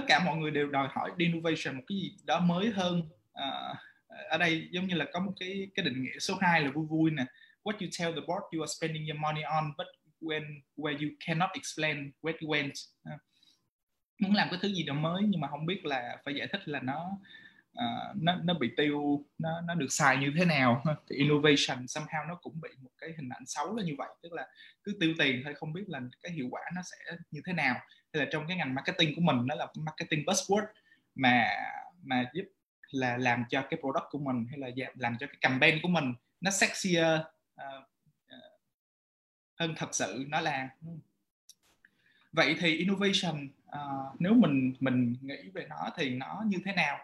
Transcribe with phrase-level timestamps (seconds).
[0.00, 2.98] tất cả mọi người đều đòi hỏi innovation một cái gì đó mới hơn
[3.32, 3.76] uh,
[4.28, 6.86] ở đây giống như là có một cái cái định nghĩa số 2 là vui
[6.86, 7.24] vui nè.
[7.64, 9.86] What you tell the board you are spending your money on but
[10.20, 12.72] when where you cannot explain where it went.
[13.14, 13.20] Uh,
[14.18, 16.68] muốn làm cái thứ gì đó mới nhưng mà không biết là phải giải thích
[16.68, 17.10] là nó
[17.72, 20.82] uh, nó nó bị tiêu nó nó được xài như thế nào.
[21.10, 24.08] Thì innovation somehow nó cũng bị một cái hình ảnh xấu là như vậy.
[24.22, 24.48] Tức là
[24.84, 27.74] cứ tiêu tiền thôi không biết là cái hiệu quả nó sẽ như thế nào.
[28.12, 30.66] Hay là trong cái ngành marketing của mình nó là marketing buzzword
[31.14, 31.46] mà
[32.02, 32.44] mà giúp
[32.90, 35.88] là làm cho cái product của mình hay là dạ, làm cho cái campaign của
[35.88, 37.20] mình nó sexier
[37.54, 37.84] uh,
[39.60, 40.68] hơn thật sự nó là.
[42.32, 46.98] Vậy thì innovation uh, nếu mình mình nghĩ về nó thì nó như thế nào?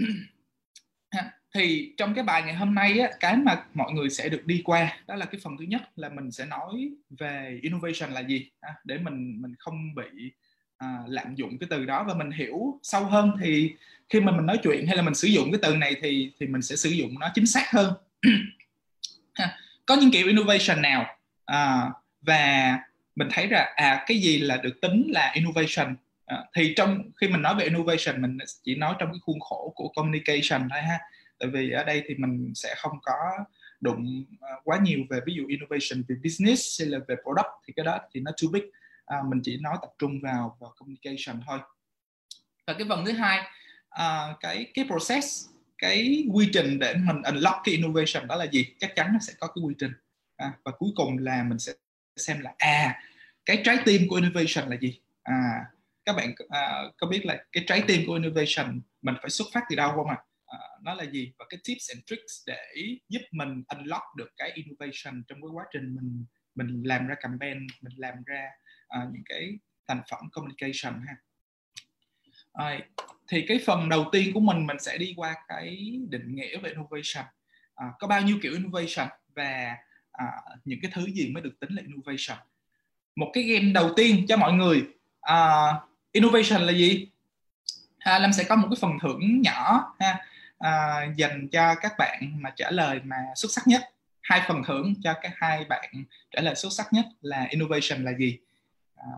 [1.54, 4.62] thì trong cái bài ngày hôm nay á, cái mà mọi người sẽ được đi
[4.64, 8.50] qua đó là cái phần thứ nhất là mình sẽ nói về innovation là gì.
[8.60, 10.32] À, để mình mình không bị
[10.78, 13.74] à, lạm dụng cái từ đó và mình hiểu sâu hơn thì
[14.08, 16.46] khi mà mình nói chuyện hay là mình sử dụng cái từ này thì thì
[16.46, 17.92] mình sẽ sử dụng nó chính xác hơn.
[19.86, 21.06] Có những kiểu innovation nào?
[21.44, 22.78] À, và
[23.16, 25.94] mình thấy ra à cái gì là được tính là innovation?
[26.30, 29.72] À, thì trong khi mình nói về innovation mình chỉ nói trong cái khuôn khổ
[29.76, 30.98] của communication thôi ha.
[31.38, 33.14] Tại vì ở đây thì mình sẽ không có
[33.80, 37.72] đụng ờ, quá nhiều về ví dụ innovation về business hay là về product thì
[37.76, 38.62] cái đó thì nó too big.
[39.06, 41.58] À, mình chỉ nói tập trung vào vào communication thôi.
[42.66, 43.40] Và cái phần thứ hai
[43.88, 48.66] à, cái cái process cái quy trình để mình unlock cái innovation đó là gì?
[48.78, 49.92] Chắc chắn nó sẽ có cái quy trình.
[50.36, 51.72] À, và cuối cùng là mình sẽ
[52.16, 53.02] xem là à
[53.44, 55.00] cái trái tim của innovation là gì?
[55.22, 55.64] À
[56.10, 59.60] các bạn uh, có biết là cái trái tim của innovation mình phải xuất phát
[59.70, 60.16] từ đâu không ạ?
[60.46, 60.56] À?
[60.56, 61.32] Uh, nó là gì?
[61.38, 62.74] Và cái tips and tricks để
[63.08, 67.66] giúp mình unlock được cái innovation trong cái quá trình mình mình làm ra campaign
[67.80, 68.50] mình làm ra
[68.98, 69.58] uh, những cái
[69.88, 71.16] thành phẩm communication ha.
[72.52, 72.80] À,
[73.28, 76.70] thì cái phần đầu tiên của mình mình sẽ đi qua cái định nghĩa về
[76.70, 77.26] innovation.
[77.74, 79.76] À, có bao nhiêu kiểu innovation và
[80.12, 80.26] à,
[80.64, 82.38] những cái thứ gì mới được tính là innovation?
[83.16, 84.82] Một cái game đầu tiên cho mọi người
[85.20, 85.72] à,
[86.12, 87.08] innovation là gì?
[87.98, 90.26] À, lâm sẽ có một cái phần thưởng nhỏ ha.
[90.58, 93.82] À, dành cho các bạn mà trả lời mà xuất sắc nhất.
[94.22, 98.12] Hai phần thưởng cho các hai bạn trả lời xuất sắc nhất là innovation là
[98.18, 98.38] gì?
[98.96, 99.10] À,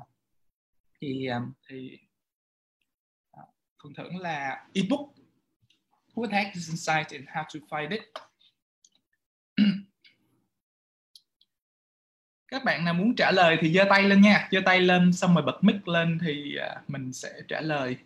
[1.00, 1.98] thì à, thì
[3.32, 3.42] à,
[3.82, 5.14] phần thưởng là ebook.
[6.14, 8.02] What the heck is inside and how to find it?
[12.52, 14.48] các bạn nào muốn trả lời thì giơ tay lên nha.
[14.50, 17.96] Giơ tay lên xong rồi bật mic lên thì à, mình sẽ trả lời.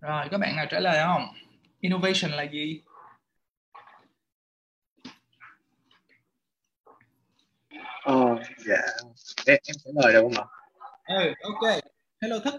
[0.00, 1.26] Rồi các bạn nào trả lời không?
[1.80, 2.80] Innovation là gì?
[8.02, 8.82] Ờ, dạ.
[9.46, 10.44] Em, em trả lời được không ạ?
[11.06, 11.74] ừ ok.
[12.22, 12.54] Hello thức.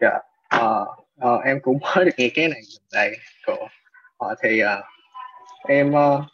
[0.00, 0.18] Dạ.
[0.48, 0.86] Ờ,
[1.18, 3.68] ờ, em cũng mới được nghe cái này gần đây của
[4.20, 4.82] họ thì ờ,
[5.68, 6.24] em ờ,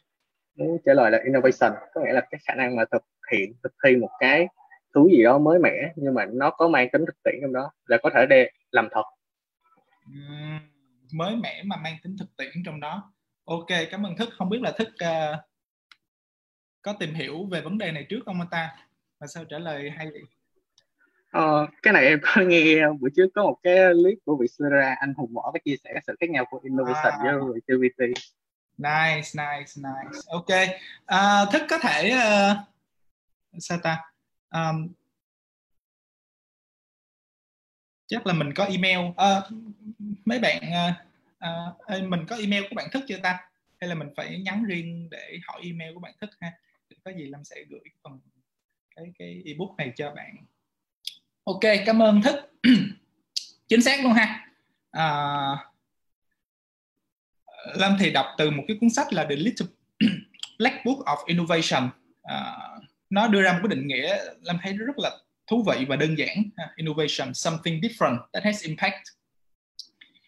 [0.56, 1.72] muốn trả lời là innovation.
[1.94, 3.02] Có nghĩa là cái khả năng mà thực
[3.32, 4.46] hiện thực thi một cái
[4.94, 7.70] thứ gì đó mới mẻ nhưng mà nó có mang tính thực tiễn trong đó
[7.86, 9.04] là có thể để làm thật.
[11.12, 13.12] Mới mẻ mà mang tính thực tiễn trong đó.
[13.44, 14.28] Ok cảm ơn thức.
[14.38, 15.44] Không biết là thức ờ,
[16.86, 18.76] có tìm hiểu về vấn đề này trước không anh ta?
[19.18, 20.22] Và sao trả lời hay vậy?
[21.30, 25.14] Ờ, cái này em có nghe buổi trước có một cái clip của Vietcetera anh
[25.14, 27.38] Hùng Võ có chia sẻ sự khác nhau của innovation À.
[27.40, 28.20] với creativity
[28.78, 30.18] nice nice nice.
[30.26, 30.46] Ok.
[31.06, 32.56] À, thức có thể ờ,
[33.58, 33.98] sao ta?
[34.48, 34.88] Ờm,
[38.06, 38.98] chắc là mình có email.
[39.16, 39.50] Ờ,
[40.24, 40.92] mấy bạn ờ,
[41.38, 43.38] ờ, ê, mình có email của bạn thức chưa ta?
[43.80, 46.52] Hay là mình phải nhắn riêng để hỏi email của bạn thức ha
[47.04, 48.20] có gì lâm sẽ gửi phần
[48.96, 50.36] cái cái ebook này cho bạn.
[51.44, 52.34] Ok cảm ơn thức.
[53.68, 54.48] Chính xác luôn ha.
[54.90, 55.06] À,
[57.74, 59.66] lâm thì đọc từ một cái cuốn sách là The Little
[60.58, 61.90] Black Book of Innovation.
[62.22, 62.56] À,
[63.10, 65.10] nó đưa ra một cái định nghĩa lâm thấy rất là
[65.46, 66.42] thú vị và đơn giản.
[66.56, 69.02] À, innovation something different that has impact.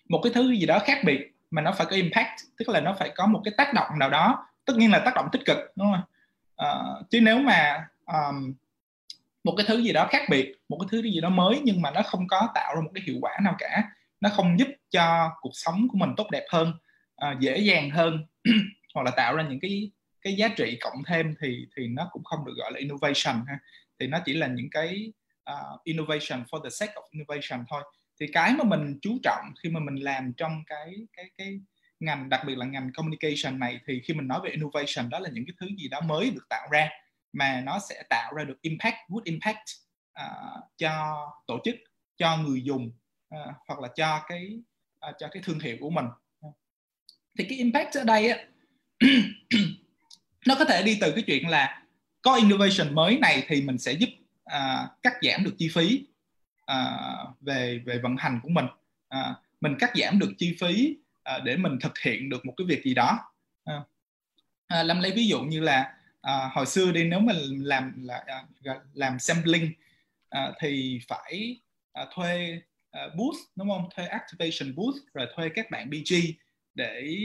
[0.09, 2.97] Một cái thứ gì đó khác biệt mà nó phải có impact tức là nó
[2.99, 4.47] phải có một cái tác động nào đó.
[4.65, 6.03] Tất nhiên là tác động tích cực đúng không
[6.63, 8.55] uh, chứ nếu mà um,
[9.45, 11.91] một cái thứ gì đó khác biệt một cái thứ gì đó mới nhưng mà
[11.91, 13.83] nó không có tạo ra một cái hiệu quả nào cả
[14.21, 16.73] nó không giúp cho cuộc sống của mình tốt đẹp hơn
[17.27, 18.25] uh, dễ dàng hơn
[18.95, 19.91] hoặc là tạo ra những cái
[20.23, 23.59] cái giá trị cộng thêm thì thì nó cũng không được gọi là innovation ha.
[24.01, 25.13] Thì nó chỉ là những cái
[25.53, 27.83] uh, innovation for the sake of innovation thôi.
[28.21, 31.61] Thì cái mà mình chú trọng khi mà mình làm trong cái cái cái
[32.01, 35.31] ngành đặc biệt là ngành communication này thì khi mình nói về innovation đó là
[35.33, 36.89] những cái thứ gì đó mới được tạo ra
[37.33, 39.65] mà nó sẽ tạo ra được impact good impact
[40.21, 41.17] uh, cho
[41.47, 41.77] tổ chức
[42.17, 42.91] cho người dùng
[43.35, 44.59] uh, hoặc là cho cái
[45.09, 46.07] uh, cho cái thương hiệu của mình.
[47.39, 48.39] Thì cái impact ở đây á
[50.47, 51.83] nó có thể đi từ cái chuyện là
[52.23, 54.09] có innovation mới này thì mình sẽ giúp
[54.45, 56.07] uh, cắt giảm được chi phí
[56.73, 58.67] uh, về về vận hành của mình.
[59.15, 60.97] Uh, mình cắt giảm được chi phí
[61.29, 63.19] À, để mình thực hiện được một cái việc gì đó.
[63.65, 63.81] À.
[64.67, 68.25] à, lâm lấy ví dụ như là à, hồi xưa đi nếu mình làm là
[68.27, 68.45] à,
[68.95, 69.73] làm sampling
[70.29, 71.61] à, thì phải
[71.93, 72.61] à, thuê
[72.91, 73.89] à, booth đúng không?
[73.97, 76.15] Thuê activation booth rồi thuê các bạn BG
[76.75, 77.17] để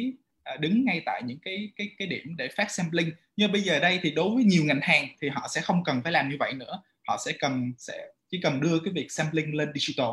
[0.43, 3.11] à, đứng ngay tại những cái cái cái điểm để phát sampling.
[3.35, 6.01] Nhưng bây giờ đây thì đối với nhiều ngành hàng thì họ sẽ không cần
[6.03, 6.81] phải làm như vậy nữa.
[7.07, 10.11] Họ sẽ cần sẽ chỉ cần đưa cái việc sampling lên digital.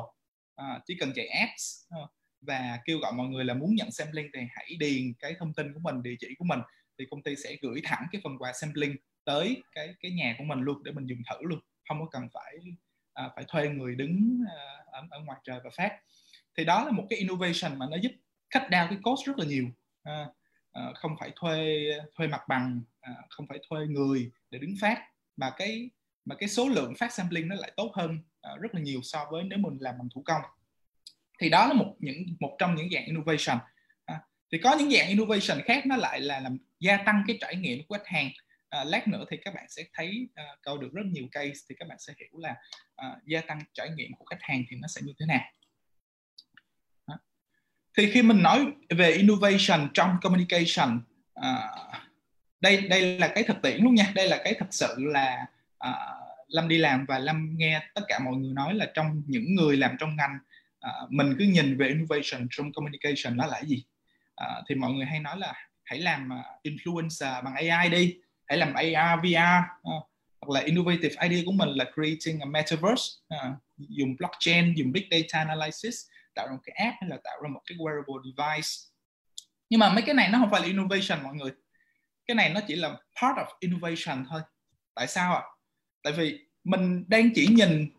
[0.56, 1.80] À, chỉ cần chạy apps
[2.40, 5.72] và kêu gọi mọi người là muốn nhận sampling thì hãy điền cái thông tin
[5.72, 6.60] của mình địa chỉ của mình
[6.98, 10.44] thì công ty sẽ gửi thẳng cái phần quà sampling tới cái cái nhà của
[10.44, 11.60] mình luôn để mình dùng thử luôn.
[11.88, 12.58] Không có cần phải
[13.12, 14.54] à, phải thuê người đứng à,
[14.86, 15.98] ở, ở ngoài trời và phát.
[16.56, 18.12] Thì đó là một cái innovation mà nó giúp
[18.50, 19.64] cắt down cái cost rất là nhiều.
[20.02, 20.26] À,
[20.72, 21.84] à, không phải thuê
[22.14, 25.04] thuê mặt bằng à, không phải thuê người để đứng phát
[25.36, 25.90] mà cái
[26.24, 29.26] mà cái số lượng phát sampling nó lại tốt hơn à, rất là nhiều so
[29.30, 30.42] với nếu mình làm bằng thủ công
[31.40, 33.58] thì đó là một những một trong những dạng innovation.
[34.04, 34.20] À,
[34.52, 37.86] thì có những dạng innovation khác nó lại là làm gia tăng cái trải nghiệm
[37.86, 38.30] của khách hàng.
[38.68, 41.74] À, lát nữa thì các bạn sẽ thấy à, câu được rất nhiều case thì
[41.78, 42.54] các bạn sẽ hiểu là
[42.96, 45.40] à, gia tăng trải nghiệm của khách hàng thì nó sẽ như thế nào.
[47.06, 47.16] À.
[47.96, 51.00] thì khi mình nói về innovation trong communication
[51.34, 51.70] à,
[52.60, 54.12] đây đây là cái thực tiễn luôn nha.
[54.14, 55.46] Đây là cái thật sự là
[55.78, 55.92] à,
[56.48, 59.76] lâm đi làm và lâm nghe tất cả mọi người nói là trong những người
[59.76, 60.38] làm trong ngành
[60.80, 63.84] à, mình cứ nhìn về innovation trong communication nó là gì?
[64.34, 65.54] À, thì mọi người hay nói là
[65.84, 68.16] hãy làm à, influencer bằng AI đi
[68.46, 69.66] hãy làm AR VR à,
[70.40, 75.08] hoặc là innovative idea của mình là creating a metaverse à, dùng blockchain dùng big
[75.10, 75.94] data analysis
[76.34, 78.68] tạo ra một cái app hay là tạo ra một cái wearable device.
[79.70, 81.50] Nhưng mà mấy cái này nó không phải là innovation mọi người.
[82.26, 84.40] Cái này nó chỉ là part of innovation thôi.
[84.94, 85.40] Tại sao ạ?
[85.40, 85.50] À?
[86.02, 87.90] tại vì mình đang chỉ nhìn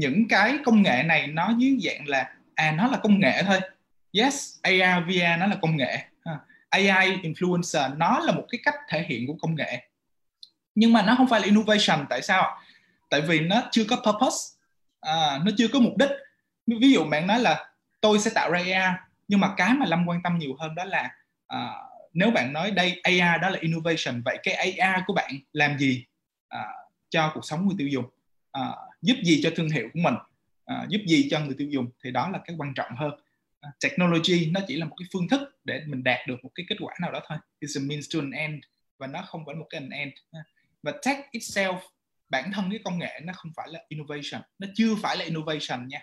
[0.00, 3.60] những cái công nghệ này nó dưới dạng là à nó là công nghệ thôi.
[4.12, 6.04] Yes AR VR nó là công nghệ.
[6.68, 9.88] AI influencer nó là một cái cách thể hiện của công nghệ.
[10.74, 12.58] Nhưng mà nó không phải là innovation tại sao
[13.10, 14.36] tại vì nó chưa có purpose.
[15.00, 16.10] À, nó chưa có mục đích.
[16.66, 17.66] Ví dụ bạn nói là
[18.00, 18.94] tôi sẽ tạo ra AR
[19.28, 21.10] nhưng mà cái mà lâm quan tâm nhiều hơn đó là
[21.46, 21.72] à,
[22.12, 26.04] nếu bạn nói đây AR đó là innovation vậy cái AR của bạn làm gì
[26.48, 26.66] à,
[27.10, 28.04] cho cuộc sống người tiêu dùng?
[28.52, 30.14] À, giúp gì cho thương hiệu của mình
[30.64, 33.10] à, giúp gì cho người tiêu dùng thì đó là cái quan trọng hơn.
[33.60, 36.66] À, technology nó chỉ là một cái phương thức để mình đạt được một cái
[36.68, 37.38] kết quả nào đó thôi.
[37.60, 38.64] It's a means to an end
[38.98, 40.12] và nó không phải một cái an end.
[40.32, 40.40] À,
[40.82, 41.78] và tech itself
[42.28, 45.88] bản thân cái công nghệ nó không phải là innovation nó chưa phải là innovation
[45.88, 46.00] nha.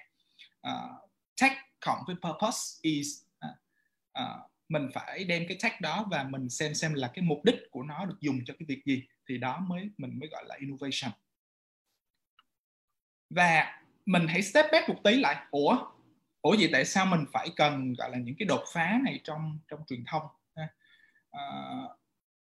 [0.68, 1.10] Uh,
[1.42, 3.08] tech cộng với purpose is
[3.46, 3.58] uh,
[4.20, 7.56] uh, mình phải đem cái tech đó và mình xem xem là cái mục đích
[7.72, 10.56] của nó được dùng cho cái việc gì thì đó mới mình mới gọi là
[10.60, 11.12] innovation
[13.30, 15.36] và mình hãy step back một tí lại.
[15.52, 15.78] Ủa?
[16.42, 19.60] Ủa vậy tại sao mình phải cần gọi là những cái đột phá này trong
[19.68, 20.24] trong truyền thông
[21.32, 21.42] à,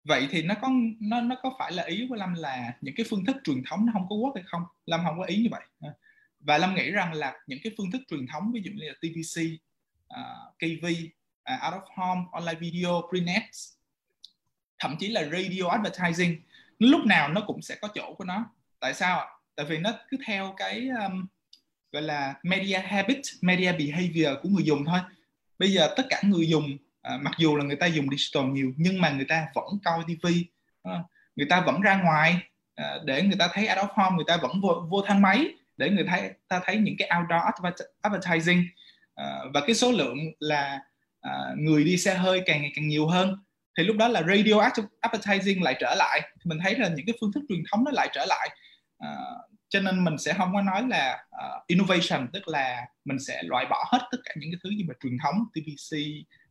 [0.04, 3.06] vậy thì nó có nó nó có phải là ý của lâm là những cái
[3.10, 4.64] phương thức truyền thống nó không có quốc hay không?
[4.86, 5.92] Lâm không có ý như vậy
[6.40, 8.94] và lâm nghĩ rằng là những cái phương thức truyền thống ví dụ như là
[9.02, 9.60] tvc uh,
[10.08, 10.24] à,
[10.60, 11.10] kv uh,
[11.44, 13.74] à, out of home online video print ads
[14.80, 16.42] thậm chí là radio advertising
[16.80, 18.46] lúc nào nó cũng sẽ có chỗ của nó.
[18.80, 19.28] Tại sao ạ?
[19.60, 21.28] Tại vì nó cứ theo cái um,
[21.92, 25.00] gọi là media habit media behavior của người dùng thôi.
[25.58, 28.72] Bây giờ tất cả người dùng à, mặc dù là người ta dùng digital nhiều
[28.78, 30.32] nhưng mà người ta vẫn coi tv à,
[30.82, 31.04] ờ,
[31.36, 32.38] người ta vẫn ra ngoài
[32.76, 35.48] à, để người ta thấy out of home người ta vẫn vô, vô thang máy
[35.78, 37.42] để người thấy ta thấy những cái outdoor
[38.02, 38.64] advertising.
[39.16, 40.80] À, và cái số lượng là
[41.22, 43.36] à, người đi xe hơi càng ngày càng nhiều hơn.
[43.78, 44.60] Thì lúc đó là radio
[45.02, 46.22] advertising lại trở lại.
[46.22, 48.50] Thì mình thấy là những cái phương thức truyền thống nó lại trở lại.
[49.00, 49.10] À,
[49.70, 53.66] cho nên mình sẽ không có nói là uh, innovation tức là mình sẽ loại
[53.70, 55.98] bỏ hết tất cả những cái thứ như mà truyền thống TVC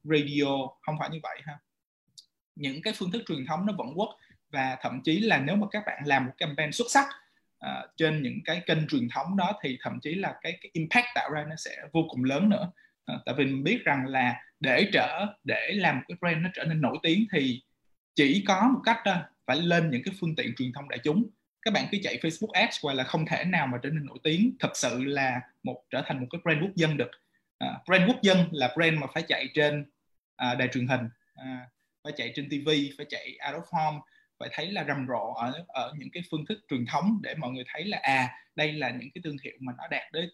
[0.04, 0.46] radio
[0.80, 1.58] không phải như vậy ha.
[2.54, 4.12] Những cái phương thức truyền thống nó vẫn work
[4.50, 7.06] và thậm chí là nếu mà các bạn làm một campaign xuất sắc
[7.66, 11.06] uh, trên những cái kênh truyền thống đó thì thậm chí là cái, cái impact
[11.14, 12.72] tạo ra nó sẽ vô cùng lớn nữa.
[13.12, 16.64] Uh, tại vì mình biết rằng là để trở để làm cái brand nó trở
[16.64, 17.62] nên nổi tiếng thì
[18.14, 21.30] chỉ có một cách đó phải lên những cái phương tiện truyền thông đại chúng
[21.62, 24.18] các bạn cứ chạy Facebook Ads hoặc là không thể nào mà trở nên nổi
[24.22, 24.56] tiếng.
[24.60, 27.10] Thật sự là một trở thành một cái brand quốc dân được.
[27.58, 29.84] À, brand quốc dân là brand mà phải chạy trên
[30.36, 31.68] à, đài truyền hình à,
[32.04, 34.00] phải chạy trên TV phải chạy out of home
[34.38, 37.50] phải thấy là rầm rộ ở ở những cái phương thức truyền thống để mọi
[37.50, 40.30] người thấy là à đây là những cái thương hiệu mà nó đạt đến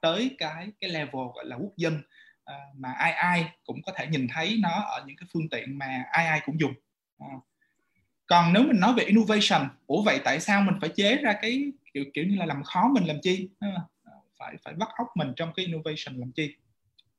[0.00, 2.02] tới cái cái level gọi là quốc dân.
[2.44, 5.78] À, mà ai ai cũng có thể nhìn thấy nó ở những cái phương tiện
[5.78, 6.74] mà ai ai cũng dùng.
[7.18, 7.26] À
[8.26, 11.72] còn nếu mình nói về innovation ủa vậy tại sao mình phải chế ra cái
[11.94, 13.48] kiểu kiểu như là làm khó mình làm chi?
[13.60, 16.54] Ờ, phải phải bắt óc mình trong cái innovation làm chi?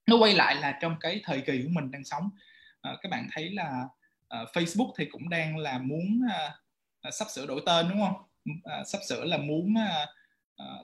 [0.08, 2.30] Nó quay lại là trong cái thời kỳ của mình đang sống.
[2.82, 3.88] À, các bạn thấy là
[4.28, 6.22] ờ, Facebook thì cũng đang là muốn
[7.12, 8.16] sắp sửa đổi tên đúng không?
[8.86, 9.76] Sắp sửa là muốn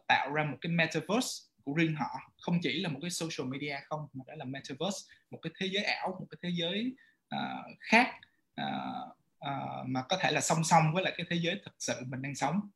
[0.07, 2.09] tạo ra một cái metaverse của riêng họ.
[2.41, 4.99] Không chỉ là một cái social media không mà đó là metaverse
[5.31, 6.95] một cái thế giới ảo một cái thế giới
[7.79, 8.07] khác
[9.47, 12.21] uh, mà có thể là song song với lại cái thế giới thực sự mình
[12.21, 12.69] đang sống.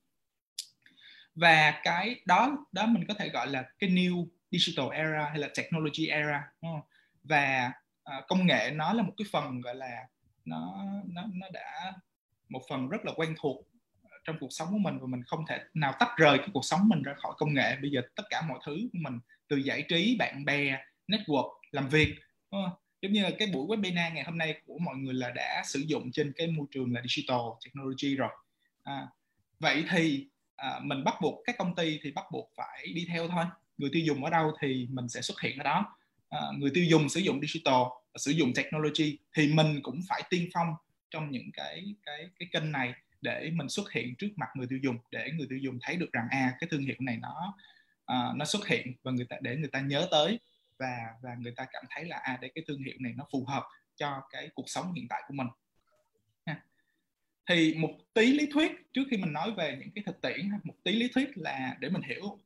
[1.35, 5.47] Và cái đó đó mình có thể gọi là cái new digital era hay là
[5.57, 6.51] technology era
[7.23, 7.71] và
[8.17, 10.07] uh, công nghệ nó là một cái phần gọi là
[10.45, 11.93] nó nó nó đã
[12.49, 13.67] một phần rất là quen thuộc
[14.23, 16.89] trong cuộc sống của mình và mình không thể nào tách rời cái cuộc sống
[16.89, 17.77] mình ra khỏi công nghệ.
[17.81, 21.89] Bây giờ tất cả mọi thứ của mình từ giải trí bạn bè network làm
[21.89, 22.15] việc
[23.07, 25.79] giống như là cái buổi webinar ngày hôm nay của mọi người là đã sử
[25.79, 28.29] dụng trên cái môi trường là digital technology rồi.
[28.83, 29.07] À,
[29.59, 33.27] vậy thì à, mình bắt buộc các công ty thì bắt buộc phải đi theo
[33.27, 33.45] thôi.
[33.77, 35.97] Người tiêu dùng ở đâu thì mình sẽ xuất hiện ở đó.
[36.29, 37.81] À, người tiêu dùng sử dụng digital
[38.15, 40.67] sử dụng technology thì mình cũng phải tiên phong
[41.09, 44.79] trong những cái cái cái kênh này để mình xuất hiện trước mặt người tiêu
[44.83, 47.55] dùng để người tiêu dùng thấy được rằng à cái thương hiệu này nó
[48.11, 50.39] uh, nó xuất hiện và người ta để người ta nhớ tới
[50.79, 53.45] và và người ta cảm thấy là à đây cái thương hiệu này nó phù
[53.45, 53.63] hợp
[53.95, 55.47] cho cái cuộc sống hiện tại của mình.
[57.49, 60.73] Thì một tí lý thuyết trước khi mình nói về những cái thực tiễn một
[60.83, 62.39] tí lý thuyết là để mình hiểu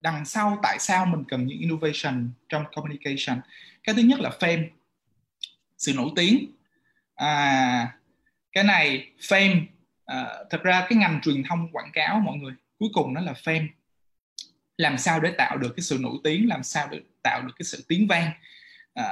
[0.00, 3.40] đằng sau tại sao mình cần những innovation trong communication.
[3.82, 4.68] Cái thứ nhất là fame
[5.78, 6.52] sự nổi tiếng.
[7.14, 7.98] À,
[8.52, 9.62] cái này fame
[10.04, 13.32] à, thật ra cái ngành truyền thông quảng cáo mọi người cuối cùng nó là
[13.32, 13.68] fame
[14.78, 17.64] làm sao để tạo được cái sự nổi tiếng làm sao để tạo được cái
[17.64, 18.30] sự tiếng vang
[18.94, 19.04] à,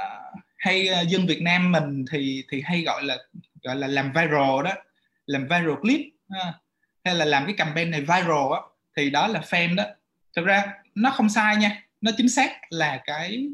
[0.57, 3.17] hay à, dân Việt Nam mình thì thì hay gọi là
[3.63, 4.73] gọi là làm viral đó
[5.25, 6.53] làm viral clip ha.
[7.03, 8.61] hay là làm cái campaign này viral á
[8.97, 9.83] thì đó là fame đó
[10.35, 13.47] thực ra nó không sai nha nó chính xác là cái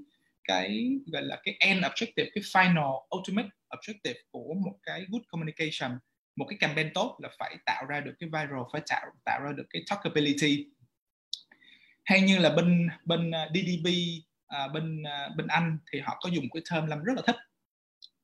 [0.43, 5.99] cái gọi là cái end objective cái final ultimate objective của một cái good communication
[6.35, 9.51] một cái campaign tốt là phải tạo ra được cái viral phải tạo tạo ra
[9.51, 10.65] được cái talkability
[12.03, 13.87] hay như là bên bên à, DDB
[14.47, 17.35] à, bên à, bên Anh thì họ có dùng cái term làm rất là thích.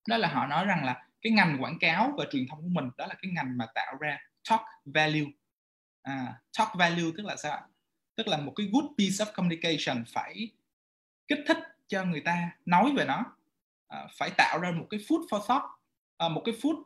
[0.07, 2.89] Đó là họ nói rằng là cái ngành quảng cáo và truyền thông của mình
[2.98, 4.19] đó là cái ngành mà tạo ra
[4.50, 5.25] talk value.
[6.01, 7.62] À, talk value tức là sao
[8.15, 10.50] tức là một cái good piece of communication phải
[11.27, 11.57] kích thích
[11.88, 13.25] cho người ta nói về nó.
[13.88, 15.63] À, phải tạo ra một cái food for thought
[16.17, 16.83] à, một cái food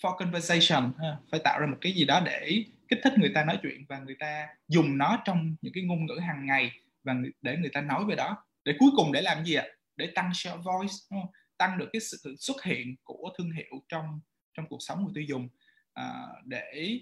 [0.00, 0.92] for conversation.
[0.98, 3.84] À, phải tạo ra một cái gì đó để kích thích người ta nói chuyện
[3.88, 6.72] và người ta dùng nó trong những cái ngôn ngữ hàng ngày
[7.04, 8.44] và để người ta nói về đó.
[8.64, 9.66] Để cuối cùng để làm gì ạ?
[9.96, 10.94] Để tăng share voice
[11.58, 14.20] tăng được cái sự xuất hiện của thương hiệu trong
[14.54, 15.48] trong cuộc sống người tiêu dùng.
[15.94, 17.00] À, để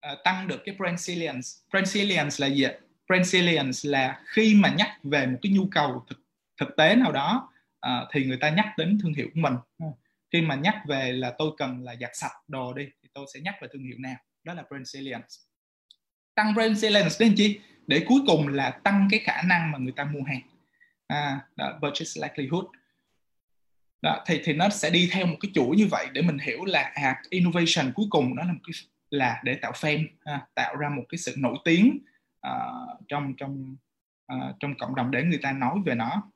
[0.00, 1.48] à, tăng được cái brand salience.
[1.70, 2.72] Brand salience là gì ạ?
[3.08, 6.18] Brand salience là khi mà nhắc về một cái nhu cầu thực
[6.60, 9.54] thực tế nào đó à, thì người ta nhắc đến thương hiệu của mình
[10.32, 13.40] khi mà nhắc về là tôi cần là giặt sạch đồ đi thì tôi sẽ
[13.40, 14.16] nhắc về thương hiệu nào?
[14.44, 15.28] Đó là brand salience.
[16.34, 17.60] Tăng brand salience đến chi?
[17.86, 20.42] Để cuối cùng là tăng cái khả năng mà người ta mua hàng.
[21.06, 22.64] À, đó, purchase likelihood.
[24.02, 26.64] Đó, thì thì nó sẽ đi theo một cái chuỗi như vậy để mình hiểu
[26.64, 28.72] là à, innovation cuối cùng nó là một cái
[29.10, 31.98] là để tạo fame à, tạo ra một cái sự nổi tiếng
[32.40, 32.52] à,
[33.08, 33.76] trong trong
[34.26, 36.30] à, trong cộng đồng để người ta nói về nó.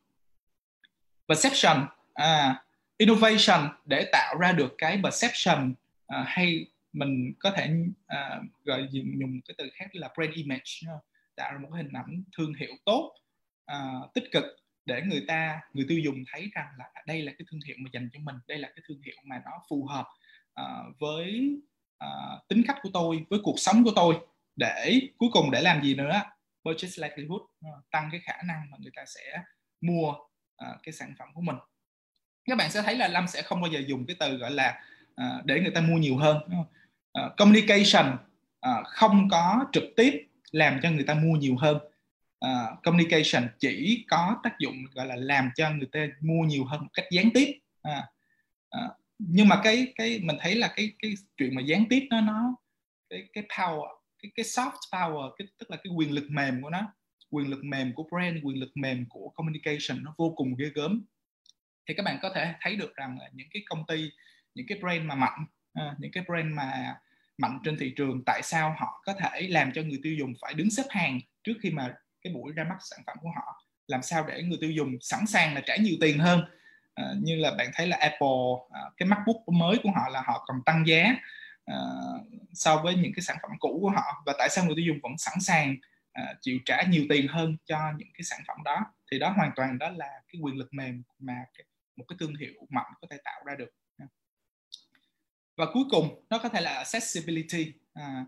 [1.28, 2.62] Perception à,
[2.96, 5.74] innovation để tạo ra được cái perception
[6.06, 7.74] à, hay mình có thể
[8.06, 10.96] à, gọi dùng cái từ khác là brand image
[11.36, 13.14] tạo ra một cái hình ảnh thương hiệu tốt
[13.66, 14.44] à, tích cực
[14.86, 17.90] để người ta người tiêu dùng thấy rằng là đây là cái thương hiệu mà
[17.92, 20.06] dành cho mình đây là cái thương hiệu mà nó phù hợp
[20.60, 21.56] uh, với
[22.04, 24.20] uh, tính cách của tôi với cuộc sống của tôi
[24.56, 26.22] để cuối cùng để làm gì nữa?
[26.64, 29.42] Purchase likelihood uh, tăng cái khả năng mà người ta sẽ
[29.80, 31.56] mua uh, cái sản phẩm của mình.
[32.44, 34.84] Các bạn sẽ thấy là lâm sẽ không bao giờ dùng cái từ gọi là
[35.20, 36.38] uh, để người ta mua nhiều hơn
[37.18, 38.16] uh, communication
[38.68, 41.76] uh, không có trực tiếp làm cho người ta mua nhiều hơn.
[42.44, 46.80] Uh, communication chỉ có tác dụng gọi là làm cho người ta mua nhiều hơn
[46.80, 47.60] một cách gián tiếp.
[47.88, 48.04] Uh,
[48.76, 52.20] uh, nhưng mà cái cái mình thấy là cái cái chuyện mà gián tiếp nó
[52.20, 52.56] nó
[53.10, 53.88] cái cái power
[54.22, 56.92] cái cái soft power cái tức là cái quyền lực mềm của nó
[57.30, 61.04] quyền lực mềm của brand quyền lực mềm của communication nó vô cùng ghê gớm.
[61.88, 64.10] Thì các bạn có thể thấy được rằng là những cái công ty
[64.54, 65.46] những cái brand mà mạnh
[65.80, 66.96] uh, những cái brand mà
[67.38, 70.54] mạnh trên thị trường tại sao họ có thể làm cho người tiêu dùng phải
[70.54, 73.62] đứng xếp hàng trước khi mà cái buổi ra mắt sản phẩm của họ?
[73.86, 76.44] Làm sao để người tiêu dùng sẵn sàng là trả nhiều tiền hơn?
[76.94, 78.38] À, như là bạn thấy là Apple
[78.70, 81.16] à, cái MacBook mới của họ là họ còn tăng giá
[81.64, 81.76] à,
[82.52, 84.22] so với những cái sản phẩm cũ của họ.
[84.26, 85.76] Và tại sao người tiêu dùng vẫn sẵn sàng
[86.12, 88.80] à, chịu trả nhiều tiền hơn cho những cái sản phẩm đó?
[89.10, 91.64] Thì đó hoàn toàn đó là cái quyền lực mềm mà cái,
[91.96, 93.70] một cái thương hiệu mạnh có thể tạo ra được
[95.56, 97.72] và cuối cùng nó có thể là accessibility.
[97.94, 98.24] À,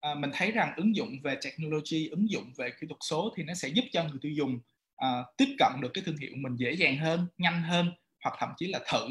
[0.00, 3.42] à, mình thấy rằng ứng dụng về technology ứng dụng về kỹ thuật số thì
[3.42, 4.58] nó sẽ giúp cho người tiêu dùng
[4.96, 7.90] à, tiếp cận được cái thương hiệu mình dễ dàng hơn nhanh hơn
[8.24, 9.08] hoặc thậm chí là thử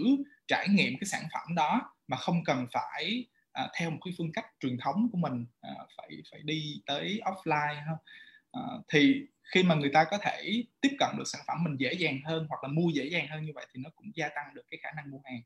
[0.47, 4.31] trải nghiệm cái sản phẩm đó mà không cần phải à, theo một cái phương
[4.33, 7.97] cách truyền thống của mình à, phải phải đi tới offline không?
[8.51, 8.61] À,
[8.93, 9.21] thì
[9.53, 12.45] khi mà người ta có thể tiếp cận được sản phẩm mình dễ dàng hơn
[12.49, 14.79] hoặc là mua dễ dàng hơn như vậy thì nó cũng gia tăng được cái
[14.83, 15.41] khả năng mua hàng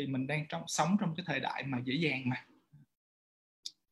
[0.00, 2.44] thì mình đang trong sống trong cái thời đại mà dễ dàng mà.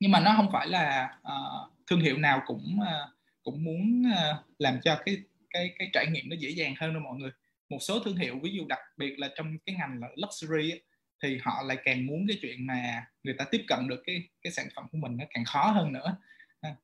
[0.00, 3.10] Nhưng mà nó không phải là uh, thương hiệu nào cũng uh,
[3.42, 5.16] cũng muốn uh, làm cho cái
[5.50, 7.30] cái cái trải nghiệm nó dễ dàng hơn đâu mọi người.
[7.68, 10.82] Một số thương hiệu ví dụ đặc biệt là trong cái ngành là luxury ấy,
[11.22, 14.52] thì họ lại càng muốn cái chuyện mà người ta tiếp cận được cái cái
[14.52, 16.16] sản phẩm của mình nó càng khó hơn nữa.
[16.60, 16.74] À,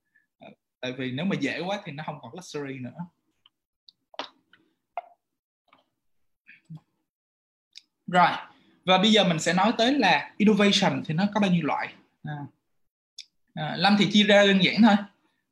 [0.81, 2.99] tại vì nếu mà dễ quá thì nó không còn luxury nữa.
[8.07, 8.31] Rồi
[8.85, 11.95] và bây giờ mình sẽ nói tới là innovation thì nó có bao nhiêu loại?
[12.25, 12.37] À,
[13.55, 14.97] à, lâm thì chia ra đơn giản thôi.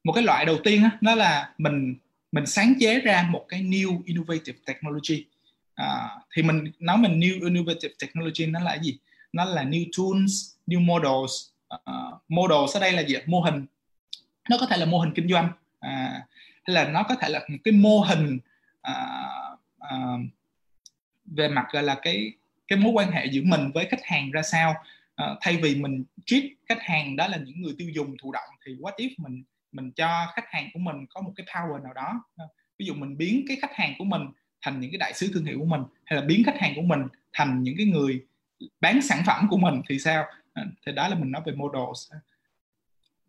[0.04, 1.94] Một cái loại đầu tiên đó, đó là mình
[2.32, 5.26] mình sáng chế ra một cái new innovative technology.
[5.74, 8.98] À, thì mình nói mình new innovative technology nó là gì?
[9.32, 10.32] Nó là new tools
[10.66, 11.32] new models.
[11.74, 13.66] Uh, models ở đây là gì mô hình.
[14.50, 15.52] Nó có thể là mô hình kinh doanh.
[15.80, 16.26] À,
[16.64, 18.38] hay là nó có thể là một cái mô hình
[18.90, 20.20] uh, uh,
[21.26, 22.32] về mặt gọi là cái
[22.72, 24.74] cái mối quan hệ giữa mình với khách hàng ra sao?
[25.14, 28.48] À, thay vì mình treat khách hàng đó là những người tiêu dùng thụ động
[28.66, 31.92] thì what if mình mình cho khách hàng của mình có một cái power nào
[31.94, 32.24] đó?
[32.36, 34.22] Ờ, ví dụ mình biến cái khách hàng của mình
[34.62, 36.82] thành những cái đại sứ thương hiệu của mình hay là biến khách hàng của
[36.82, 37.00] mình
[37.32, 38.20] thành những cái người
[38.80, 40.24] bán sản phẩm của mình thì sao?
[40.52, 42.12] Ờ, thì đó là mình nói về models.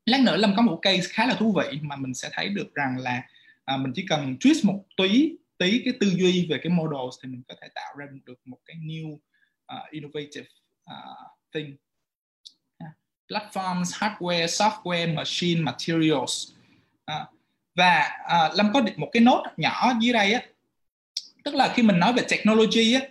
[0.05, 2.73] Lát nữa lâm có một case khá là thú vị mà mình sẽ thấy được
[2.73, 3.23] rằng là
[3.65, 7.29] à, mình chỉ cần twist một tí tí cái tư duy về cái models thì
[7.29, 9.17] mình có thể tạo ra được một cái new
[9.75, 10.47] uh, innovative
[10.91, 11.75] uh, thing.
[13.29, 16.51] Platforms hardware software machine materials.
[17.11, 17.27] Uh,
[17.75, 20.41] và uh, lâm có một cái nốt nhỏ dưới đây á.
[21.43, 23.01] Tức là khi mình nói về technology á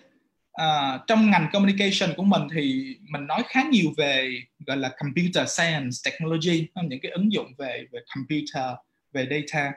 [0.63, 5.59] uh, trong ngành communication của mình thì mình nói khá nhiều về gọi là computer
[5.59, 8.65] science technology những cái ứng dụng về về computer
[9.13, 9.73] về data.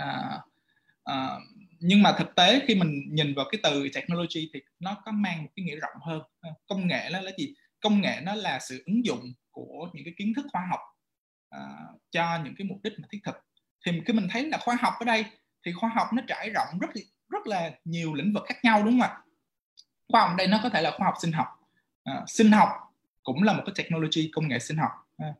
[0.00, 0.40] Uh,
[1.10, 1.42] uh,
[1.80, 5.42] nhưng mà thực tế khi mình nhìn vào cái từ technology thì nó có mang
[5.42, 6.22] một cái nghĩa rộng hơn.
[6.40, 7.54] Ờ, công nghệ nó là gì?
[7.80, 10.80] Công nghệ nó là sự ứng dụng của những cái kiến thức khoa học
[11.56, 13.36] uh, cho những cái mục đích mà thiết thực.
[13.86, 15.24] Thì cái mình thấy là khoa học ở đây
[15.66, 16.90] thì khoa học nó trải rộng rất
[17.28, 19.18] rất là nhiều lĩnh vực khác nhau đúng không ạ?
[20.08, 21.46] Khoa học ở đây nó có thể là khoa học sinh học.
[22.10, 22.68] Uh, sinh học
[23.22, 24.90] cũng là một cái technology công nghệ sinh học.
[25.22, 25.36] Uh,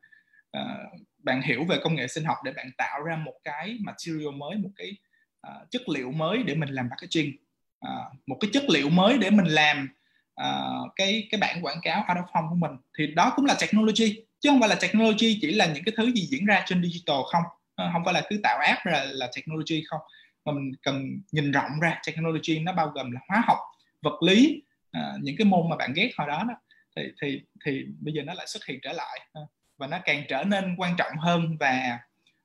[1.18, 4.56] bạn hiểu về công nghệ sinh học để bạn tạo ra một cái material mới
[4.56, 4.96] một cái
[5.40, 7.32] À, chất liệu mới để mình làm packaging.
[7.80, 7.90] À,
[8.26, 9.88] một cái chất liệu mới để mình làm
[10.34, 12.78] à, cái cái bản quảng cáo out of home của mình.
[12.98, 16.12] Thì đó cũng là technology chứ không phải là technology chỉ là những cái thứ
[16.12, 17.42] gì diễn ra trên digital không.
[17.74, 20.00] Ờ, không phải là cứ tạo app là là technology không.
[20.44, 23.58] Mà mình cần nhìn rộng ra technology nó bao gồm là hóa học
[24.02, 26.54] vật lý à, những cái môn mà bạn ghét hồi đó đó.
[26.96, 29.20] Thì thì thì bây giờ nó lại xuất hiện trở lại.
[29.32, 29.40] Ờ,
[29.78, 31.98] và nó càng trở nên quan trọng hơn và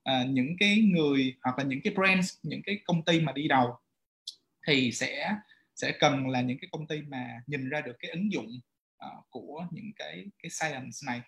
[0.09, 3.47] uh, những cái người hoặc là những cái brands những cái công ty mà đi
[3.47, 3.77] đầu
[4.67, 5.35] thì sẽ
[5.75, 8.59] sẽ cần là những cái công ty mà nhìn ra được cái ứng dụng
[9.05, 11.21] uh, của những cái cái science này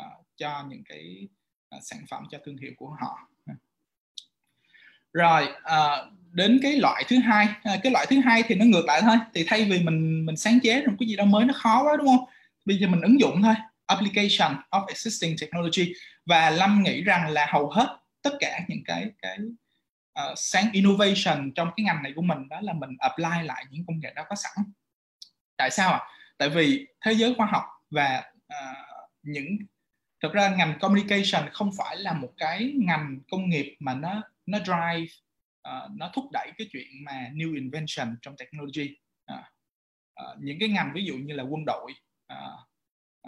[0.00, 1.28] uh, cho những cái
[1.76, 3.18] uh, sản phẩm cho thương hiệu của họ.
[5.12, 8.84] Rồi uh, đến cái loại thứ hai uh, cái loại thứ hai thì nó ngược
[8.86, 9.16] lại thôi.
[9.34, 11.96] Thì thay vì mình mình sáng chế một cái gì đó mới nó khó quá
[11.96, 12.24] đúng không?
[12.64, 13.54] Bây giờ mình ứng dụng thôi.
[13.86, 15.92] Application of existing technology.
[16.26, 19.38] Và lâm nghĩ rằng là hầu hết tất cả những cái cái
[20.20, 23.86] uh, sáng innovation trong cái ngành này của mình đó là mình apply lại những
[23.86, 24.64] công nghệ đó có sẵn
[25.56, 26.06] tại sao ạ à?
[26.38, 29.56] tại vì thế giới khoa học và uh, những
[30.22, 34.58] thực ra ngành communication không phải là một cái ngành công nghiệp mà nó nó
[34.58, 35.12] drive
[35.68, 38.96] uh, nó thúc đẩy cái chuyện mà new invention trong technology
[39.32, 39.38] uh,
[40.22, 41.92] uh, những cái ngành ví dụ như là quân đội
[42.32, 42.60] uh,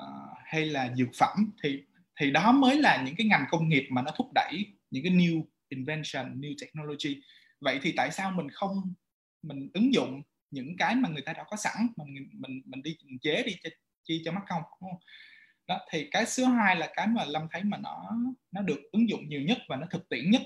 [0.02, 1.84] uh, hay là dược phẩm thì
[2.20, 5.12] thì đó mới là những cái ngành công nghiệp mà nó thúc đẩy những cái
[5.12, 7.20] new invention new technology.
[7.60, 8.94] Vậy thì tại sao mình không
[9.42, 12.96] mình ứng dụng những cái mà người ta đã có sẵn mình mình mình đi
[13.04, 13.70] mình chế đi cho
[14.04, 15.00] chi cho mất công đúng không?
[15.68, 18.16] đó thì cái số hai là cái mà lâm thấy mà nó
[18.52, 20.42] nó được ứng dụng nhiều nhất và nó thực tiễn nhất.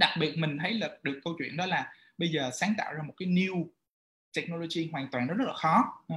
[0.00, 3.02] Đặc biệt mình thấy là được câu chuyện đó là bây giờ sáng tạo ra
[3.02, 3.66] một cái new
[4.36, 5.84] technology hoàn toàn nó rất là khó.
[6.08, 6.16] Ờ,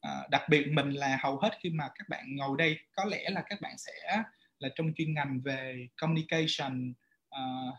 [0.00, 3.30] à, đặc biệt mình là hầu hết khi mà các bạn ngồi đây có lẽ
[3.30, 4.22] là các bạn sẽ
[4.58, 6.94] là trong chuyên ngành về communication
[7.28, 7.74] uh,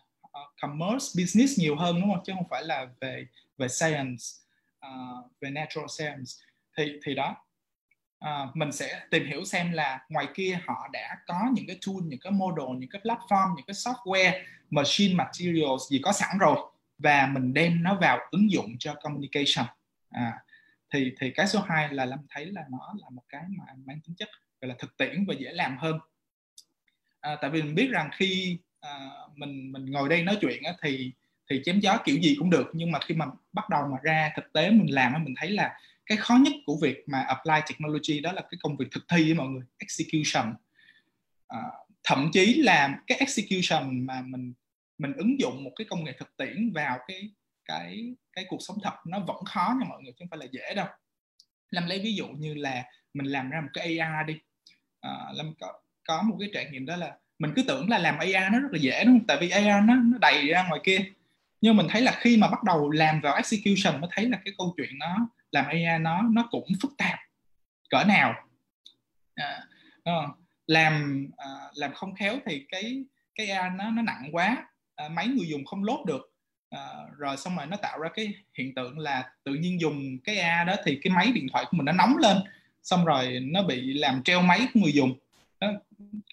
[0.62, 2.24] commerce business nhiều hơn đúng không?
[2.26, 3.26] Chứ không phải là về
[3.58, 4.24] về science
[4.86, 6.32] uh, về natural science.
[6.78, 7.36] Thì thì đó.
[8.26, 11.96] Uh, mình sẽ tìm hiểu xem là ngoài kia họ đã có những cái tool
[12.04, 16.58] những cái model những cái platform những cái software machine materials gì có sẵn rồi
[16.98, 19.65] và mình đem nó vào ứng dụng cho communication.
[20.10, 20.34] À,
[20.94, 24.00] thì thì cái số 2 là lâm thấy là nó là một cái mà mang
[24.08, 24.30] tính chất
[24.62, 26.00] gọi là thực tiễn và dễ làm hơn
[27.22, 30.74] à, tại vì mình biết rằng khi à, mình mình ngồi đây nói chuyện á,
[30.82, 31.12] thì
[31.50, 32.72] thì chém gió kiểu gì cũng được.
[32.74, 35.50] Nhưng mà khi mà bắt đầu mà ra thực tế mình làm á, mình thấy
[35.50, 39.04] là cái khó nhất của việc mà apply technology đó là cái công việc thực
[39.10, 40.54] thi với mọi người execution.
[41.48, 41.60] À,
[42.04, 44.54] thậm chí là cái execution mà mình
[44.98, 47.30] mình ứng dụng một cái công nghệ thực tiễn vào cái
[47.66, 50.46] cái cái cuộc sống thật nó vẫn khó nha mọi người chứ không phải là
[50.52, 50.88] dễ đâu.
[51.72, 54.40] Lâm lấy ví dụ như là mình làm ra một cái AR đi.
[55.02, 55.54] À, làm
[56.10, 58.67] có một cái trải nghiệm đó là mình cứ tưởng là làm AR nó rất
[58.72, 59.28] là dễ đúng không?
[59.28, 61.00] Tại vì AR nó nó đầy ra ngoài kia.
[61.62, 64.54] Nhưng mình thấy là khi mà bắt đầu làm vào execution mới thấy là cái
[64.58, 67.19] câu chuyện nó làm AR nó nó cũng phức tạp.
[67.89, 68.34] Cỡ nào?
[69.36, 69.62] À,
[70.67, 73.04] làm à, làm không khéo thì cái
[73.36, 74.58] cái AR nó nó nặng quá.
[74.95, 76.34] À, máy người dùng không lốt được.
[76.69, 76.80] À,
[77.17, 80.65] rồi xong rồi nó tạo ra cái hiện tượng là tự nhiên dùng cái AI
[80.67, 82.38] đó thì cái máy điện thoại của mình nó nóng lên.
[82.84, 85.19] Xong rồi nó bị làm treo máy của người dùng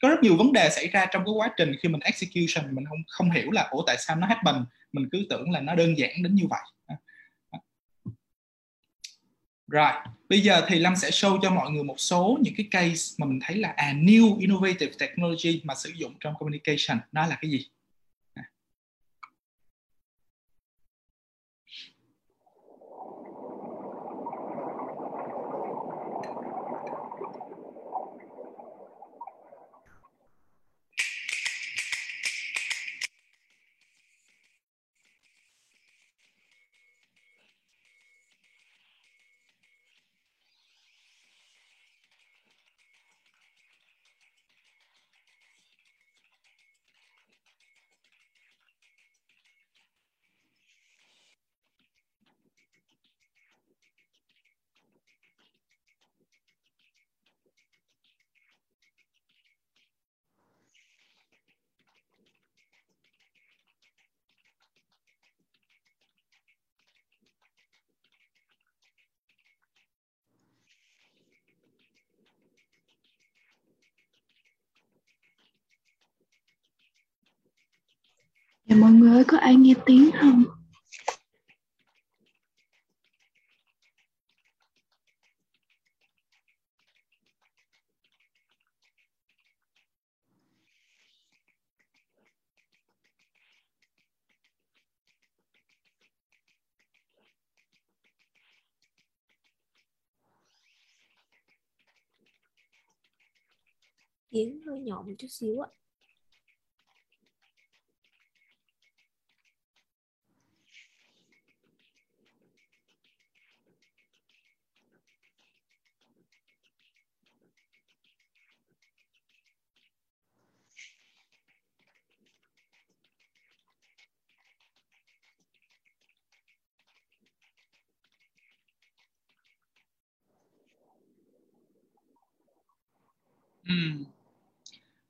[0.03, 2.75] có rất nhiều vấn đề xảy ra trong cái quá trình khi mình execution.
[2.75, 4.65] Mình không không hiểu là, ủa, tại sao nó happen?
[4.93, 6.61] Mình cứ tưởng là nó đơn giản đến như vậy.
[9.69, 9.91] Rồi,
[10.29, 13.27] bây giờ thì Lâm sẽ show cho mọi người một số những cái case mà
[13.27, 16.99] mình thấy là à new innovative technology mà sử dụng trong communication.
[17.13, 17.67] Nó là cái gì
[78.69, 80.45] Dạ mọi người ơi, có ai nghe tiếng không?
[104.31, 105.69] tiếng hơi nhỏ một chút xíu ạ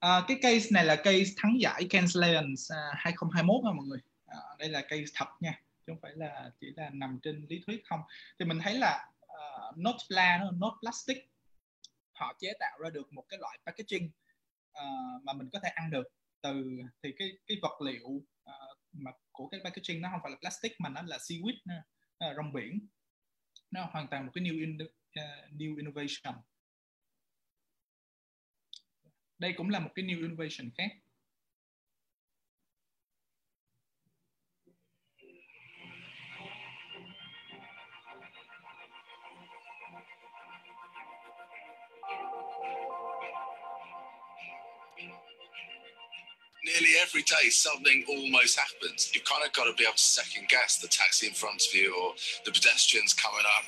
[0.06, 3.98] À, cái case này là case thắng giải Cancellian uh, 2021 nha mọi người.
[4.26, 7.62] À, đây là case thật nha, chứ không phải là chỉ là nằm trên lý
[7.66, 8.00] thuyết không.
[8.38, 11.30] Thì mình thấy là uh, Notepla, Note Plastic
[12.12, 14.10] họ chế tạo ra được một cái loại packaging
[14.70, 16.06] uh, mà mình có thể ăn được
[16.40, 16.64] từ
[17.02, 20.72] thì cái cái vật liệu uh, mà của cái packaging nó không phải là plastic
[20.80, 21.74] mà nó là seaweed nó,
[22.20, 22.86] là rong biển
[23.70, 26.34] nó hoàn toàn một cái new in, uh, new innovation
[29.38, 30.90] đây cũng là một cái new innovation khác
[46.66, 49.10] nearly every day something almost happens.
[49.14, 51.74] You've kind of got to be able to second guess the taxi in front of
[51.74, 53.64] you or the pedestrians coming up.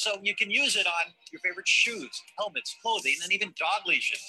[0.00, 2.08] So you can use it on your favorite shoes,
[2.38, 4.24] helmets, clothing, and even dog leashes.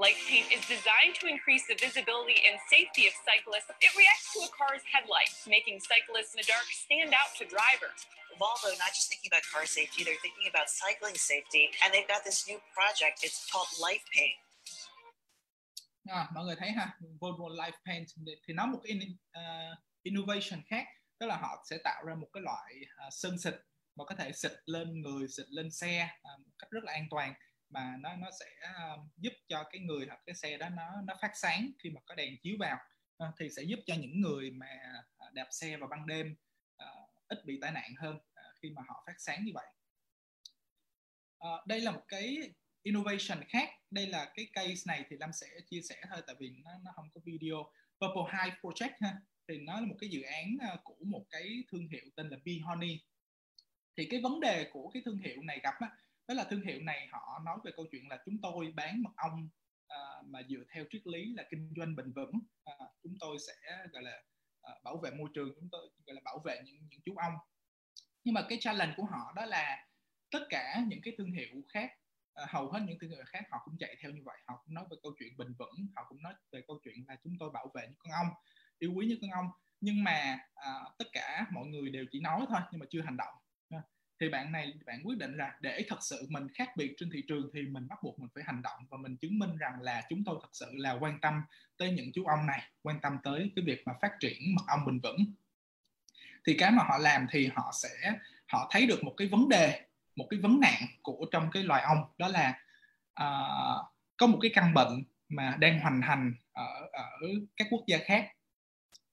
[0.00, 3.68] Light paint is designed to increase the visibility and safety of cyclists.
[3.84, 8.00] It reacts to a car's headlights, making cyclists in the dark stand out to drivers.
[8.40, 12.24] Volvo not just thinking about car safety, they're thinking about cycling safety, and they've got
[12.24, 13.20] this new project.
[13.20, 14.40] It's called Light Paint.
[16.10, 18.06] À, mọi người thấy ha Volvo Life Paint
[18.46, 20.86] thì nó một cái in, uh, innovation khác
[21.18, 22.74] tức là họ sẽ tạo ra một cái loại
[23.06, 23.54] uh, sơn xịt
[23.96, 27.06] mà có thể xịt lên người xịt lên xe uh, một cách rất là an
[27.10, 27.34] toàn.
[27.68, 28.46] Mà nó nó sẽ
[28.94, 32.00] uh, giúp cho cái người hoặc cái xe đó nó nó phát sáng khi mà
[32.06, 32.78] có đèn chiếu vào.
[33.24, 34.80] Uh, thì sẽ giúp cho những người mà
[35.26, 36.36] uh, đạp xe vào ban đêm
[36.82, 39.66] uh, ít bị tai nạn hơn uh, khi mà họ phát sáng như vậy.
[41.38, 42.36] Uh, đây là một cái
[42.82, 43.68] innovation khác.
[43.90, 46.92] Đây là cái case này thì Lâm sẽ chia sẻ thôi tại vì nó nó
[46.96, 47.72] không có video.
[48.00, 49.16] Purple high Project ha.
[49.48, 52.36] Thì nó là một cái dự án ờ, của một cái thương hiệu tên là
[52.44, 53.00] Bee Honey.
[53.96, 55.90] Thì cái vấn đề của cái thương hiệu này gặp á,
[56.28, 59.10] đó là thương hiệu này họ nói về câu chuyện là chúng tôi bán mật
[59.16, 59.48] ong
[59.84, 62.32] uh, mà dựa theo triết lý là kinh doanh bền vững.
[62.70, 64.22] Uh, chúng tôi sẽ gọi là
[64.70, 67.34] uh, bảo vệ môi trường chúng tôi gọi là bảo vệ những những chú ong.
[68.24, 69.86] Nhưng mà cái challenge của họ đó là
[70.30, 71.90] tất cả những cái thương hiệu khác
[72.34, 74.74] Ờ, hầu hết những thương hiệu khác họ cũng chạy theo như vậy họ cũng
[74.74, 77.50] nói về câu chuyện bình vững họ cũng nói về câu chuyện là chúng tôi
[77.50, 78.28] bảo vệ những con ong
[78.78, 82.46] yêu quý những con ong nhưng mà à, tất cả mọi người đều chỉ nói
[82.48, 83.34] thôi nhưng mà chưa hành động.
[84.20, 87.22] Thì bạn này bạn quyết định là để thật sự mình khác biệt trên thị
[87.28, 90.02] trường thì mình bắt buộc mình phải hành động và mình chứng minh rằng là
[90.08, 91.42] chúng tôi thật sự là quan tâm
[91.76, 94.86] tới những chú ong này quan tâm tới cái việc mà phát triển mật ong
[94.86, 95.24] bền vững.
[96.46, 98.14] Thì cái mà họ làm thì họ sẽ
[98.48, 99.86] họ thấy được một cái vấn đề
[100.20, 102.58] một cái vấn nạn của trong cái loài ong đó là
[103.22, 107.08] uh, có một cái căn bệnh mà đang hoành hành ở ở
[107.56, 108.28] các quốc gia khác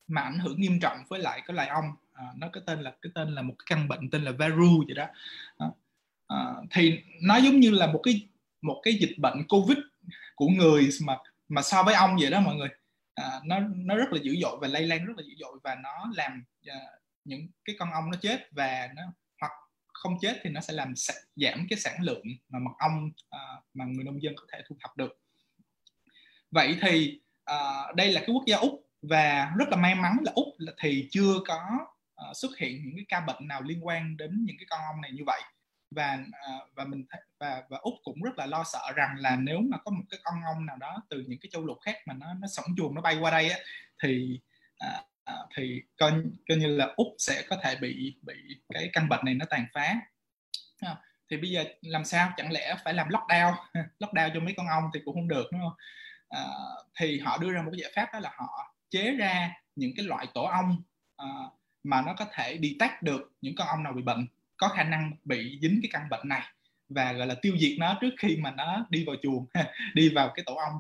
[0.08, 1.96] mà ảnh hưởng nghiêm trọng với lại cái loài ong.
[2.14, 4.84] À, nó có tên là cái tên là một cái căn bệnh tên là varu
[4.88, 5.08] vậy đó.
[6.28, 8.28] À, thì nó giống như là một cái
[8.62, 9.78] một cái dịch bệnh covid
[10.36, 11.18] của người mà
[11.50, 12.70] mà so với ong vậy đó mọi người.
[13.16, 15.76] À, nó nó rất là dữ dội và lây lan rất là dữ dội và
[15.76, 19.02] nó làm uh, những cái con ong nó chết và nó
[19.98, 20.94] không chết thì nó sẽ làm
[21.36, 24.78] giảm cái sản lượng mà mật ong uh, mà người nông dân có thể thu
[24.82, 25.20] thập được.
[26.52, 30.32] Vậy thì uh, đây là cái quốc gia úc và rất là may mắn là
[30.36, 31.60] úc là thì chưa có
[32.30, 35.02] uh, xuất hiện những cái ca bệnh nào liên quan đến những cái con ong
[35.02, 35.42] này như vậy.
[35.92, 36.20] Và
[36.56, 37.06] uh, và mình
[37.40, 40.20] và và úc cũng rất là lo sợ rằng là nếu mà có một cái
[40.24, 42.96] con ong nào đó từ những cái châu lục khác mà nó nó sổng chuồng
[42.96, 43.60] nó bay qua đây á
[44.04, 44.40] thì
[44.86, 46.12] uh, Ờ, thì coi
[46.50, 48.34] coi như là úc sẽ có thể bị bị
[48.74, 49.96] cái căn bệnh này nó tàn phá.
[50.80, 50.96] À,
[51.30, 52.34] thì bây giờ làm sao?
[52.38, 53.54] Chẳng lẽ phải làm lockdown?
[54.00, 55.74] Lockdown cho mấy con ong thì cũng không được đúng không?
[56.30, 56.44] À,
[57.00, 60.06] thì họ đưa ra một cái giải pháp đó là họ chế ra những cái
[60.06, 60.84] loại tổ ong
[61.18, 61.28] à,
[61.84, 65.12] mà nó có thể detect được những con ong nào bị bệnh có khả năng
[65.24, 66.42] bị dính cái căn bệnh này
[66.90, 69.46] và gọi là tiêu diệt nó trước khi mà nó đi vào chuồng
[69.94, 70.74] đi vào cái tổ ong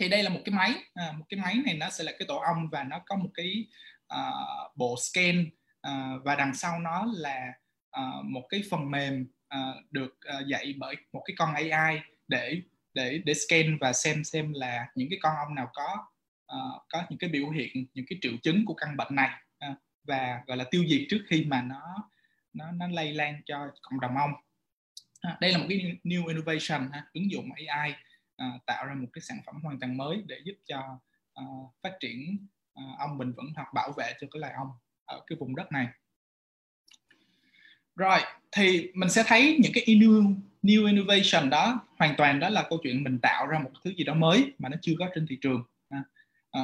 [0.00, 2.26] thì đây là một cái máy à, một cái máy này nó sẽ là cái
[2.28, 3.66] tổ ong và nó có một cái
[4.14, 5.46] uh, bộ scan
[5.88, 7.52] uh, và đằng sau nó là
[8.00, 12.60] uh, một cái phần mềm uh, được uh, dạy bởi một cái con AI để
[12.94, 16.06] để để scan và xem xem là những cái con ong nào có
[16.52, 19.30] uh, có những cái biểu hiện những cái triệu chứng của căn bệnh này
[19.70, 22.10] uh, và gọi là tiêu diệt trước khi mà nó
[22.52, 24.32] nó nó lây lan cho cộng đồng ong.
[25.28, 27.94] Uh, đây là một cái new innovation uh, ứng dụng AI
[28.42, 31.00] uh, tạo ra một cái sản phẩm hoàn toàn mới để giúp cho
[31.40, 32.46] uh, phát triển
[32.80, 34.68] uh, ong bền vững hoặc bảo vệ cho cái loài ong
[35.04, 35.86] ở cái vùng đất này.
[37.96, 38.18] Rồi
[38.52, 42.78] thì mình sẽ thấy những cái new new innovation đó hoàn toàn đó là câu
[42.82, 45.38] chuyện mình tạo ra một thứ gì đó mới mà nó chưa có trên thị
[45.40, 45.62] trường.
[45.88, 46.02] À,
[46.50, 46.60] à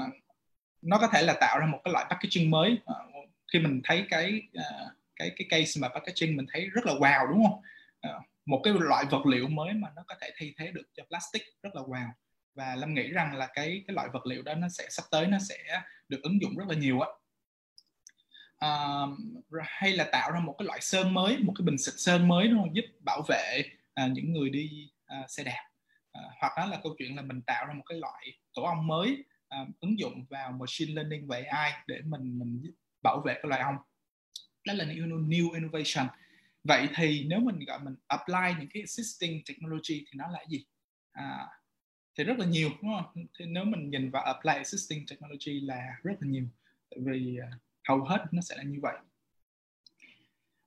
[0.82, 2.78] nó có thể là tạo ra một cái loại packaging mới.
[2.86, 2.94] À,
[3.52, 7.28] khi mình thấy cái uh, cái cái case mà packaging mình thấy rất là wow
[7.28, 7.62] đúng không?
[8.00, 8.10] À,
[8.46, 11.42] một cái loại vật liệu mới mà nó có thể thay thế được cho plastic
[11.62, 12.08] rất là wow.
[12.54, 15.26] Và lâm nghĩ rằng là cái cái loại vật liệu đó nó sẽ sắp tới
[15.26, 17.08] nó sẽ được ứng dụng rất là nhiều á.
[18.58, 18.70] À,
[19.62, 22.48] hay là tạo ra một cái loại sơn mới một cái bình xịt sơn mới
[22.48, 23.62] nó giúp bảo vệ
[23.94, 25.64] à, những người đi à, xe đạp.
[26.12, 28.86] À, hoặc đó là câu chuyện là mình tạo ra một cái loại tổ ong
[28.86, 32.62] mới à, ứng dụng vào machine learning và AI để mình mình
[33.02, 33.76] bảo vệ cái loài ong.
[34.66, 36.06] Đó là new, new innovation
[36.64, 40.64] vậy thì nếu mình gọi mình apply những cái existing technology thì nó là gì?
[41.12, 41.46] À,
[42.18, 43.26] thì rất là nhiều đúng không?
[43.38, 46.44] Thì nếu mình nhìn vào apply existing technology là rất là nhiều
[46.90, 48.96] tại vì uh, hầu hết nó sẽ là như vậy.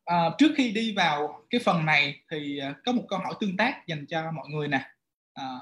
[0.05, 3.57] À, trước khi đi vào cái phần này thì uh, có một câu hỏi tương
[3.57, 4.91] tác dành cho mọi người nè.
[5.33, 5.59] À,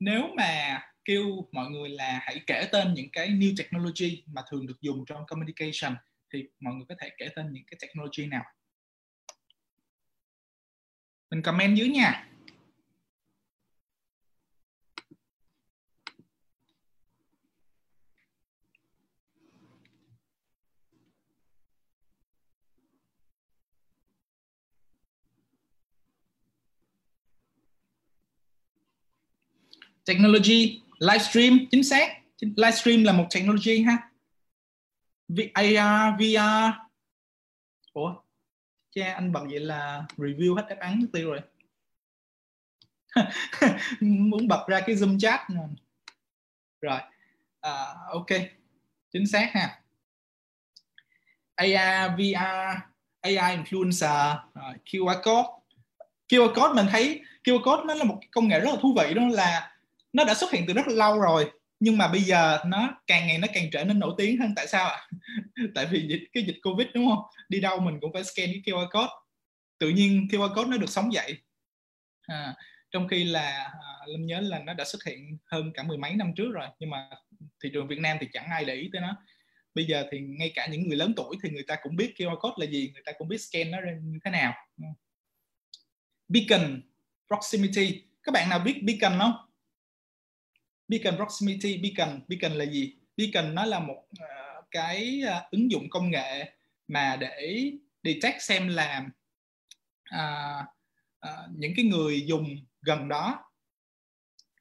[0.00, 4.66] nếu mà kêu mọi người là hãy kể tên những cái new technology mà thường
[4.66, 5.96] được dùng trong communication
[6.32, 8.44] thì mọi người có thể kể tên những cái technology nào?
[11.30, 12.26] Mình comment dưới nha.
[30.04, 32.08] Technology livestream chính xác.
[32.40, 34.10] Livestream là một technology ha.
[35.54, 36.72] AR VR
[37.92, 38.29] ủa?
[38.90, 41.40] Cha anh bật vậy là review hết đáp án tiêu rồi.
[44.00, 45.40] Muốn bật ra cái zoom chat
[46.80, 47.00] rồi.
[47.60, 48.26] À, ok.
[49.12, 49.80] Chính xác ha.
[51.54, 52.80] AR VR
[53.20, 54.36] AI influencer.
[54.54, 55.48] Rồi, QR code.
[56.28, 59.14] QR code mình thấy QR code nó là một công nghệ rất là thú vị
[59.14, 59.76] đó là
[60.12, 63.26] nó đã xuất hiện từ rất là lâu rồi nhưng mà bây giờ nó càng
[63.26, 65.08] ngày nó càng trở nên nổi tiếng hơn tại sao ạ?
[65.74, 67.24] Tại vì dịch cái dịch covid đúng không?
[67.48, 69.12] Đi đâu mình cũng phải scan cái QR code.
[69.78, 71.38] Tự nhiên QR code nó được sống dậy.
[72.22, 72.54] À,
[72.90, 76.14] trong khi là à, lâm nhớ là nó đã xuất hiện hơn cả mười mấy
[76.14, 77.10] năm trước rồi nhưng mà
[77.62, 79.16] thị trường Việt Nam thì chẳng ai để ý tới nó.
[79.74, 82.36] Bây giờ thì ngay cả những người lớn tuổi thì người ta cũng biết QR
[82.36, 84.54] code là gì người ta cũng biết scan nó như thế nào.
[86.28, 86.82] Beacon
[87.28, 88.02] proximity.
[88.22, 89.49] Các bạn nào biết beacon không?
[90.90, 92.96] Beacon proximity beacon beacon là gì?
[93.16, 96.52] Beacon nó là một uh, cái uh, ứng dụng công nghệ
[96.88, 97.70] mà để
[98.02, 99.04] detect xem là
[100.14, 100.64] uh,
[101.28, 103.44] uh, những cái người dùng gần đó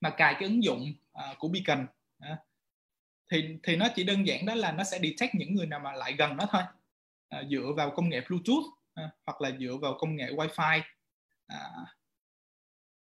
[0.02, 1.88] mà cài cái ứng dụng uh, của beacon.
[2.32, 2.38] Uh,
[3.32, 5.92] thì thì nó chỉ đơn giản đó là nó sẽ detect những người nào mà
[5.92, 6.62] lại gần nó thôi.
[7.40, 10.82] Uh, dựa vào công nghệ bluetooth uh, hoặc là dựa vào công nghệ wifi.
[11.54, 11.88] Uh,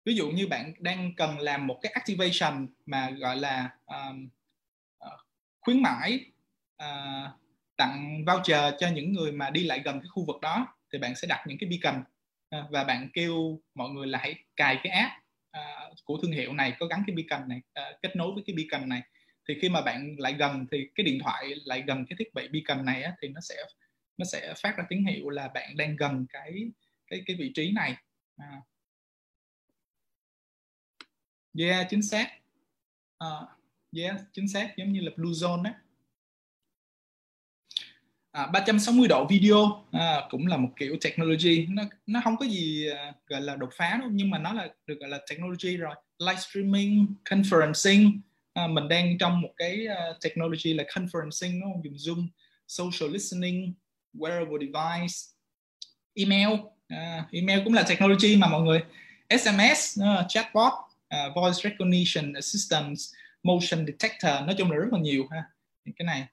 [0.04, 4.28] ví dụ như bạn đang cần làm một cái activation mà gọi là um,
[4.98, 5.18] ờ,
[5.60, 6.24] khuyến mãi
[6.82, 7.30] uh,
[7.76, 11.14] tặng voucher cho những người mà đi lại gần cái khu vực đó thì bạn
[11.16, 12.04] sẽ đặt những cái beacon.
[12.56, 15.12] Uh, và bạn kêu mọi người là hãy cài cái app
[15.58, 18.56] uh, của thương hiệu này có gắn cái beacon này uh, kết nối với cái
[18.56, 19.02] beacon này.
[19.48, 22.48] Thì khi mà bạn lại gần thì cái điện thoại lại gần cái thiết bị
[22.48, 23.56] beacon này á, thì nó sẽ
[24.18, 26.52] nó sẽ phát ra tín hiệu là bạn đang gần cái
[27.06, 27.96] cái cái vị trí này.
[28.36, 28.60] À,
[31.58, 32.28] yeah chính xác.
[33.24, 33.48] Uh,
[33.96, 35.70] yeah chính xác giống như là blue zone đó
[38.38, 41.66] à, 360 độ video à, cũng là một kiểu technology.
[41.66, 44.68] Nó nó không có gì uh, gọi là đột phá đâu nhưng mà nó là
[44.86, 45.94] được gọi là technology rồi.
[46.18, 48.18] Live streaming conferencing.
[48.54, 51.82] À, mình đang trong một cái uh, technology là conferencing đúng không?
[51.84, 52.28] Dùng zoom
[52.68, 53.74] social listening
[54.14, 55.14] wearable device
[56.14, 56.60] email.
[56.88, 58.80] À, email cũng là technology mà mọi người.
[59.30, 60.72] Sms uh, à, chatbot
[61.14, 63.02] uh, voice recognition assistance
[63.42, 64.46] motion detector.
[64.46, 65.42] Nói chung là rất là nhiều ha.
[65.84, 66.26] Những cái này.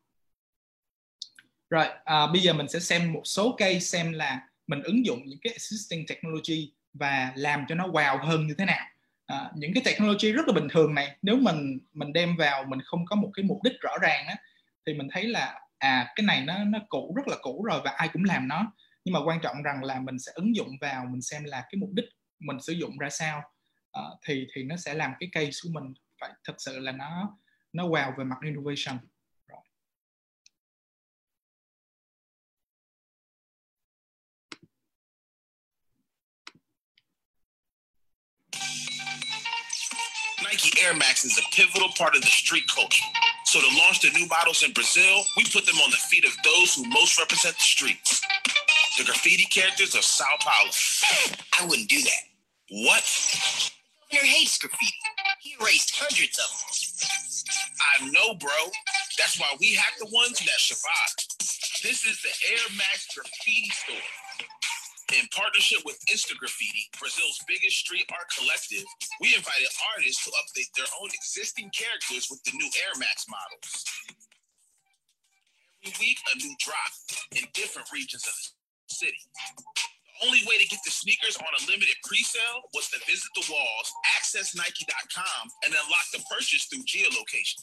[1.70, 5.22] Rồi uh, bây giờ mình sẽ xem một số case xem là mình ứng dụng
[5.26, 8.86] những cái existing technology và làm cho nó wow hơn như thế nào.
[9.26, 12.80] À, những cái technology rất là bình thường này nếu mình mình đem vào mình
[12.86, 14.36] không có một cái mục đích rõ ràng á
[14.86, 17.92] thì mình thấy là à cái này nó nó cũ rất là cũ rồi và
[17.92, 18.74] ai cũng làm nó.
[19.06, 21.80] Nhưng mà quan trọng rằng là mình sẽ ứng dụng vào mình xem là cái
[21.80, 22.06] mục đích
[22.40, 23.42] mình sử dụng ra sao
[24.00, 27.38] uh, thì thì nó sẽ làm cái case của mình phải thật sự là nó
[27.74, 28.98] nó wow về mặt innovation
[29.48, 29.62] Rồi.
[40.44, 43.06] Nike Air Max is a pivotal part of the street culture.
[43.46, 46.36] So to launch the new models in Brazil, we put them on the feet of
[46.44, 48.22] those who most represent the streets.
[48.98, 50.72] The graffiti characters of Sao Paulo.
[51.60, 52.24] I wouldn't do that.
[52.70, 53.04] What?
[54.16, 54.96] Governor hates graffiti.
[55.44, 56.72] He erased hundreds of them.
[57.84, 58.72] I know, bro.
[59.20, 61.12] That's why we have the ones that survive.
[61.84, 64.08] This is the Air Max Graffiti Store.
[65.20, 68.88] In partnership with Insta Graffiti, Brazil's biggest street art collective,
[69.20, 73.84] we invited artists to update their own existing characters with the new Air Max models.
[75.84, 76.92] Every week, a new drop
[77.36, 79.20] in different regions of the city.
[80.16, 83.52] The only way to get the sneakers on a limited pre-sale was to visit the
[83.52, 87.60] walls, access Nike.com, and unlock the purchase through geolocation.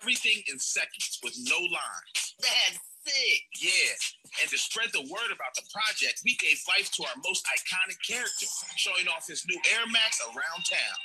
[0.00, 2.38] Everything in seconds with no lines.
[2.38, 3.42] That's sick.
[3.58, 4.42] Yeah.
[4.42, 7.98] And to spread the word about the project, we gave life to our most iconic
[8.06, 8.46] character,
[8.76, 10.96] showing off his new Air Max around town.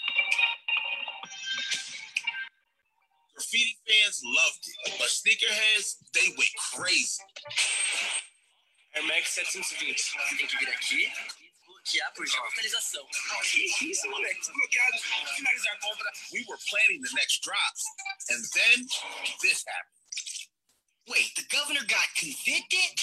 [3.33, 7.17] Graffiti fans loved it, but sneakerheads, they went crazy.
[8.95, 10.37] Air Max 720.
[10.37, 11.11] Tem que vir aqui,
[11.65, 13.07] bloquear por geolocalização.
[13.81, 14.51] Isso, moleque.
[14.51, 14.99] Bloqueado.
[15.35, 16.11] Finalizar a compra.
[16.31, 17.83] We were planning the next drops,
[18.29, 18.87] and then
[19.41, 20.03] this happened.
[21.09, 22.95] Wait, the governor got convicted?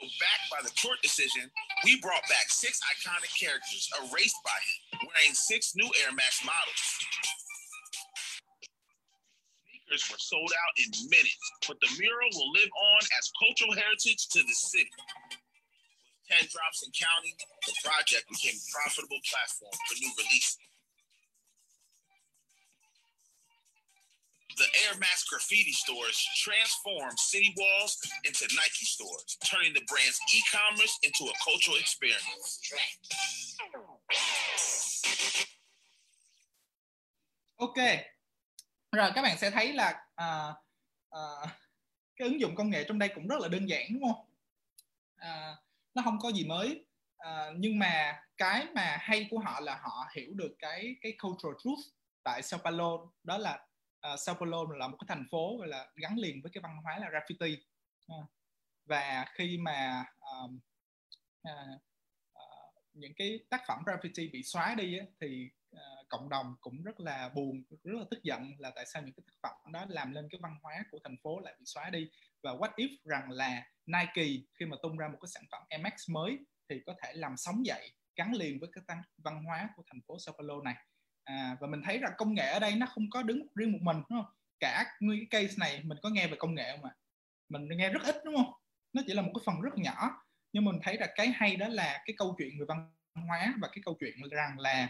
[0.00, 1.50] So backed by the court decision,
[1.84, 6.82] we brought back six iconic characters erased by him, wearing six new Air Max models.
[9.86, 14.42] Were sold out in minutes, but the mural will live on as cultural heritage to
[14.42, 14.90] the city.
[14.90, 20.58] With 10 drops and counting, the project became a profitable platform for new releases.
[24.58, 30.98] The Air Max graffiti stores transformed city walls into Nike stores, turning the brand's e-commerce
[31.04, 32.58] into a cultural experience.
[37.60, 38.04] ok
[38.92, 40.54] rồi các bạn sẽ thấy là à,
[41.10, 41.20] à,
[42.16, 44.26] cái ứng dụng công nghệ trong đây cũng rất là đơn giản đúng không?
[45.16, 45.56] À,
[45.94, 46.84] nó không có gì mới.
[47.18, 51.54] À, nhưng mà cái mà hay của họ là họ hiểu được cái cái cultural
[51.64, 51.80] truth
[52.22, 52.98] tại Sao Paulo.
[53.22, 53.66] Đó là
[54.12, 56.76] uh, Sao Paulo là một cái thành phố gọi là gắn liền với cái văn
[56.84, 57.56] hóa là graffiti.
[58.12, 58.26] Uh,
[58.84, 60.58] và khi mà um,
[61.48, 61.80] uh,
[62.32, 66.82] uh, những cái tác phẩm graffiti bị xóa đi á, thì uh, cộng đồng cũng
[66.82, 69.86] rất là buồn rất là tức giận là tại sao những cái tác phẩm đó
[69.88, 72.10] làm lên cái văn hóa của thành phố lại bị xóa đi?
[72.42, 76.10] Và what if rằng là Nike khi mà tung ra một cái sản phẩm MX
[76.10, 79.82] mới thì có thể làm sống dậy gắn liền với cái tăng văn hóa của
[79.86, 80.74] thành phố Sao Paulo này?
[81.24, 83.78] À, và mình thấy rằng công nghệ ở đây nó không có đứng riêng một
[83.82, 84.32] mình đúng không?
[84.60, 86.94] Cả nguyên cái case này mình có nghe về công nghệ không ạ?
[87.48, 88.52] Mình nghe rất ít đúng không?
[88.92, 90.22] Nó chỉ là một cái phần rất nhỏ.
[90.52, 93.68] Nhưng mình thấy là cái hay đó là cái câu chuyện về văn hóa và
[93.72, 94.88] cái câu chuyện rằng là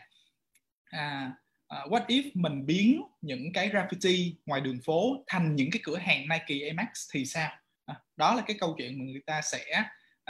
[0.91, 1.32] à,
[1.74, 5.97] uh, what if mình biến những cái graffiti ngoài đường phố thành những cái cửa
[5.97, 7.51] hàng Nike Air Max thì sao?
[7.87, 9.82] À, đó là cái câu chuyện mà người ta sẽ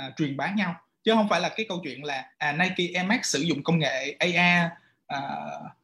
[0.07, 0.75] uh, truyền bá nhau.
[1.07, 3.79] Chứ không phải là cái câu chuyện là à, Nike Air Max sử dụng công
[3.79, 4.37] nghệ AR
[5.07, 5.21] à,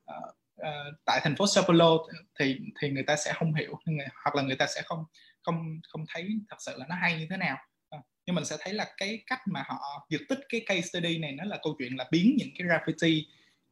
[0.06, 0.16] à,
[0.56, 0.70] à,
[1.04, 1.98] tại thành phố Sao Paulo
[2.38, 3.78] thì thì người ta sẽ không hiểu
[4.24, 5.04] hoặc là người ta sẽ không
[5.42, 7.56] không không thấy thật sự là nó hay như thế nào.
[7.90, 11.18] À, nhưng mình sẽ thấy là cái cách mà họ giật tích cái case study
[11.18, 13.22] này nó là câu chuyện là biến những cái graffiti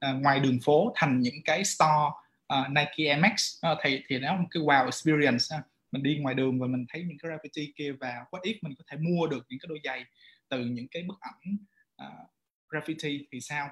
[0.01, 2.07] À, ngoài đường phố thành những cái store
[2.55, 5.65] uh, Nike Air Max uh, thì thì nó là một cái wow experience uh.
[5.93, 8.75] mình đi ngoài đường và mình thấy những cái graffiti kia và what if mình
[8.79, 10.05] có thể mua được những cái đôi giày
[10.49, 11.57] từ những cái bức ảnh
[12.03, 12.31] uh,
[12.69, 13.69] graffiti thì sao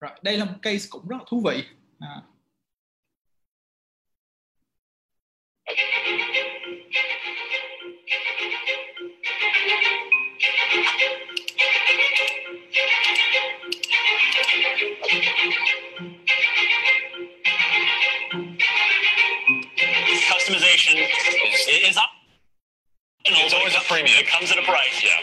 [0.00, 1.64] rồi đây là một case cũng rất là thú vị
[1.98, 2.22] à.
[20.30, 22.10] Customization is, is up.
[23.26, 24.16] It's always a premium.
[24.18, 25.20] It comes at a price, yeah.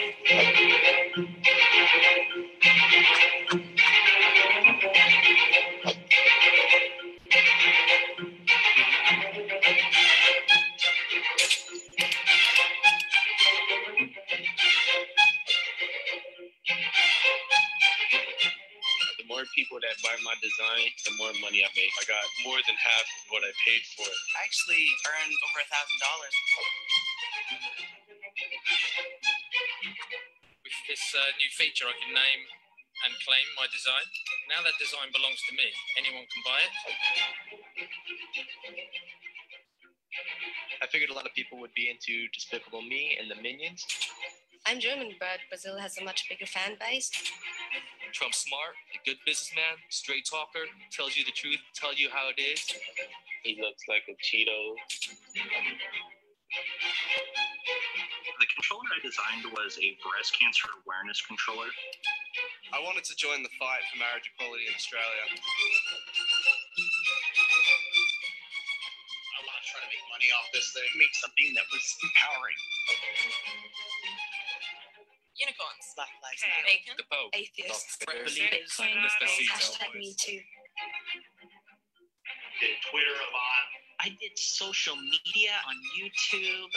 [19.58, 21.90] People that buy my design, the more money I make.
[21.98, 24.20] I got more than half of what I paid for it.
[24.38, 26.34] I actually earned over a thousand dollars.
[30.62, 32.42] With this uh, new feature, I can name
[33.02, 34.06] and claim my design.
[34.46, 35.66] Now that design belongs to me.
[35.98, 36.74] Anyone can buy it.
[40.78, 43.82] I figured a lot of people would be into Despicable Me and the Minions.
[44.66, 47.10] I'm German, but Brazil has a much bigger fan base.
[48.12, 52.40] Trump's smart, a good businessman, straight talker, tells you the truth, tell you how it
[52.40, 52.64] is.
[53.44, 54.74] He looks like a Cheeto.
[58.40, 61.68] The controller I designed was a breast cancer awareness controller.
[62.72, 65.24] I wanted to join the fight for marriage equality in Australia.
[69.36, 72.58] I want to try to make money off this thing, make something that was empowering.
[75.38, 75.86] Unicorns.
[75.94, 76.66] Black Lives Matter.
[76.66, 76.94] Bacon.
[76.98, 77.30] The Pope.
[77.34, 77.98] Atheists.
[78.02, 78.34] Believers.
[78.38, 78.94] Bitcoin.
[79.02, 79.54] Despacito.
[79.54, 80.42] Hashtag me too.
[82.60, 83.64] Did Twitter a lot.
[84.02, 86.70] I did social media on YouTube.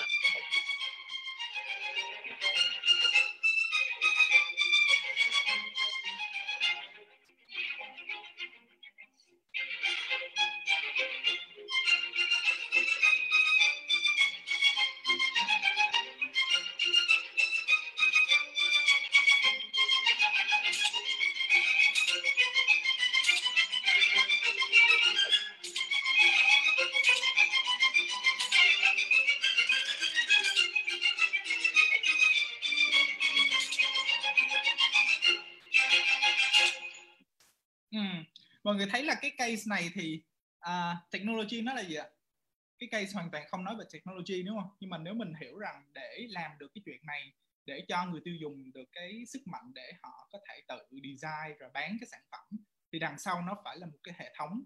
[39.52, 40.24] Case này thì
[40.60, 42.10] uh, technology nó là gì ạ?
[42.80, 44.70] Cái case hoàn toàn không nói về technology đúng không?
[44.80, 47.34] Nhưng mà nếu mình hiểu rằng để làm được cái chuyện này
[47.66, 51.58] để cho người tiêu dùng được cái sức mạnh để họ có thể tự design
[51.60, 52.60] rồi bán cái sản phẩm
[52.92, 54.64] thì đằng sau nó phải là một cái hệ thống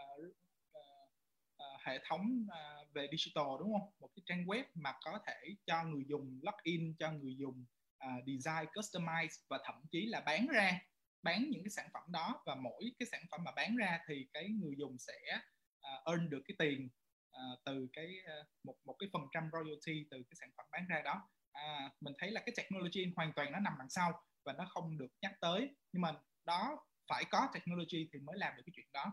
[0.00, 1.10] uh, uh,
[1.56, 3.90] uh, hệ thống uh, về digital đúng không?
[4.00, 7.64] Một cái trang web mà có thể cho người dùng login cho người dùng
[8.04, 10.80] uh, design customize và thậm chí là bán ra
[11.22, 14.26] bán những cái sản phẩm đó và mỗi cái sản phẩm mà bán ra thì
[14.32, 15.40] cái người dùng sẽ
[15.80, 16.88] uh, earn được cái tiền
[17.36, 20.86] uh, từ cái uh, một một cái phần trăm royalty từ cái sản phẩm bán
[20.88, 21.28] ra đó.
[21.52, 24.98] À, mình thấy là cái technology hoàn toàn nó nằm đằng sau và nó không
[24.98, 25.76] được nhắc tới.
[25.92, 26.14] Nhưng mà
[26.44, 29.12] đó phải có technology thì mới làm được cái chuyện đó.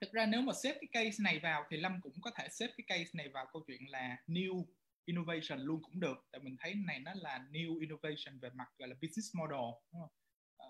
[0.00, 2.70] Thực ra nếu mà xếp cái case này vào thì lâm cũng có thể xếp
[2.76, 4.64] cái case này vào câu chuyện là new
[5.04, 6.26] innovation luôn cũng được.
[6.32, 10.00] Tại mình thấy này nó là new innovation về mặt gọi là business model đúng
[10.00, 10.10] không?
[10.58, 10.66] À,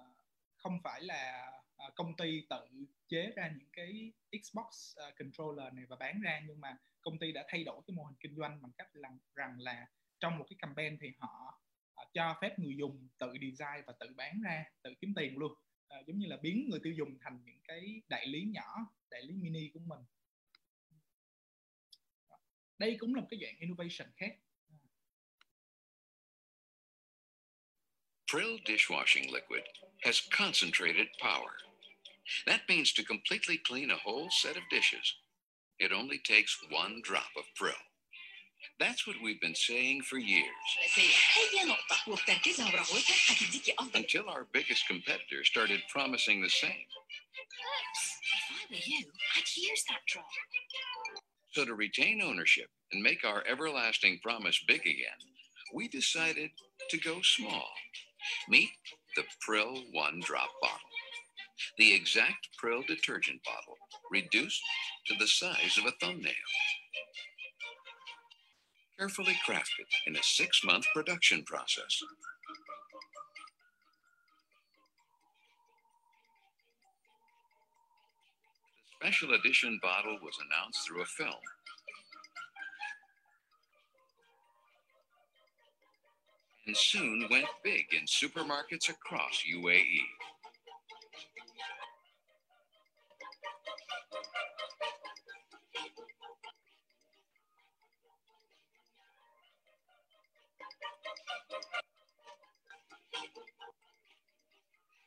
[0.56, 2.66] không phải là à, công ty tự
[3.08, 4.12] chế ra những cái
[4.42, 7.94] Xbox à, controller này và bán ra nhưng mà công ty đã thay đổi cái
[7.94, 9.86] mô hình kinh doanh bằng cách là rằng là
[10.20, 11.60] trong một cái campaign thì họ
[11.94, 15.52] à, cho phép người dùng tự design và tự bán ra tự kiếm tiền luôn.
[15.88, 18.76] À, giống như là biến người tiêu dùng thành những cái đại lý nhỏ
[19.10, 20.00] đại lý mini của mình.
[22.80, 24.32] đây cũng là một cái dạng innovation khác
[28.32, 29.64] Prill dishwashing liquid
[30.02, 31.52] has concentrated power.
[32.46, 35.16] That means to completely clean a whole set of dishes,
[35.78, 37.82] it only takes one drop of Prill.
[38.78, 40.68] That's what we've been saying for years.
[43.94, 46.70] Until our biggest competitor started promising the same.
[46.70, 48.04] Oops,
[48.38, 49.04] if I were you,
[49.36, 50.26] I'd use that drop.
[51.52, 55.18] So, to retain ownership and make our everlasting promise big again,
[55.74, 56.50] we decided
[56.90, 57.68] to go small.
[58.48, 58.70] Meet
[59.16, 60.78] the Prill One Drop Bottle.
[61.78, 63.76] The exact Prill detergent bottle,
[64.10, 64.62] reduced
[65.08, 66.32] to the size of a thumbnail.
[68.98, 72.02] Carefully crafted in a six month production process.
[79.00, 81.32] Special edition bottle was announced through a film.
[86.66, 89.42] And soon went big in supermarkets across.
[89.50, 89.84] UAE.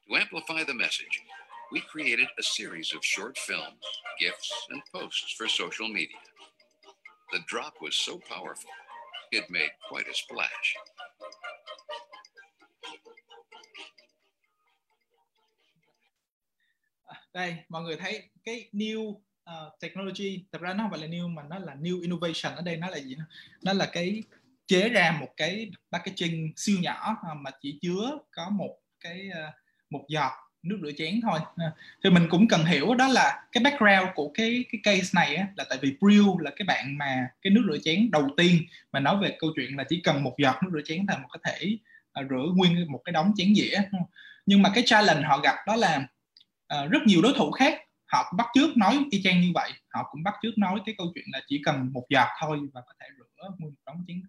[0.07, 1.21] To amplify the message,
[1.73, 3.81] we created a series of short films,
[4.21, 6.21] gifts, and posts for social media.
[7.31, 8.69] The drop was so powerful,
[9.31, 10.75] it made quite a splash.
[17.33, 21.27] đây mọi người thấy cái new uh, technology thật ra nó không phải là new
[21.27, 23.15] mà nó là new innovation ở đây nó là gì
[23.61, 24.23] nó là cái
[24.67, 29.53] chế ra một cái packaging siêu nhỏ ờ, mà chỉ chứa có một cái uh,
[29.89, 30.31] một giọt
[30.63, 31.39] nước rửa chén thôi.
[31.57, 31.71] À,
[32.03, 35.47] thì mình cũng cần hiểu đó là cái background của cái cái case này á,
[35.55, 38.99] là tại vì Brill là cái bạn mà cái nước rửa chén đầu tiên mà
[38.99, 41.39] nói về câu chuyện là chỉ cần một giọt nước rửa chén thôi mà có
[41.43, 41.77] thể
[42.19, 43.81] uh, rửa nguyên một cái đống chén dĩa
[44.45, 46.07] nhưng mà cái challenge họ gặp đó là
[46.75, 47.79] uh, rất nhiều đối thủ khác
[48.13, 49.71] họ cũng bắt trước nói y chang như vậy.
[49.89, 52.81] Họ cũng bắt trước nói cái câu chuyện là chỉ cần một giọt thôi và
[52.81, 54.21] có thể rửa nguyên một đống chén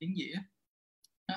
[0.00, 0.36] chén dĩa.
[1.28, 1.34] Đó.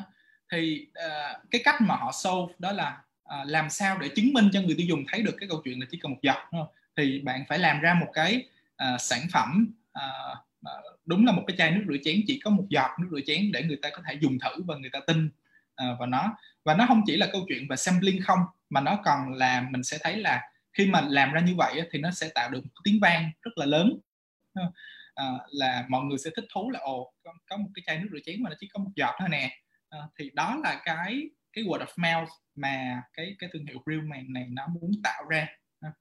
[0.52, 4.50] thì uh, cái cách mà họ solve đó là à, làm sao để chứng minh
[4.54, 6.62] cho người tiêu dùng thấy được cái câu chuyện là chỉ cần một giọt đúng
[6.62, 6.74] không?
[6.98, 10.04] thì bạn phải làm ra một cái à, sản phẩm à,
[11.06, 13.52] đúng là một cái chai nước rửa chén chỉ có một giọt nước rửa chén
[13.52, 15.30] để người ta có thể dùng thử và người ta tin
[15.76, 16.38] à, vào nó.
[16.64, 19.84] Và nó không chỉ là câu chuyện về sampling không mà nó còn là mình
[19.84, 20.42] sẽ thấy là
[20.74, 23.52] khi mà làm ra như vậy thì nó sẽ tạo được một tiếng vang rất
[23.56, 24.00] là lớn
[25.20, 28.08] à, là mọi người sẽ thích thú là ồ có, có một cái chai nước
[28.12, 29.60] rửa chén mà nó chỉ có một giọt thôi nè.
[29.90, 34.02] À, thì đó là cái cái word of mouth mà cái cái thương hiệu Real
[34.02, 35.48] Man này nó muốn tạo ra.
[35.80, 35.92] À.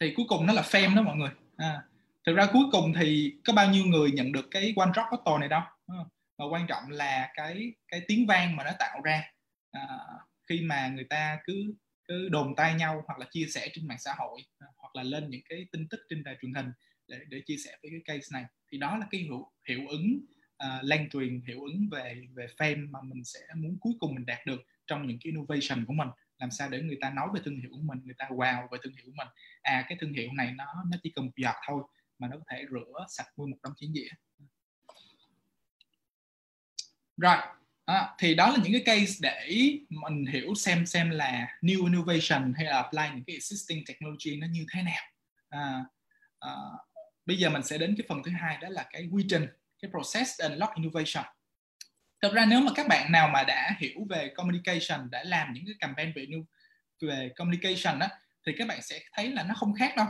[0.00, 1.30] Thì cuối cùng nó là fame đó mọi người.
[1.56, 1.82] À,
[2.26, 5.38] thực ra cuối cùng thì có bao nhiêu người nhận được cái one drop bottle
[5.40, 5.62] này đâu.
[5.86, 5.98] À.
[6.38, 9.22] Mà quan trọng là cái cái tiếng vang mà nó tạo ra.
[9.72, 9.88] À,
[10.48, 11.74] khi mà người ta cứ
[12.08, 15.02] cứ đồn tay nhau hoặc là chia sẻ trên mạng xã hội à, hoặc là
[15.02, 16.72] lên những cái tin tức trên đài truyền hình
[17.08, 18.44] để để chia sẻ với cái case này.
[18.72, 20.20] Thì đó là cái hiệu hiệu ứng
[20.64, 24.26] uh, lan truyền hiệu ứng về về fame mà mình sẽ muốn cuối cùng mình
[24.26, 26.08] đạt được trong những cái innovation của mình.
[26.38, 28.78] Làm sao để người ta nói về thương hiệu của mình người ta wow về
[28.82, 29.28] thương hiệu của mình.
[29.62, 31.82] À cái thương hiệu này nó nó chỉ cần một giọt thôi
[32.18, 34.08] mà nó có thể rửa sạch nguyên một đống chén dĩa.
[37.16, 37.36] Rồi
[37.84, 39.50] à, thì đó là những cái case để
[39.88, 44.46] mình hiểu xem xem là new innovation hay là apply những cái existing technology nó
[44.46, 45.02] như thế nào.
[45.48, 45.84] À,
[46.38, 46.50] à,
[47.26, 49.46] bây giờ mình sẽ đến cái phần thứ hai đó là cái quy trình
[49.86, 51.24] cái process unlock innovation.
[52.22, 55.64] Thực ra nếu mà các bạn nào mà đã hiểu về communication đã làm những
[55.66, 56.26] cái campaign về
[57.00, 58.06] về communication đó
[58.46, 60.06] thì các bạn sẽ thấy là nó không khác đâu.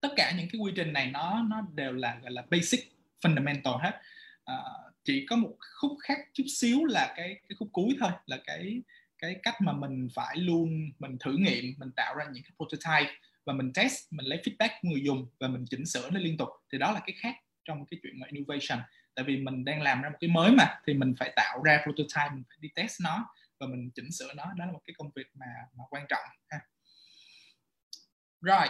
[0.00, 2.80] Tất cả những cái quy trình này nó nó đều là gọi là basic
[3.20, 4.00] fundamental hết.
[4.44, 4.56] À,
[5.04, 8.82] chỉ có một khúc khác chút xíu là cái cái khúc cuối thôi là cái
[9.18, 13.12] cái cách mà mình phải luôn mình thử nghiệm mình tạo ra những cái prototype
[13.44, 16.36] và mình test mình lấy feedback của người dùng và mình chỉnh sửa nó liên
[16.36, 16.48] tục.
[16.72, 17.34] Thì đó là cái khác
[17.64, 18.84] trong cái chuyện mà innovation.
[19.14, 21.80] Tại vì mình đang làm ra một cái mới mà thì mình phải tạo ra
[21.82, 24.44] prototype mình phải đi test nó và mình chỉnh sửa nó.
[24.44, 25.46] Đó là một cái công việc mà,
[25.78, 26.60] mà quan trọng ha.
[28.40, 28.66] Rồi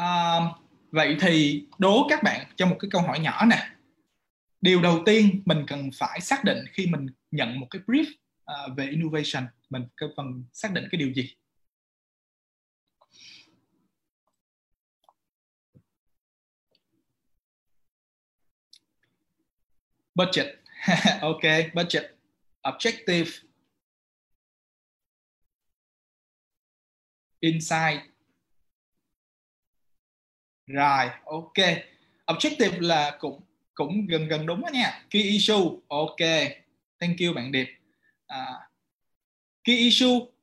[0.00, 0.56] uh,
[0.90, 3.68] vậy thì đố các bạn cho một cái câu hỏi nhỏ nè.
[4.60, 8.76] Điều đầu tiên mình cần phải xác định khi mình nhận một cái brief uh,
[8.76, 11.36] về innovation mình cần xác định cái điều gì?
[20.14, 20.46] Budget.
[21.22, 21.42] Ok
[21.74, 22.04] budget.
[22.62, 23.30] Objective.
[27.40, 28.00] Insight.
[30.66, 31.54] Rồi ok.
[32.26, 33.40] Objective là cũng
[33.74, 35.04] cũng gần gần đúng đó nha.
[35.10, 36.16] Key issue ok.
[37.00, 37.66] Thank you bạn điệp.
[38.26, 38.46] À,
[39.64, 40.33] key issue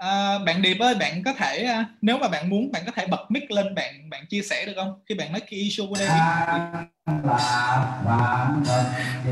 [0.00, 3.06] à, bạn điệp ơi bạn có thể à, nếu mà bạn muốn bạn có thể
[3.06, 4.94] bật mic lên bạn bạn chia sẻ được không?
[5.08, 6.08] Khi bạn nói key issue ở đây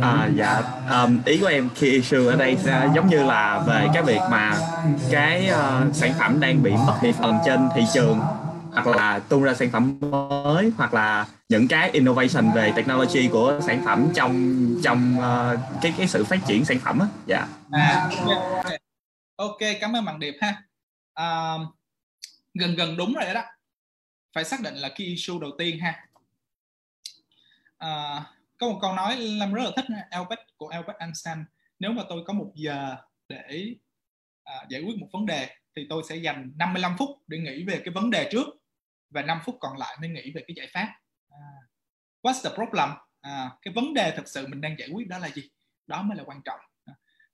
[0.03, 3.87] à, dạ um, ý của em key issue ở đây sẽ giống như là về
[3.95, 4.55] cái việc mà
[5.11, 8.21] cái uh, sản phẩm đang bị mất thị phần trên thị trường
[8.73, 13.61] hoặc là tung ra sản phẩm mới hoặc là những cái innovation về technology của
[13.67, 17.47] sản phẩm trong trong uh, cái cái sự phát triển sản phẩm á dạ.
[17.71, 18.11] À,
[18.65, 18.88] okay
[19.39, 20.63] ok cảm ơn bạn điệp ha.
[21.15, 21.55] À,
[22.55, 23.43] gần gần đúng rồi đó.
[24.33, 26.09] Phải xác định là key issue đầu tiên ha.
[27.79, 28.25] À,
[28.59, 31.45] có một câu nói làm rất là thích Albert của Albert Einstein.
[31.79, 32.97] Nếu mà tôi có một giờ
[33.29, 33.75] để
[34.45, 37.83] à, giải quyết một vấn đề thì tôi sẽ dành 55 phút để nghĩ về
[37.85, 38.47] cái vấn đề trước
[39.11, 40.95] và 5 phút còn lại mới nghĩ về cái giải pháp.
[41.31, 41.39] À,
[42.23, 42.89] what's the problem?
[43.21, 45.51] À, cái vấn đề thực sự mình đang giải quyết đó là gì?
[45.87, 46.61] Đó mới là quan trọng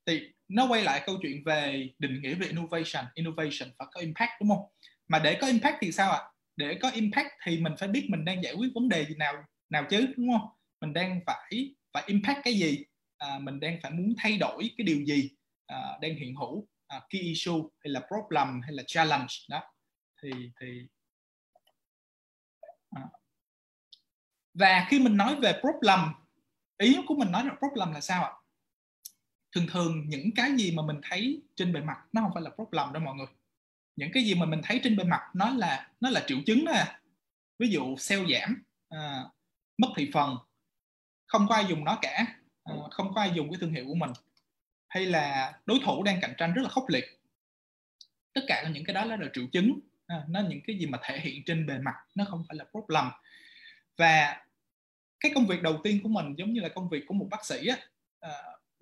[0.06, 3.04] thì nó quay lại câu chuyện về định nghĩa về innovation.
[3.14, 4.66] Innovation phải có impact đúng không?
[5.08, 6.18] Mà để có impact thì sao ạ?
[6.18, 6.34] À?
[6.56, 9.34] để có impact thì mình phải biết mình đang giải quyết vấn đề gì nào
[9.70, 10.48] nào chứ đúng không?
[10.80, 12.84] Mình đang phải phải impact cái gì?
[13.18, 15.30] À, mình đang phải muốn thay đổi cái điều gì?
[15.66, 19.34] À, đang hiện hữu à, key issue hay là problem hay là challenge?
[19.48, 19.62] Đó.
[20.22, 20.30] Thì
[20.60, 20.86] thì
[22.90, 23.02] à.
[24.54, 25.98] và khi mình nói về problem
[26.78, 28.32] ý của mình nói là problem là sao ạ?
[29.54, 32.50] Thường thường những cái gì mà mình thấy trên bề mặt nó không phải là
[32.50, 33.26] problem đâu mọi người.
[33.96, 36.64] Những cái gì mà mình thấy trên bề mặt nó là nó là triệu chứng
[36.64, 37.00] đó à.
[37.58, 39.24] ví dụ sale giảm à,
[39.78, 40.36] mất thị phần
[41.26, 42.26] không có ai dùng nó cả
[42.64, 44.10] à, không có ai dùng cái thương hiệu của mình.
[44.88, 47.04] Hay là đối thủ đang cạnh tranh rất là khốc liệt.
[48.32, 51.20] Tất cả những cái đó là triệu chứng à, nó những cái gì mà thể
[51.20, 53.04] hiện trên bề mặt nó không phải là problem
[53.96, 54.44] và
[55.20, 57.44] cái công việc đầu tiên của mình giống như là công việc của một bác
[57.44, 57.76] sĩ á
[58.20, 58.30] à,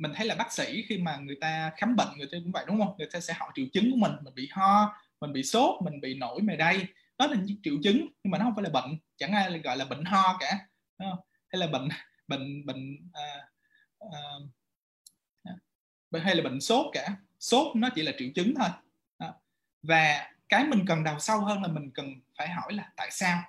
[0.03, 2.65] mình thấy là bác sĩ khi mà người ta khám bệnh người ta cũng vậy
[2.69, 2.95] đúng không?
[2.99, 6.01] Người ta sẽ hỏi triệu chứng của mình mình bị ho mình bị sốt mình
[6.01, 6.87] bị nổi mề đay.
[7.19, 9.77] Đó là những triệu chứng nhưng mà nó không phải là bệnh chẳng ai gọi
[9.77, 10.59] là bệnh ho cả
[11.49, 11.89] hay là bệnh
[12.29, 13.49] bệnh bệnh à,
[16.13, 17.17] à, hay là bệnh sốt cả.
[17.41, 18.69] Sốt nó chỉ là triệu chứng thôi.
[19.19, 19.35] Đó.
[19.83, 23.43] và cái mình cần đào sâu hơn là mình cần phải hỏi là tại sao?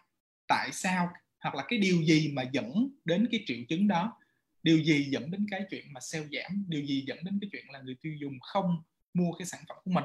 [0.47, 4.18] Tại sao hoặc là cái điều gì mà dẫn đến cái triệu chứng đó?
[4.64, 6.66] Điều gì dẫn đến cái chuyện mà sale giảm?
[6.68, 8.84] Điều gì dẫn đến cái chuyện là người tiêu dùng không
[9.14, 10.03] mua cái sản phẩm của mình?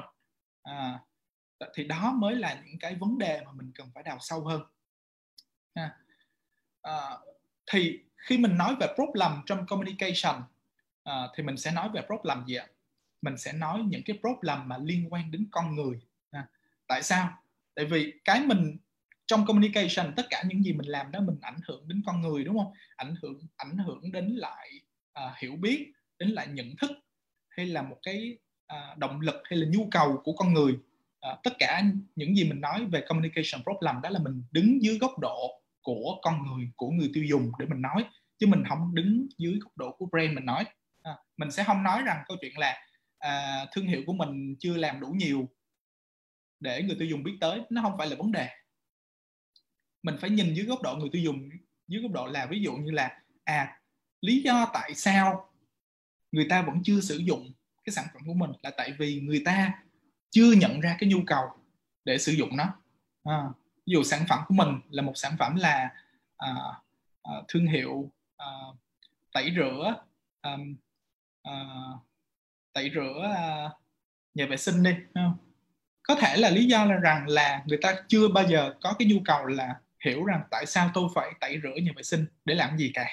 [0.63, 0.99] À,
[1.73, 4.61] thì đó mới là những cái vấn đề mà mình cần phải đào sâu hơn.
[5.73, 5.97] À.
[6.81, 7.17] à,
[7.71, 10.41] thì khi mình nói về problem trong communication
[11.03, 12.67] à, thì mình sẽ nói về problem gì ạ?
[13.21, 16.01] Mình sẽ nói những cái problem mà liên quan đến con người.
[16.31, 16.47] À,
[16.87, 17.43] tại sao?
[17.75, 18.77] Tại vì cái mình
[19.29, 22.43] trong communication tất cả những gì mình làm đó mình ảnh hưởng đến con người
[22.43, 22.73] đúng không?
[22.95, 24.69] Ảnh hưởng ảnh hưởng đến lại
[25.19, 26.91] uh, hiểu biết đến lại nhận thức
[27.49, 28.37] hay là một cái
[28.73, 30.73] uh, động lực hay là nhu cầu của con người.
[30.73, 31.83] Uh, tất cả
[32.15, 36.19] những gì mình nói về communication problem đó là mình đứng dưới góc độ của
[36.21, 38.05] con người của người tiêu dùng để mình nói
[38.39, 40.65] chứ mình không đứng dưới góc độ của brand mình nói.
[41.01, 42.77] À, mình sẽ không nói rằng câu chuyện là
[43.17, 45.49] à, thương hiệu của mình chưa làm đủ nhiều
[46.59, 47.61] để người tiêu dùng biết tới.
[47.69, 48.49] Nó không phải là vấn đề
[50.03, 51.49] mình phải nhìn dưới góc độ người tiêu dùng
[51.87, 53.79] dưới góc độ là ví dụ như là à
[54.21, 55.49] lý do tại sao
[56.31, 57.51] người ta vẫn chưa sử dụng
[57.83, 59.73] cái sản phẩm của mình là tại vì người ta
[60.29, 61.45] chưa nhận ra cái nhu cầu
[62.05, 62.63] để sử dụng nó
[63.23, 63.43] à,
[63.85, 65.89] ví dụ sản phẩm của mình là một sản phẩm là
[66.37, 66.53] à,
[67.23, 68.47] à, thương hiệu à,
[69.33, 69.95] tẩy rửa
[70.41, 70.57] à,
[71.43, 71.53] à,
[72.73, 73.69] tẩy rửa à,
[74.33, 75.37] nhà vệ sinh đi không?
[76.03, 79.07] có thể là lý do là rằng là người ta chưa bao giờ có cái
[79.07, 79.75] nhu cầu là
[80.05, 83.07] hiểu rằng tại sao tôi phải tẩy rửa nhà vệ sinh để làm gì cả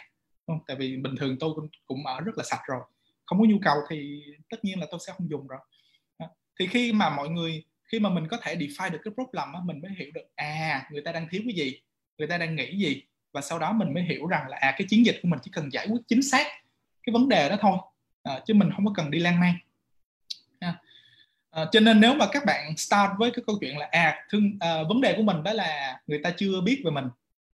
[0.47, 0.59] không?
[0.67, 1.55] tại vì bình thường tôi
[1.87, 2.81] cũng ở rất là sạch rồi
[3.27, 5.61] không có nhu cầu thì tất nhiên là tôi sẽ không dùng rồi.
[6.59, 9.61] Thì khi mà mọi người khi mà mình có thể define được cái problem á,
[9.65, 11.81] mình mới hiểu được à người ta đang thiếu cái gì
[12.19, 14.87] người ta đang nghĩ gì và sau đó mình mới hiểu rằng là à cái
[14.91, 16.47] chiến dịch của mình chỉ cần giải quyết chính xác
[17.03, 17.79] cái vấn đề đó thôi.
[18.23, 19.55] À, chứ mình không có cần đi lan man
[21.57, 24.57] à, cho nên nếu mà các bạn start với cái câu chuyện là à thương
[24.61, 27.09] à, vấn đề của mình đó là người ta chưa biết về mình.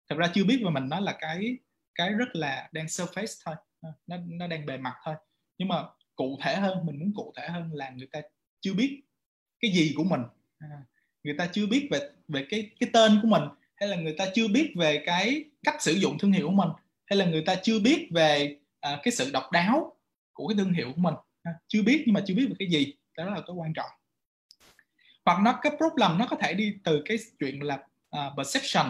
[0.09, 1.57] Thật ra chưa biết về mình nó là cái
[1.95, 5.15] cái rất là đang surface thôi ờ, nó nó đang bề mặt thôi.
[5.57, 5.75] Nhưng mà
[6.15, 8.21] cụ thể hơn mình muốn cụ thể hơn là người ta
[8.61, 9.01] chưa biết
[9.59, 10.21] cái gì của mình.
[10.59, 10.67] À,
[11.23, 13.43] người ta chưa biết về về cái cái tên của mình
[13.75, 16.69] hay là người ta chưa biết về cái cách sử dụng thương hiệu của mình
[17.05, 19.95] hay là người ta chưa biết về à, cái sự độc đáo
[20.33, 21.15] của cái thương hiệu của mình.
[21.43, 22.93] À, chưa biết nhưng mà chưa biết về cái gì
[23.25, 23.89] đó là cái quan trọng.
[25.25, 27.75] Hoặc nó cái problem nó có thể đi từ cái chuyện là
[28.15, 28.87] uh, perception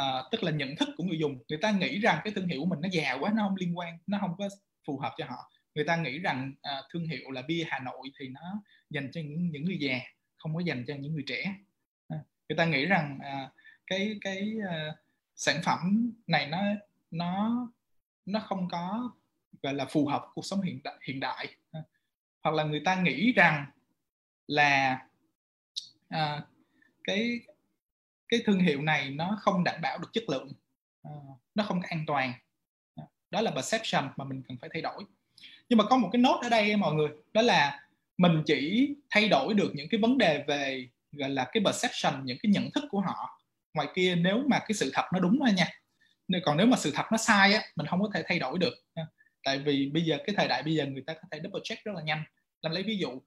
[0.00, 1.38] uh, tức là nhận thức của người dùng.
[1.48, 3.78] Người ta nghĩ rằng cái thương hiệu của mình nó già quá nó không liên
[3.78, 4.48] quan nó không có
[4.86, 5.50] phù hợp cho họ.
[5.74, 9.20] Người ta nghĩ rằng uh, thương hiệu là bia Hà Nội thì nó dành cho
[9.20, 10.00] những những người già
[10.38, 11.54] không có dành cho những người trẻ
[12.14, 13.52] uh, người ta nghĩ rằng uh,
[13.86, 14.94] cái cái uh,
[15.36, 16.62] sản phẩm này nó
[17.10, 17.66] nó
[18.26, 19.10] nó không có
[19.62, 21.84] gọi là phù hợp cuộc sống hiện đại, hiện đại uh,
[22.42, 23.66] hoặc là người ta nghĩ rằng
[24.46, 24.98] là
[26.08, 26.42] à,
[27.04, 27.40] cái
[28.28, 30.52] cái thương hiệu này nó không đảm bảo được chất lượng
[31.02, 31.10] à,
[31.54, 32.32] nó không có an toàn.
[32.96, 35.04] À, đó là perception mà mình cần phải thay đổi.
[35.68, 37.80] Nhưng mà có một cái nốt ở đây mọi người đó là
[38.18, 42.38] mình chỉ thay đổi được những cái vấn đề về gọi là cái perception những
[42.42, 43.40] cái nhận thức của họ.
[43.74, 45.66] Ngoài kia nếu mà cái sự thật nó đúng thôi nha.
[46.44, 48.74] Còn nếu mà sự thật nó sai á mình không có thể thay đổi được.
[48.94, 49.06] À,
[49.44, 51.84] tại vì bây giờ cái thời đại bây giờ người ta có thể double check
[51.84, 52.22] rất là nhanh.
[52.62, 53.22] Làm lấy ví dụ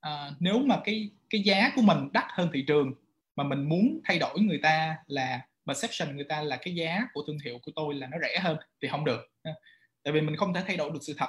[0.00, 2.94] à, nếu mà cái cái giá của mình đắt hơn thị trường
[3.36, 7.24] mà mình muốn thay đổi người ta là perception người ta là cái giá của
[7.26, 9.20] thương hiệu của tôi là nó rẻ hơn thì không được.
[10.02, 11.28] Tại vì mình không thể thay đổi được sự thật.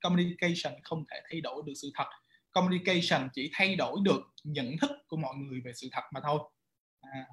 [0.00, 2.06] Communication không thể thay đổi được sự thật.
[2.50, 6.40] Communication chỉ thay đổi được nhận thức của mọi người về sự thật mà thôi.
[7.00, 7.26] À.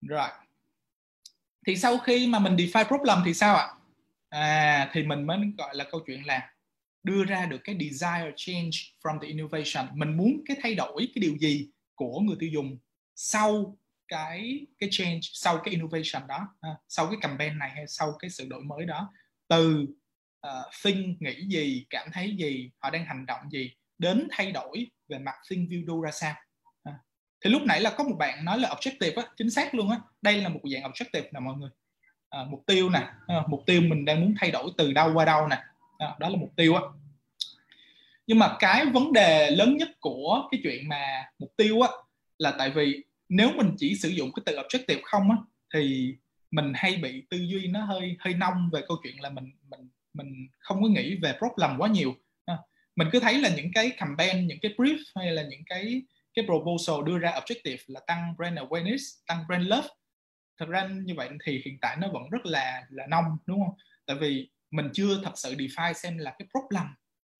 [0.00, 0.28] rồi
[1.66, 3.68] thì sau khi mà mình define problem thì sao ạ?
[4.28, 6.50] À thì mình mới gọi là câu chuyện là
[7.02, 8.70] đưa ra được cái desire change
[9.02, 9.98] from the innovation.
[9.98, 12.78] Mình muốn cái thay đổi cái điều gì của người tiêu dùng
[13.14, 13.78] sau
[14.08, 16.48] cái cái change sau cái innovation đó
[16.88, 19.12] sau cái campaign này hay sau cái sự đổi mới đó.
[19.48, 19.86] Từ
[20.46, 24.90] uh, think nghĩ gì cảm thấy gì họ đang hành động gì đến thay đổi
[25.08, 26.34] về mặt think view do ra sao
[27.40, 29.98] thì lúc nãy là có một bạn nói là objective á chính xác luôn á.
[30.22, 31.70] Đây là một dạng objective nè mọi người.
[32.30, 35.24] À, mục tiêu nè à, mục tiêu mình đang muốn thay đổi từ đâu qua
[35.24, 35.56] đâu nè.
[35.98, 36.82] À, đó là mục tiêu á.
[38.26, 41.88] Nhưng mà cái vấn đề lớn nhất của cái chuyện mà mục tiêu á
[42.38, 45.36] là tại vì nếu mình chỉ sử dụng cái từ objective không á
[45.74, 46.14] thì
[46.50, 49.88] mình hay bị tư duy nó hơi hơi nông về câu chuyện là mình mình
[50.14, 52.14] mình không có nghĩ về problem quá nhiều.
[52.44, 52.58] À,
[52.96, 56.02] mình cứ thấy là những cái campaign những cái brief hay là những cái
[56.38, 59.88] cái proposal đưa ra objective là tăng brand awareness tăng brand love.
[60.58, 63.76] Thật ra như vậy thì hiện tại nó vẫn rất là là nông đúng không?
[64.06, 66.86] Tại vì mình chưa thật sự define xem là cái problem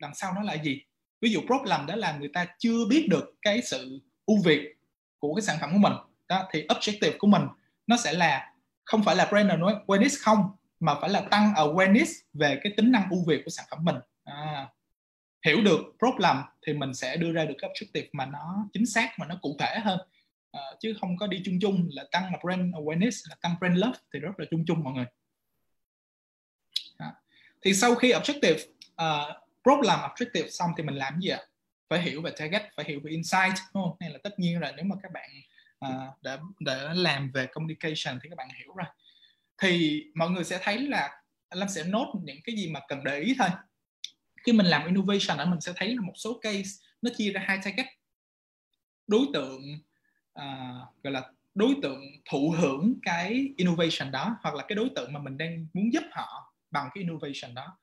[0.00, 0.82] đằng sau nó là gì.
[1.20, 4.74] Ví dụ problem đó là người ta chưa biết được cái sự ưu việt
[5.18, 5.92] của cái sản phẩm của mình.
[6.28, 7.42] Đó thì objective của mình
[7.86, 8.52] nó sẽ là
[8.84, 13.10] không phải là brand awareness không mà phải là tăng awareness về cái tính năng
[13.10, 13.96] ưu việt của sản phẩm mình.
[14.24, 14.68] À,
[15.44, 16.36] hiểu được problem
[16.66, 19.56] thì mình sẽ đưa ra được cái objective mà nó chính xác mà nó cụ
[19.58, 19.98] thể hơn.
[20.56, 23.78] Uh, chứ không có đi chung chung là tăng là brand awareness là tăng brand
[23.78, 25.06] love thì rất là chung chung mọi người.
[26.96, 27.14] À.
[27.62, 28.58] thì sau khi objective
[29.02, 31.40] uh, problem objective xong thì mình làm gì ạ?
[31.88, 33.96] Phải hiểu về target phải hiểu về insight đúng không?
[34.00, 35.30] Nên là tất nhiên là nếu mà các bạn
[35.84, 38.86] uh, đã đã làm về communication thì các bạn hiểu rồi.
[39.58, 43.18] Thì mọi người sẽ thấy là Lâm sẽ nốt những cái gì mà cần để
[43.18, 43.48] ý thôi
[44.48, 46.70] khi mình làm innovation ở mình sẽ thấy là một số case
[47.02, 47.86] nó chia ra hai target.
[49.06, 49.62] Đối tượng
[50.38, 55.12] uh, gọi là đối tượng thụ hưởng cái innovation đó hoặc là cái đối tượng
[55.12, 57.78] mà mình đang muốn giúp họ bằng cái innovation đó.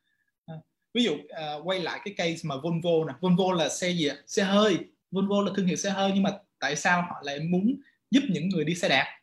[0.51, 3.13] Uh, ví dụ uh, quay lại cái case mà Volvo nè.
[3.21, 4.15] Volvo là xe gì ạ?
[4.27, 4.77] Xe hơi.
[5.11, 7.75] Volvo là thương hiệu xe hơi nhưng mà tại sao họ lại muốn
[8.11, 9.19] giúp những người đi xe đạp?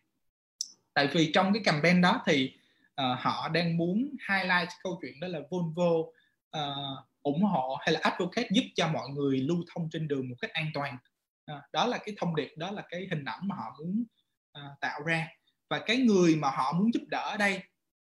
[0.94, 2.52] Tại vì trong cái campaign đó thì
[2.88, 5.90] uh, họ đang muốn highlight câu chuyện đó là Volvo
[6.58, 10.34] uh, ủng hộ hay là advocate giúp cho mọi người lưu thông trên đường một
[10.40, 10.96] cách an toàn.
[11.46, 14.04] À, đó là cái thông điệp đó là cái hình ảnh mà họ muốn
[14.52, 15.28] à, tạo ra.
[15.70, 17.60] Và cái người mà họ muốn giúp đỡ ở đây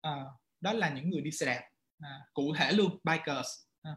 [0.01, 0.25] à,
[0.61, 1.61] đó là những người đi xe đạp
[1.99, 3.49] à, cụ thể luôn bikers.
[3.81, 3.91] À.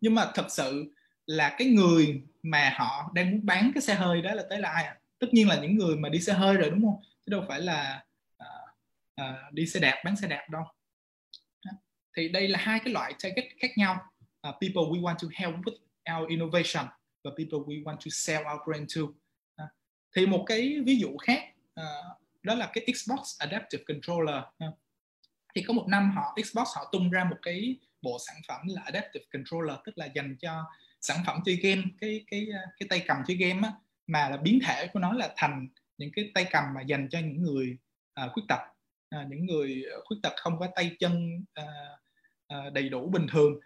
[0.00, 0.94] nhưng mà thật sự
[1.26, 4.70] là cái người mà họ đang muốn bán cái xe hơi đó là tới là
[4.70, 4.96] ai à?
[5.18, 7.02] tất nhiên là những người mà đi xe hơi rồi đúng không?
[7.26, 8.04] Chứ đâu phải là
[8.36, 8.46] à,
[9.14, 10.62] à, đi xe đạp bán xe đạp đâu.
[12.16, 14.00] Thì đây là hai cái loại target khác nhau
[14.48, 15.76] uh, people we want to help with
[16.16, 16.86] our innovation
[17.24, 19.70] và people we want to sell our brand to uh,
[20.16, 21.42] thì một cái ví dụ khác
[21.80, 24.42] uh, đó là cái Xbox Adaptive Controller.
[24.64, 24.74] Uh,
[25.54, 28.82] thì có một năm họ Xbox họ tung ra một cái bộ sản phẩm là
[28.84, 30.64] Adaptive Controller tức là dành cho
[31.00, 33.72] sản phẩm chơi game cái cái ờ, cái tay cầm chơi game á,
[34.06, 35.68] mà là biến thể của nó là thành
[35.98, 37.78] những cái tay cầm mà dành cho những người
[38.24, 38.60] uh, khuyết tật.
[39.16, 41.66] Uh, những người khuyết tật không có tay chân uh,
[42.54, 43.60] uh, đầy đủ bình thường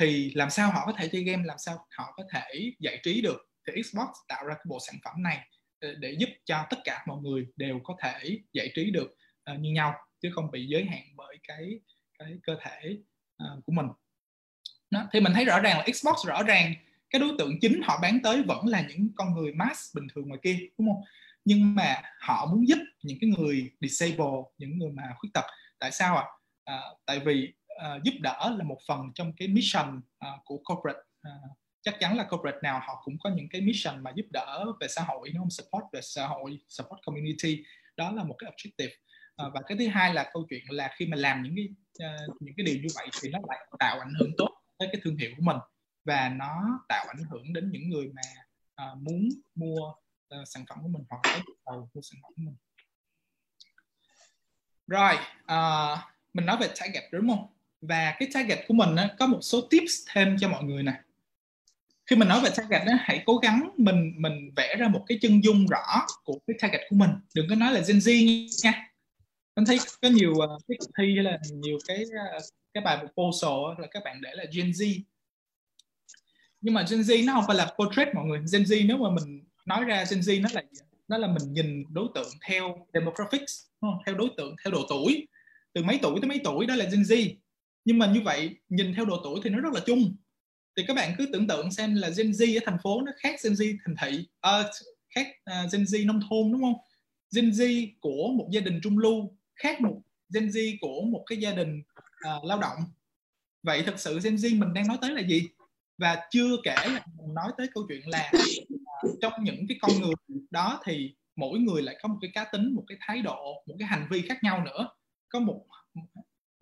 [0.00, 3.20] thì làm sao họ có thể chơi game làm sao họ có thể giải trí
[3.20, 5.48] được thì Xbox tạo ra cái bộ sản phẩm này
[5.80, 9.16] ờ, để giúp cho tất cả mọi người đều có thể giải trí được
[9.52, 11.80] uh, như nhau chứ không bị giới hạn bởi cái
[12.18, 12.98] cái cơ thể
[13.42, 13.86] uh, của mình
[14.90, 15.08] đó.
[15.12, 16.74] thì mình thấy rõ ràng là Xbox rõ ràng
[17.10, 20.28] cái đối tượng chính họ bán tới vẫn là những con người mass bình thường
[20.28, 21.02] ngoài kia đúng không
[21.44, 25.44] nhưng mà họ muốn giúp những cái người disable những người mà khuyết tật
[25.78, 26.24] tại sao ạ
[26.64, 26.74] à?
[26.74, 30.98] à, tại vì uh, giúp đỡ là một phần trong cái mission uh, của corporate.
[31.28, 34.64] Uh, chắc chắn là corporate nào họ cũng có những cái mission mà giúp đỡ
[34.80, 35.50] về xã hội đúng không?
[35.50, 37.64] Support về xã hội support community.
[37.96, 38.90] Đó là một cái objective.
[39.46, 41.68] Uh, và cái thứ hai là câu chuyện là khi mà làm những cái
[42.08, 44.48] uh, những cái điều như vậy thì nó lại tạo ảnh hưởng tốt
[44.78, 45.56] tới cái thương hiệu của mình.
[46.04, 48.22] Và nó tạo ảnh hưởng đến những người mà
[48.84, 49.94] uh, muốn mua
[50.40, 52.56] uh, sản phẩm của mình hoặc có nhu cầu mua sản phẩm của mình.
[54.86, 55.98] Rồi uh,
[56.32, 57.46] mình nói về target đúng không?
[57.88, 60.92] Và cái target của mình á, có một số tips thêm cho mọi người nè.
[62.06, 65.18] Khi mình nói về target á, hãy cố gắng mình mình vẽ ra một cái
[65.22, 67.10] chân dung rõ của cái target của mình.
[67.34, 68.90] Đừng có nói là Gen Z nha.
[69.54, 72.42] Anh thấy có nhiều uh, cái cuộc thi hay là nhiều cái uh,
[72.74, 75.00] cái bài proposal là các bạn để là Gen Z.
[76.60, 78.38] Nhưng mà Gen Z nó không phải là portrait mọi người.
[78.52, 80.62] Gen Z nếu mà mình nói ra Gen Z nó là
[81.08, 83.62] nó là mình nhìn đối tượng theo demographics
[84.06, 85.26] theo đối tượng theo độ tuổi.
[85.72, 87.34] Từ mấy tuổi tới mấy tuổi đó là Gen Z
[87.84, 90.16] nhưng mà như vậy nhìn theo độ tuổi thì nó rất là chung.
[90.76, 93.34] Thì các bạn cứ tưởng tượng xem là Gen Z ở thành phố nó khác
[93.44, 94.62] Gen Z thành thị à,
[95.14, 96.74] khác uh, Gen Z nông thôn đúng không?
[97.34, 100.00] Gen Z của một gia đình trung lưu khác một
[100.34, 101.82] Gen Z của một cái gia đình
[102.36, 102.78] uh, lao động.
[103.62, 105.42] Vậy thật sự Gen Z mình đang nói tới là gì?
[105.98, 108.32] Và chưa kể là mình nói tới câu chuyện là
[109.06, 110.14] uh, trong những cái con người
[110.50, 113.74] đó thì mỗi người lại có một cái cá tính một cái thái độ một
[113.78, 114.88] cái hành vi khác nhau nữa.
[115.28, 115.64] Có một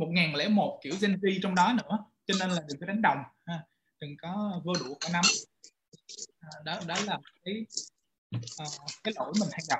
[0.06, 3.64] 1001 kiểu Gen Z trong đó nữa cho nên là đừng có đánh đồng ha.
[4.00, 5.24] đừng có vô đủ cả nắm,
[6.40, 7.66] à, đó đó là cái
[8.58, 8.64] à,
[9.04, 9.78] cái lỗi mình hay gặp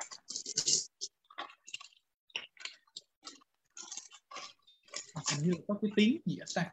[5.31, 6.71] hình như có cái tiếng gì ở ta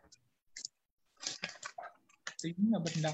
[2.43, 3.13] tiếng ở bên đâu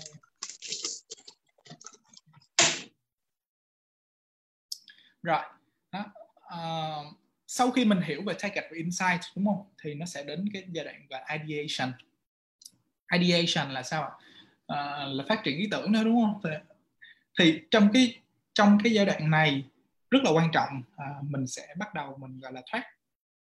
[5.23, 5.43] rồi
[5.93, 6.05] đó.
[6.49, 7.03] À,
[7.57, 9.65] sau khi mình hiểu về target và insight đúng không?
[9.83, 11.93] Thì nó sẽ đến cái giai đoạn về ideation.
[13.13, 14.11] Ideation là sao ạ?
[14.67, 16.41] À, là phát triển ý tưởng nữa đúng không?
[16.45, 16.51] Thì,
[17.39, 18.19] thì trong cái
[18.55, 19.65] trong cái giai đoạn này
[20.11, 22.85] rất là quan trọng à, mình sẽ bắt đầu mình gọi là thoát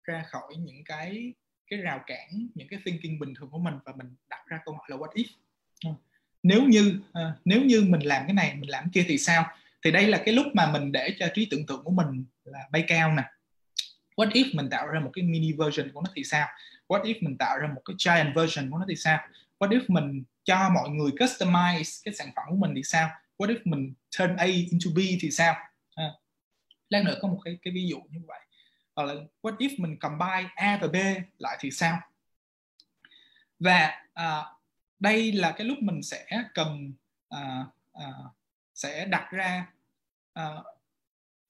[0.04, 1.32] ra khỏi những cái
[1.70, 4.74] cái rào cản những cái thinking bình thường của mình và mình đặt ra câu
[4.74, 5.26] hỏi là what if.
[6.42, 9.46] Nếu như à, nếu như mình làm cái này mình làm cái kia thì sao?
[9.84, 12.68] Thì đây là cái lúc mà mình để cho trí tưởng tượng của mình là
[12.72, 13.22] bay cao nè
[14.16, 16.48] what if mình tạo ra một cái mini version của nó thì sao?
[16.88, 19.18] What if mình tạo ra một cái giant version của nó thì sao?
[19.58, 23.10] What if mình cho mọi người customize cái sản phẩm của mình thì sao?
[23.38, 25.54] What if mình turn A into B thì sao?
[25.94, 26.10] À.
[26.88, 28.40] lát nữa có một cái cái ví dụ như vậy.
[28.96, 30.96] Hoặc là what if mình combine A và B
[31.38, 32.00] lại thì sao?
[33.58, 34.42] Và à,
[34.98, 36.92] đây là cái lúc mình sẽ cần
[37.28, 38.06] à, à,
[38.74, 39.66] sẽ đặt ra
[40.32, 40.54] à,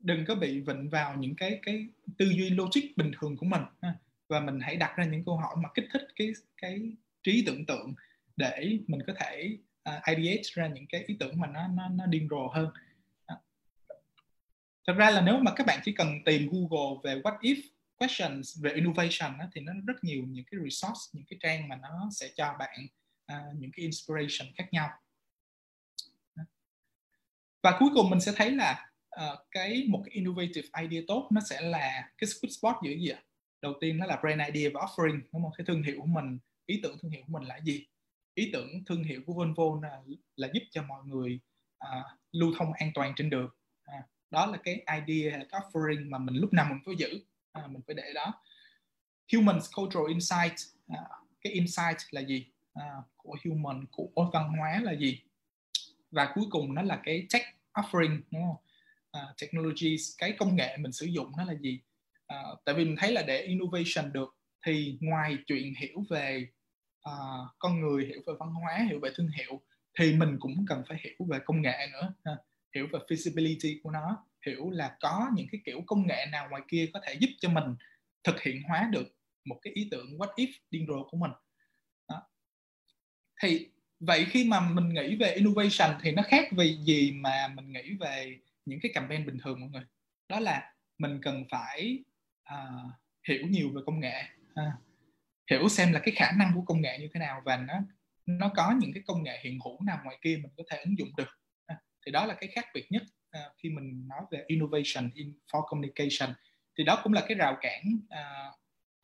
[0.03, 1.87] đừng có bị vịnh vào những cái cái
[2.19, 3.95] tư duy logic bình thường của mình ha.
[4.29, 6.81] và mình hãy đặt ra những câu hỏi mà kích thích cái cái
[7.23, 7.95] trí tưởng tượng
[8.37, 12.07] để mình có thể uh, ideate ra những cái ý tưởng mà nó nó nó
[12.07, 12.69] điên rồ hơn.
[14.87, 17.63] Thật ra là nếu mà các bạn chỉ cần tìm Google về what if
[17.97, 21.77] questions về innovation đó, thì nó rất nhiều những cái resource những cái trang mà
[21.77, 22.87] nó sẽ cho bạn
[23.33, 24.91] uh, những cái inspiration khác nhau.
[27.63, 31.41] Và cuối cùng mình sẽ thấy là uh, cái một cái innovative idea tốt nó
[31.41, 33.23] sẽ là cái sweet spot giữa gì ạ?
[33.63, 35.53] Đầu tiên nó là brand idea và offering đúng không?
[35.59, 37.87] Cái thương hiệu của mình ý tưởng thương hiệu của mình là gì?
[38.35, 40.01] Ý tưởng thương hiệu của Volvo là,
[40.37, 41.41] là giúp cho mọi người
[41.85, 43.51] uh, lưu thông an toàn trên đường.
[43.85, 47.21] À, đó là cái idea cái offering mà mình lúc nào mình phải giữ
[47.53, 48.35] à, mình phải để đó.
[49.33, 50.55] Human cultural insight
[50.89, 51.03] à,
[51.41, 52.47] cái insight là gì?
[52.75, 55.23] À, của human của văn hóa là gì?
[56.11, 57.43] Và cuối cùng nó là cái tech
[57.73, 58.57] offering đúng không?
[59.19, 61.81] Uh, technologies cái công nghệ mình sử dụng nó là gì
[62.33, 64.37] uh, tại vì mình thấy là để innovation được
[64.67, 66.47] thì ngoài chuyện hiểu về
[67.09, 69.63] uh, con người hiểu về văn hóa hiểu về thương hiệu
[69.99, 72.33] thì mình cũng cần phải hiểu về công nghệ nữa ha.
[72.75, 76.63] hiểu về feasibility của nó hiểu là có những cái kiểu công nghệ nào ngoài
[76.69, 77.65] kia có thể giúp cho mình
[78.25, 79.07] thực hiện hóa được
[79.45, 81.31] một cái ý tưởng what if điên rồ của mình
[82.09, 82.23] đó.
[83.43, 83.69] thì
[84.01, 87.97] vậy khi mà mình nghĩ về innovation thì nó khác vì gì mà mình nghĩ
[88.01, 89.83] về những cái campaign bình thường mọi người.
[90.29, 92.05] Đó là mình cần phải
[92.55, 92.93] uh,
[93.29, 94.75] hiểu nhiều về công nghệ uh,
[95.51, 97.75] hiểu xem là cái khả năng của công nghệ như thế nào và nó
[98.27, 100.99] nó có những cái công nghệ hiện hữu nào ngoài kia mình có thể ứng
[100.99, 101.29] dụng được
[101.73, 103.03] uh, thì đó là cái khác biệt nhất
[103.39, 106.35] uh, khi mình nói về innovation in for communication.
[106.79, 108.55] Thì đó cũng là cái rào cản uh,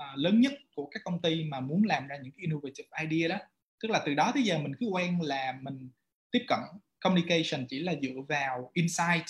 [0.03, 3.29] uh, lớn nhất của các công ty mà muốn làm ra những cái innovative idea
[3.29, 3.45] đó.
[3.83, 5.91] Tức là từ đó tới giờ mình cứ quen là mình
[6.31, 6.59] tiếp cận
[7.01, 9.25] communication chỉ là dựa vào insight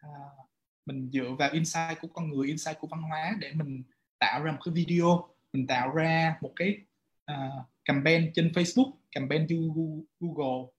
[0.00, 0.08] Ờ,
[0.86, 3.82] mình dựa vào insight của con người insight của văn hóa để mình
[4.18, 6.78] tạo ra một cái video mình tạo ra một cái
[7.32, 9.72] uh, campaign trên Facebook campaign trên
[10.20, 10.70] Google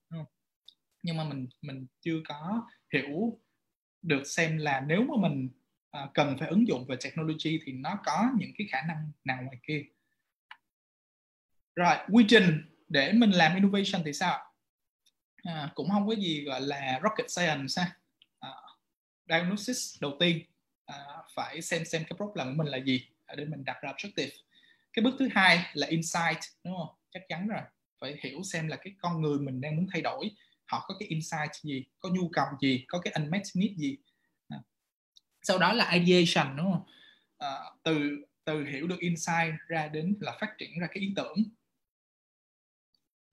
[1.03, 3.39] nhưng mà mình mình chưa có hiểu
[4.01, 5.49] được xem là nếu mà mình
[6.03, 9.41] uh, cần phải ứng dụng về technology thì nó có những cái khả năng nào
[9.43, 9.83] ngoài kia.
[11.75, 14.53] Rồi quy trình để mình làm innovation thì sao?
[15.43, 17.98] À, cũng không có gì gọi là rocket science ha
[19.29, 20.41] diagnosis đầu tiên
[20.85, 20.95] à,
[21.35, 24.29] phải xem xem cái problem của mình là gì à, để mình đặt ra objective.
[24.93, 26.95] Cái bước thứ hai là insight đúng không?
[27.11, 27.61] Chắc chắn rồi.
[27.99, 30.31] Phải hiểu xem là cái con người mình đang muốn thay đổi
[30.65, 33.97] họ có cái insight gì có nhu cầu gì có cái unmet need gì.
[34.49, 34.57] À.
[35.41, 36.83] sau đó là ideation đúng không?
[37.37, 41.43] À, từ từ hiểu được insight ra đến là phát triển ra cái ý tưởng.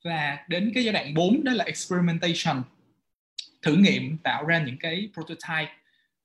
[0.05, 2.63] Và đến cái giai đoạn 4 đó là experimentation
[3.63, 5.73] thử nghiệm tạo ra những cái prototype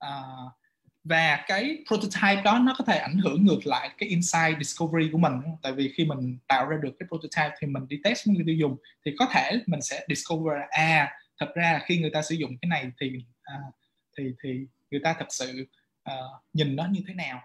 [0.06, 0.52] uh,
[1.04, 5.18] và cái prototype đó nó có thể ảnh hưởng ngược lại cái insight discovery của
[5.18, 5.32] mình
[5.62, 8.44] tại vì khi mình tạo ra được cái prototype thì mình đi test với người
[8.46, 12.34] tiêu dùng thì có thể mình sẽ discover à thật ra khi người ta sử
[12.34, 13.24] dụng cái này thì
[13.58, 13.74] uh,
[14.18, 15.66] thì thì người ta thật sự
[16.10, 17.42] uh, nhìn nó như thế nào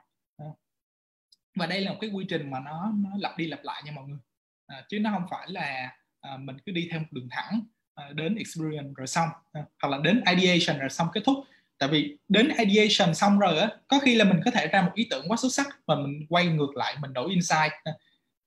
[1.57, 3.91] và đây là một cái quy trình mà nó nó lặp đi lặp lại nha
[3.91, 4.19] mọi người.
[4.67, 7.61] À, chứ nó không phải là à, mình cứ đi theo một đường thẳng
[7.95, 11.37] à, đến experience rồi xong à, hoặc là đến ideation rồi xong kết thúc
[11.77, 14.91] tại vì đến ideation xong rồi á có khi là mình có thể ra một
[14.95, 17.71] ý tưởng quá xuất sắc mà mình quay ngược lại mình đổi insight.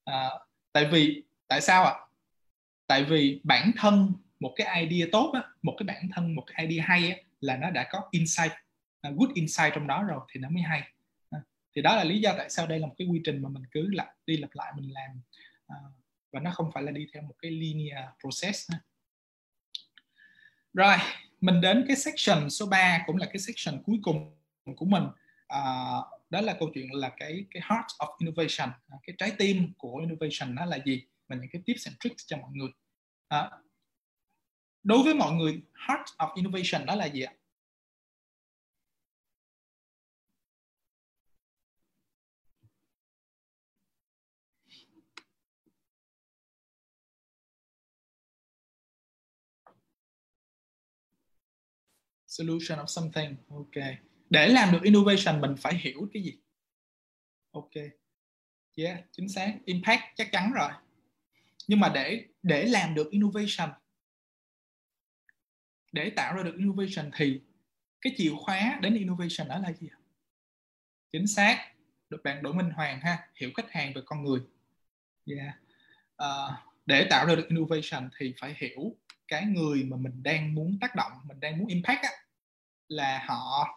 [0.05, 0.31] À,
[0.73, 1.95] tại vì tại sao ạ?
[2.87, 6.67] Tại vì bản thân một cái idea tốt á, một cái bản thân một cái
[6.67, 8.53] idea hay á, là nó đã có insight
[9.09, 10.83] uh, good insight trong đó rồi thì nó mới hay.
[11.31, 11.39] À,
[11.77, 13.63] thì đó là lý do tại sao đây là một cái quy trình mà mình
[13.71, 15.21] cứ lặp đi lặp lại mình làm
[15.67, 15.77] à,
[16.33, 18.71] và nó không phải là đi theo một cái linear process
[20.75, 20.97] rồi
[21.41, 24.37] mình đến cái section số 3 cũng là cái section cuối cùng
[24.77, 25.05] của mình.
[25.49, 25.63] À,
[26.31, 28.71] đó là câu chuyện là cái cái heart of innovation.
[28.89, 31.03] À, cái trái tim của innovation nó là gì?
[31.29, 32.71] Và những cái tips and tricks cho mọi người.
[33.29, 33.51] À,
[34.83, 37.33] đối với mọi người heart of innovation đó là gì ạ?
[52.31, 53.37] Solution of something.
[53.49, 53.85] Ok.
[54.31, 56.39] Để làm được innovation mình phải hiểu cái gì?
[57.51, 57.75] Ok.
[58.77, 59.59] Yeah chính xác.
[59.65, 60.71] Impact chắc chắn rồi.
[61.69, 63.71] Nhưng mà để để làm được innovation
[65.93, 67.41] để tạo ra được innovation thì
[68.01, 69.89] cái chìa khóa đến innovation đó là gì
[71.13, 71.73] chính xác.
[72.11, 73.29] Được bạn Đỗ Minh Hoàng ha.
[73.35, 74.41] Hiểu khách hàng về con người.
[75.27, 75.55] Yeah.
[76.23, 78.97] uh, để tạo ra được innovation thì phải hiểu
[79.29, 82.11] cái người mà mình đang muốn tác động mình đang muốn impact á,
[82.89, 83.69] là họ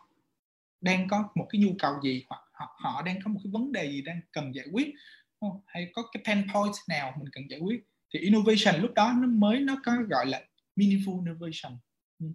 [0.81, 3.71] đang có một cái nhu cầu gì hoặc họ, họ đang có một cái vấn
[3.71, 4.93] đề gì đang cần giải quyết.
[5.39, 7.83] Ờ, hay có cái pain point nào mình cần giải quyết.
[8.13, 10.41] Thì innovation lúc đó nó mới nó có gọi là
[10.75, 11.79] meaningful innovation.
[12.19, 12.25] Ừ.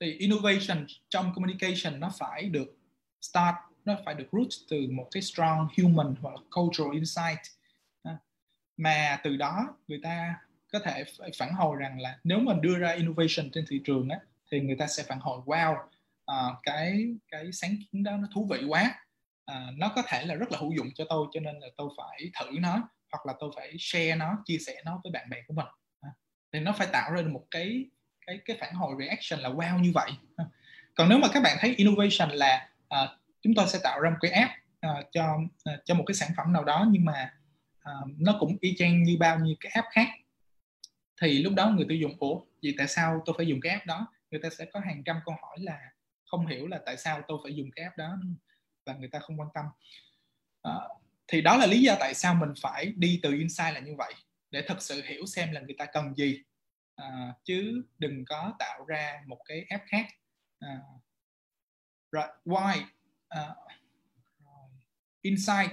[0.00, 2.78] Thì innovation trong communication nó phải được
[3.20, 7.57] start nó phải được root từ một cái strong human hoặc là cultural insight
[8.78, 10.34] mà từ đó người ta
[10.72, 11.04] có thể
[11.38, 14.18] phản hồi rằng là nếu mình đưa ra innovation trên thị trường á,
[14.50, 15.76] thì người ta sẽ phản hồi wow
[16.30, 18.94] uh, cái cái sáng kiến đó nó thú vị quá
[19.50, 21.90] uh, nó có thể là rất là hữu dụng cho tôi cho nên là tôi
[21.96, 25.36] phải thử nó hoặc là tôi phải share nó chia sẻ nó với bạn bè
[25.46, 25.66] của mình
[26.06, 26.12] uh,
[26.52, 27.84] thì nó phải tạo ra được một cái
[28.26, 30.10] cái cái phản hồi reaction là wow như vậy
[30.42, 30.48] uh.
[30.94, 33.10] còn nếu mà các bạn thấy innovation là uh,
[33.42, 34.52] chúng tôi sẽ tạo ra một cái app
[34.86, 35.36] uh, cho
[35.72, 37.34] uh, cho một cái sản phẩm nào đó nhưng mà
[37.88, 40.08] uh, nó cũng y chang như bao nhiêu cái app khác.
[41.20, 43.86] Thì lúc đó người tiêu dùng ủa vì tại sao tôi phải dùng cái app
[43.86, 44.06] đó?
[44.30, 45.78] Người ta sẽ có hàng trăm câu hỏi là
[46.26, 48.18] không hiểu là tại sao tôi phải dùng cái app đó
[48.86, 49.64] và người ta không quan tâm.
[50.62, 50.72] À,
[51.28, 54.14] thì đó là lý do tại sao mình phải đi từ insight là như vậy
[54.50, 56.42] để thật sự hiểu xem là người ta cần gì.
[56.96, 60.06] À, chứ đừng có tạo ra một cái app khác.
[60.58, 60.78] À,
[62.12, 62.80] right why?
[63.38, 63.56] Uh,
[65.22, 65.72] insight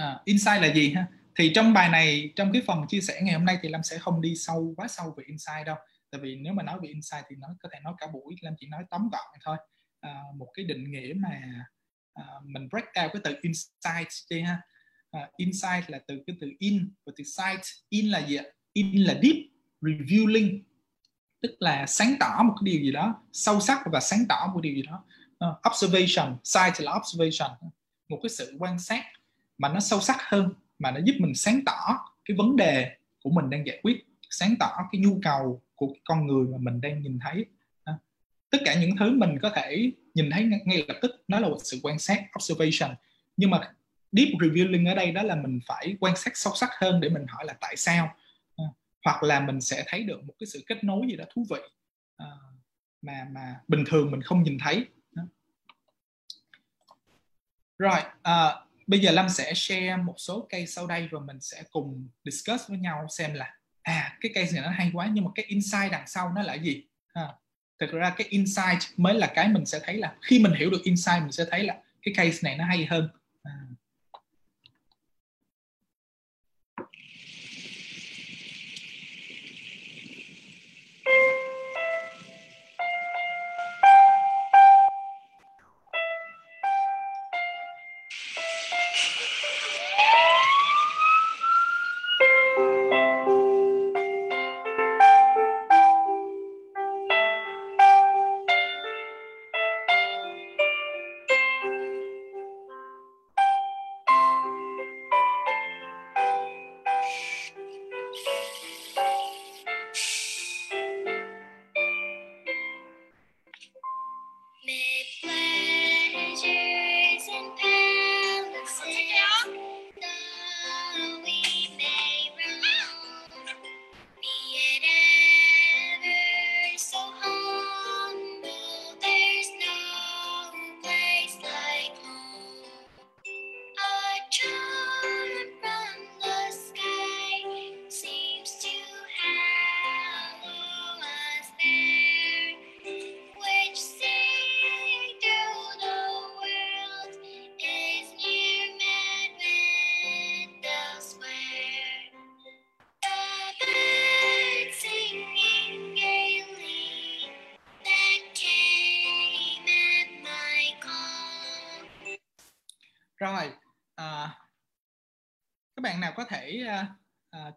[0.00, 1.06] à, insight là gì ha?
[1.38, 3.98] Thì trong bài này trong cái phần chia sẻ ngày hôm nay thì Lâm sẽ
[3.98, 5.76] không đi sâu quá sâu về insight đâu.
[6.10, 8.54] Tại vì nếu mà nói về insight thì nó có thể nói cả buổi Lâm
[8.58, 9.56] chỉ nói tóm gọn thôi.
[10.00, 11.40] À, một cái định nghĩa mà
[12.14, 14.60] à, mình break down cái từ insight đi ha.
[15.10, 17.64] À, insight là từ cái từ in và từ sight.
[17.88, 18.44] In là gì ạ?
[18.72, 19.36] In là deep
[19.80, 20.64] revealing
[21.42, 24.60] tức là sáng tỏ một cái điều gì đó sâu sắc và sáng tỏ một
[24.60, 25.04] điều gì đó.
[25.46, 26.36] Uh, observation.
[26.44, 27.58] Sight là observation.
[28.08, 29.04] Một cái sự quan sát
[29.60, 33.30] mà nó sâu sắc hơn mà nó giúp mình sáng tỏ cái vấn đề của
[33.30, 37.02] mình đang giải quyết sáng tỏ cái nhu cầu của con người mà mình đang
[37.02, 37.46] nhìn thấy.
[38.50, 41.58] Tất cả những thứ mình có thể nhìn thấy ngay lập tức nó là một
[41.64, 42.96] sự quan sát observation.
[43.36, 43.72] Nhưng mà
[44.12, 47.26] deep revealing ở đây đó là mình phải quan sát sâu sắc hơn để mình
[47.28, 48.16] hỏi là tại sao?
[49.04, 51.60] Hoặc là mình sẽ thấy được một cái sự kết nối gì đó thú vị
[52.16, 52.26] à,
[53.02, 54.86] mà mà bình thường mình không nhìn thấy.
[57.78, 61.62] Rồi uh, bây giờ Lâm sẽ share một số cây sau đây và mình sẽ
[61.70, 65.30] cùng discuss với nhau xem là à cái cây này nó hay quá nhưng mà
[65.34, 66.84] cái insight đằng sau nó là gì?
[67.12, 67.28] À,
[67.78, 70.80] thực ra cái insight mới là cái mình sẽ thấy là khi mình hiểu được
[70.84, 73.08] insight mình sẽ thấy là cái case này nó hay hơn.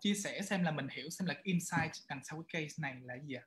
[0.03, 3.15] Chia sẻ xem là mình hiểu xem là insight đằng sau cái case này là
[3.27, 3.43] gì ạ?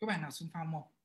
[0.00, 0.95] Các bạn nào xung phong không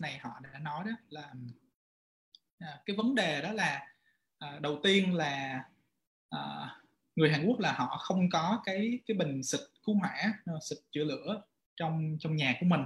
[0.00, 1.34] này họ đã nói đó là
[2.58, 3.86] à, cái vấn đề đó là
[4.38, 5.64] à, đầu tiên là
[6.30, 6.40] à,
[7.16, 10.78] người Hàn Quốc là họ không có cái cái bình xịt cứu hỏa ờ, xịt
[10.92, 11.42] chữa lửa
[11.76, 12.80] trong trong nhà của mình.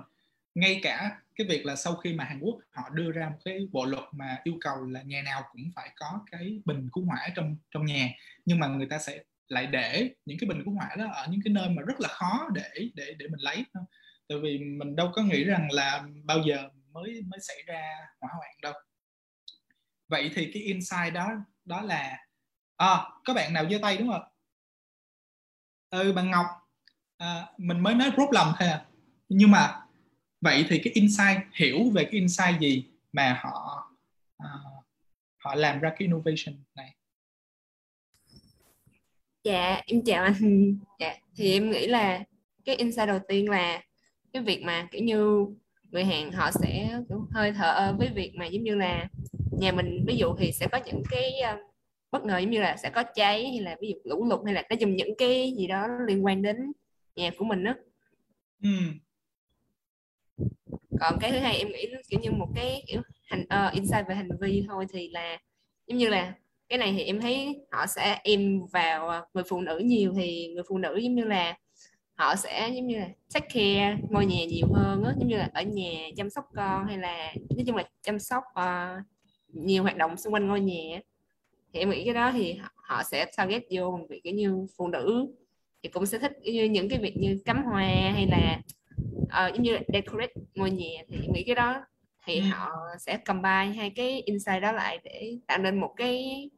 [0.55, 3.69] Ngay cả cái việc là sau khi mà Hàn Quốc họ đưa ra một cái
[3.73, 7.29] bộ luật mà yêu cầu là nhà nào cũng phải có cái bình cứu hỏa
[7.35, 8.11] trong trong nhà
[8.45, 11.41] nhưng mà người ta sẽ lại để những cái bình cứu hỏa đó ở những
[11.45, 13.65] cái nơi mà rất là khó để để để mình lấy.
[13.73, 13.81] Ờ,
[14.29, 18.31] tại vì mình đâu có nghĩ rằng là bao giờ mới mới xảy ra hỏa
[18.37, 18.73] hoạn đâu.
[20.09, 21.29] Vậy thì cái insight đó
[21.65, 22.19] đó là
[22.77, 24.23] à, có bạn nào giơ tay đúng không?
[25.91, 26.47] Ừ bạn Ngọc.
[27.17, 28.87] À, mình mới nói problem thôi à.
[29.29, 29.81] Nhưng mà
[30.41, 33.89] vậy thì cái insight hiểu về cái insight gì mà họ
[34.39, 34.49] à,
[35.39, 36.95] họ làm ra cái innovation này?
[39.45, 40.79] Dạ em chào anh.
[41.01, 42.25] Dạ thì em nghĩ là
[42.65, 43.83] cái insight đầu tiên là
[44.33, 45.47] cái việc mà kiểu như
[45.91, 47.01] người Hàn họ sẽ
[47.31, 49.09] hơi thở với việc mà giống như là
[49.51, 51.61] nhà mình ví dụ thì sẽ có những cái uh,
[52.11, 54.55] bất ngờ giống như là sẽ có cháy hay là ví dụ lũ lụt hay
[54.55, 56.57] là nói chung những cái gì đó liên quan đến
[57.17, 57.75] nhà của mình đó
[58.63, 58.71] ừ
[61.01, 64.15] còn cái thứ hai em nghĩ kiểu như một cái kiểu hành uh, insight về
[64.15, 65.39] hành vi thôi thì là
[65.87, 66.35] giống như là
[66.69, 70.53] cái này thì em thấy họ sẽ em vào ờ, người phụ nữ nhiều thì
[70.55, 71.59] người phụ nữ giống như là
[72.19, 75.51] họ sẽ giống như là take care ngôi nhà nhiều hơn đó, giống như là
[75.55, 79.05] ở nhà chăm sóc con hay là nói chung là chăm sóc uh,
[79.49, 81.01] nhiều hoạt động xung quanh ngôi nhà
[81.73, 84.89] thì em nghĩ cái đó thì họ sẽ target vô một việc kiểu như phụ
[84.89, 85.27] nữ
[85.83, 88.61] thì cũng sẽ thích như những cái việc như cắm hoa hay là
[89.23, 91.85] uh, giống như là decorate ngôi nhà thì em nghĩ cái đó
[92.25, 92.45] thì ừ.
[92.51, 96.51] họ sẽ combine hai cái insight đó lại để tạo nên một cái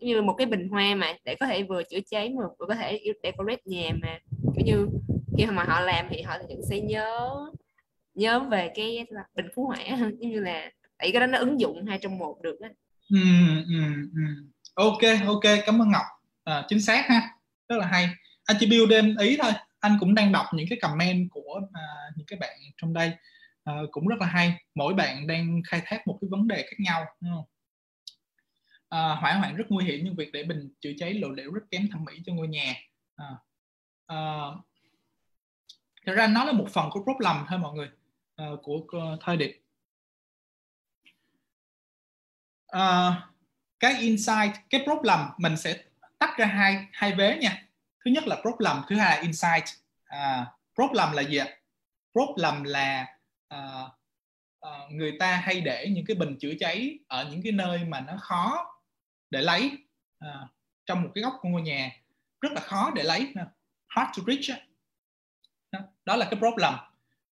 [0.00, 2.74] như một cái bình hoa mà để có thể vừa chữa cháy mà vừa có
[2.74, 4.18] thể decorate nhà mà.
[4.56, 4.86] Kiểu như
[5.36, 7.30] khi mà họ làm thì họ cũng sẽ nhớ
[8.14, 11.84] nhớ về cái bình phú hỏa giống như là tại cái đó nó ứng dụng
[11.86, 12.68] hai trong một được á.
[13.10, 13.18] Ừ,
[13.66, 13.82] ừ,
[14.14, 14.22] ừ.
[14.74, 16.04] ok ok cảm ơn ngọc.
[16.44, 17.30] À, chính xác ha.
[17.68, 18.08] Rất là hay.
[18.44, 19.52] Anh chỉ build đêm ý thôi.
[19.80, 21.82] Anh cũng đang đọc những cái comment của à,
[22.16, 23.12] những cái bạn trong đây.
[23.64, 24.54] À, cũng rất là hay.
[24.74, 27.44] Mỗi bạn đang khai thác một cái vấn đề khác nhau đúng không?
[28.88, 31.62] À, hỏa hoạn rất nguy hiểm nhưng việc để bình chữa cháy lộ liễu rất
[31.70, 32.74] kém thẩm mỹ cho ngôi nhà.
[33.16, 33.26] À,
[34.06, 34.16] à,
[36.06, 37.88] thật ra nó là một phần của problem thôi mọi người
[38.36, 39.66] à, của, của thời điểm.
[42.76, 43.20] à,
[43.80, 45.84] cái insight cái problem mình sẽ
[46.18, 47.62] tách ra hai hai vế nha.
[48.04, 49.64] Thứ nhất là problem thứ hai là insight.
[50.04, 51.46] À, problem là gì ạ?
[52.12, 53.06] Problem là
[53.48, 53.58] à,
[54.60, 58.00] à, người ta hay để những cái bình chữa cháy ở những cái nơi mà
[58.00, 58.72] nó khó
[59.30, 59.70] để lấy
[60.24, 60.48] uh,
[60.86, 61.90] trong một cái góc của ngôi nhà
[62.40, 63.46] rất là khó để lấy à,
[63.88, 64.60] hard to reach
[65.72, 66.74] đó, đó là cái problem.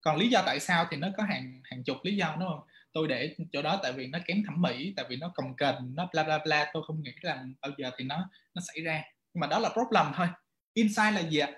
[0.01, 2.60] Còn lý do tại sao thì nó có hàng hàng chục lý do đúng không?
[2.93, 5.94] Tôi để chỗ đó tại vì nó kém thẩm mỹ tại vì nó cồng kềnh
[5.94, 9.02] nó bla bla bla tôi không nghĩ rằng bao giờ thì nó nó xảy ra.
[9.35, 10.28] Nhưng mà đó là problem thôi.
[10.74, 11.51] Insight là gì ạ?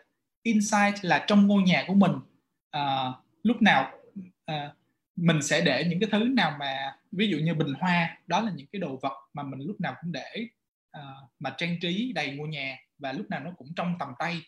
[0.42, 2.12] Insight là trong ngôi nhà của mình.
[2.76, 3.92] Uh, lúc nào
[4.52, 4.76] uh,
[5.16, 8.52] mình sẽ để những cái thứ nào mà ví dụ như bình hoa đó là
[8.54, 10.48] những cái đồ vật mà mình lúc nào cũng để
[10.96, 14.40] uh, mà trang trí đầy ngôi nhà và lúc nào nó cũng trong tầm tay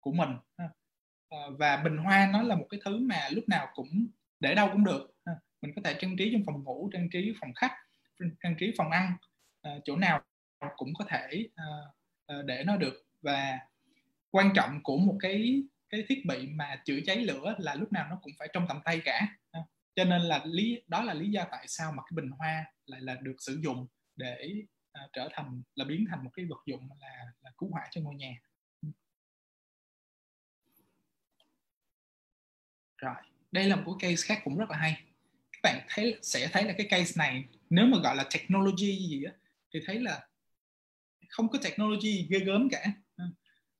[0.00, 0.30] của mình
[0.64, 4.06] uh, và bình hoa nó là một cái thứ mà lúc nào cũng
[4.40, 7.34] để đâu cũng được uh, mình có thể trang trí trong phòng ngủ trang trí
[7.40, 7.72] phòng khách
[8.42, 9.12] trang trí phòng ăn
[9.68, 10.22] uh, chỗ nào
[10.76, 13.06] cũng có thể uh, uh, để nó được.
[13.22, 13.58] Và
[14.30, 18.06] quan trọng của một cái cái thiết bị mà chữa cháy lửa là lúc nào
[18.10, 19.28] nó cũng phải trong tầm tay cả
[19.94, 23.00] cho nên là lý đó là lý do tại sao mà cái bình hoa lại
[23.00, 23.86] là được sử dụng
[24.16, 24.52] để
[25.04, 28.00] uh, trở thành là biến thành một cái vật dụng là là cứu hỏa cho
[28.00, 28.34] ngôi nhà.
[32.96, 33.14] Rồi
[33.52, 35.02] đây là một cái case khác cũng rất là hay.
[35.52, 39.24] Các bạn thấy sẽ thấy là cái case này nếu mà gọi là technology gì
[39.24, 39.32] á
[39.74, 40.28] thì thấy là
[41.28, 42.92] không có technology ghê gớm cả.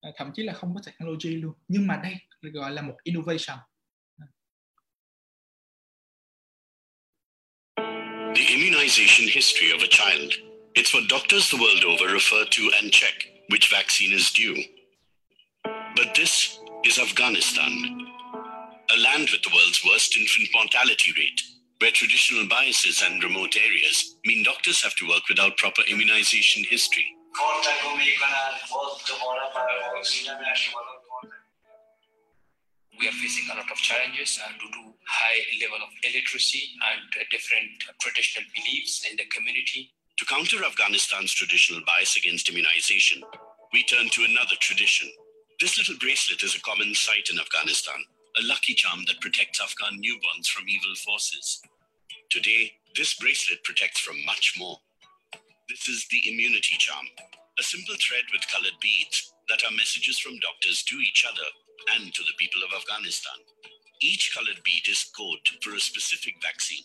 [0.01, 1.55] À, thậm chí là không có technology luôn.
[1.69, 3.59] Nhưng mà đây gọi là một innovation.
[8.93, 10.35] Immunization history of a child.
[10.75, 13.15] It's what doctors the world over refer to and check
[13.49, 14.63] which vaccine is due.
[15.97, 17.73] But this is Afghanistan,
[18.95, 21.41] a land with the world's worst infant mortality rate,
[21.81, 27.07] where traditional biases and remote areas mean doctors have to work without proper immunization history.
[33.03, 37.11] We are facing a lot of challenges uh, due to high level of illiteracy and
[37.19, 39.91] uh, different traditional beliefs in the community.
[40.19, 43.21] To counter Afghanistan's traditional bias against immunization,
[43.73, 45.11] we turn to another tradition.
[45.59, 47.99] This little bracelet is a common sight in Afghanistan,
[48.39, 51.61] a lucky charm that protects Afghan newborns from evil forces.
[52.31, 54.79] Today, this bracelet protects from much more.
[55.69, 57.07] This is the immunity charm.
[57.59, 61.45] a simple thread with colored beads that are messages from doctors to each other
[61.95, 63.39] and to the people of Afghanistan.
[64.01, 66.85] Each colored bead is code for a specific vaccine.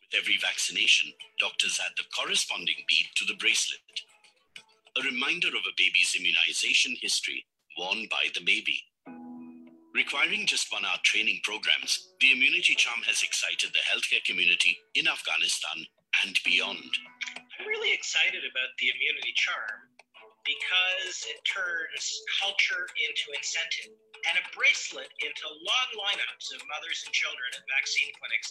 [0.00, 3.80] With every vaccination, doctors add the corresponding bead to the bracelet,
[4.96, 7.44] a reminder of a baby's immunization history
[7.78, 8.82] worn by the baby.
[9.94, 15.08] Requiring just one hour training programs, the Immunity Charm has excited the healthcare community in
[15.08, 15.84] Afghanistan
[16.24, 16.92] and beyond.
[17.58, 19.97] I'm really excited about the immunity charm
[20.52, 22.04] because it turns
[22.40, 23.92] culture into incentive
[24.28, 28.48] and a bracelet into long lineups of mothers and children at vaccine clinics.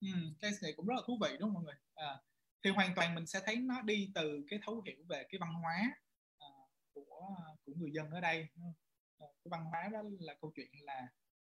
[0.00, 0.08] Ừ,
[0.40, 1.78] case này cũng rất là thú vị đúng không mọi người?
[1.94, 2.12] À,
[2.64, 5.52] thì hoàn toàn mình sẽ thấy nó đi từ cái thấu hiểu về cái văn
[5.62, 5.76] hóa
[6.38, 6.48] à,
[6.94, 8.48] của của người dân ở đây.
[9.18, 11.08] À, cái văn hóa đó là câu chuyện là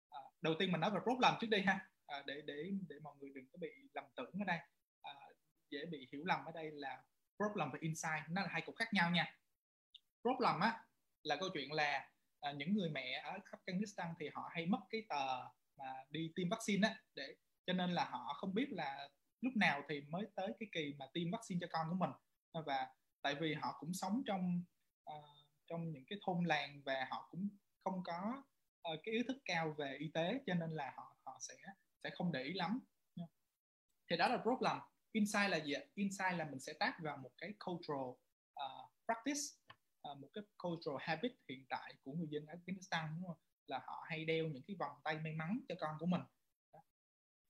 [0.08, 3.14] à, đầu tiên mình nói về problem trước đi ha, à, để để để mọi
[3.20, 4.58] người đừng có bị lầm tưởng ở đây.
[5.02, 5.12] À,
[5.70, 7.02] dễ bị hiểu lầm ở đây là
[7.42, 9.36] problem và insight nó là hai cục khác nhau nha.
[10.22, 10.84] Problem á
[11.22, 12.10] là câu chuyện là
[12.40, 15.42] à, những người mẹ ở Afghanistan thì họ hay mất cái tờ
[15.76, 17.34] mà đi tiêm vaccine á để
[17.66, 19.08] cho nên là họ không biết là
[19.40, 22.10] lúc nào thì mới tới cái kỳ mà tiêm vaccine cho con của mình.
[22.66, 22.86] Và
[23.22, 24.62] tại vì họ cũng sống trong
[25.10, 25.24] uh,
[25.66, 27.48] trong những cái thôn làng và họ cũng
[27.84, 28.42] không có
[28.92, 31.54] uh, cái ý thức cao về y tế cho nên là họ họ sẽ
[32.02, 32.80] sẽ không để ý lắm.
[34.10, 34.76] Thì đó là problem
[35.12, 39.40] insight là gì insight là mình sẽ tác vào một cái cultural uh, practice
[40.10, 43.38] uh, một cái cultural habit hiện tại của người dân Afghanistan đúng không?
[43.66, 46.20] là họ hay đeo những cái vòng tay may mắn cho con của mình.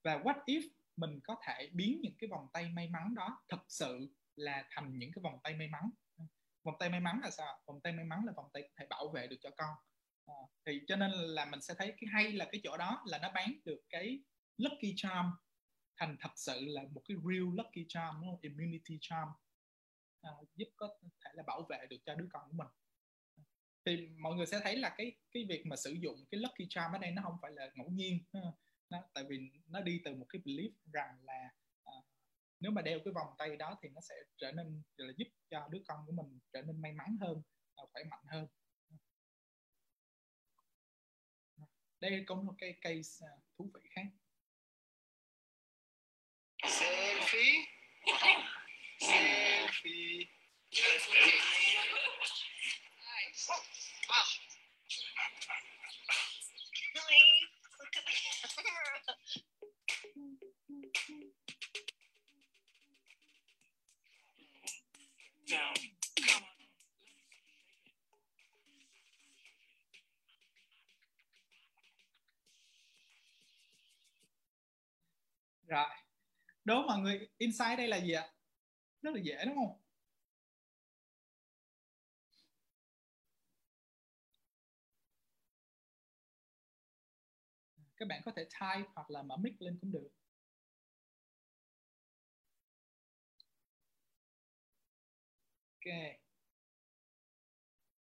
[0.05, 3.60] Và what if mình có thể biến những cái vòng tay may mắn đó thực
[3.68, 5.90] sự là thành những cái vòng tay may mắn?
[6.64, 8.86] Vòng tay may mắn là sao vòng tay may mắn là vòng tay có thể
[8.90, 9.74] bảo vệ được cho con.
[10.26, 10.34] À,
[10.66, 13.30] thì cho nên là mình sẽ thấy cái hay là cái chỗ đó là nó
[13.34, 14.22] bán được cái
[14.56, 15.26] lucky charm
[16.03, 18.41] thành thật sự là một cái real lucky charm đúng không?
[18.43, 19.29] immunity charm.
[20.20, 20.89] À, giúp có
[21.24, 22.66] thể là bảo vệ được cho đứa con của mình.
[23.85, 26.93] Thì mọi người sẽ thấy là cái cái việc mà sử dụng cái lucky charm
[26.93, 28.19] ở đây nó không phải là ngẫu nhiên
[28.91, 31.51] nó, tại vì nó đi từ một cái belief rằng là
[31.85, 31.93] à,
[32.61, 35.69] nếu mà đeo cái vòng tay đó thì nó sẽ trở nên là giúp cho
[35.70, 37.43] đứa con của mình trở nên may mắn hơn
[37.74, 38.47] à, khỏe mạnh hơn.
[42.01, 44.07] Đây cũng một cái case à, thú vị khác.
[46.66, 47.66] Selfie.
[49.01, 50.28] Selfie.
[53.02, 53.48] Nice.
[54.09, 54.26] Wow.
[57.78, 58.14] Look at the
[58.62, 59.02] camera.
[75.66, 76.02] Rồi
[76.64, 78.28] đố mọi người insight đây là gì ạ?
[79.02, 79.78] Rất là dễ đúng không?
[87.97, 90.09] Các bạn có thể type hoặc là mở mic lên cũng được.
[95.80, 96.18] Ok.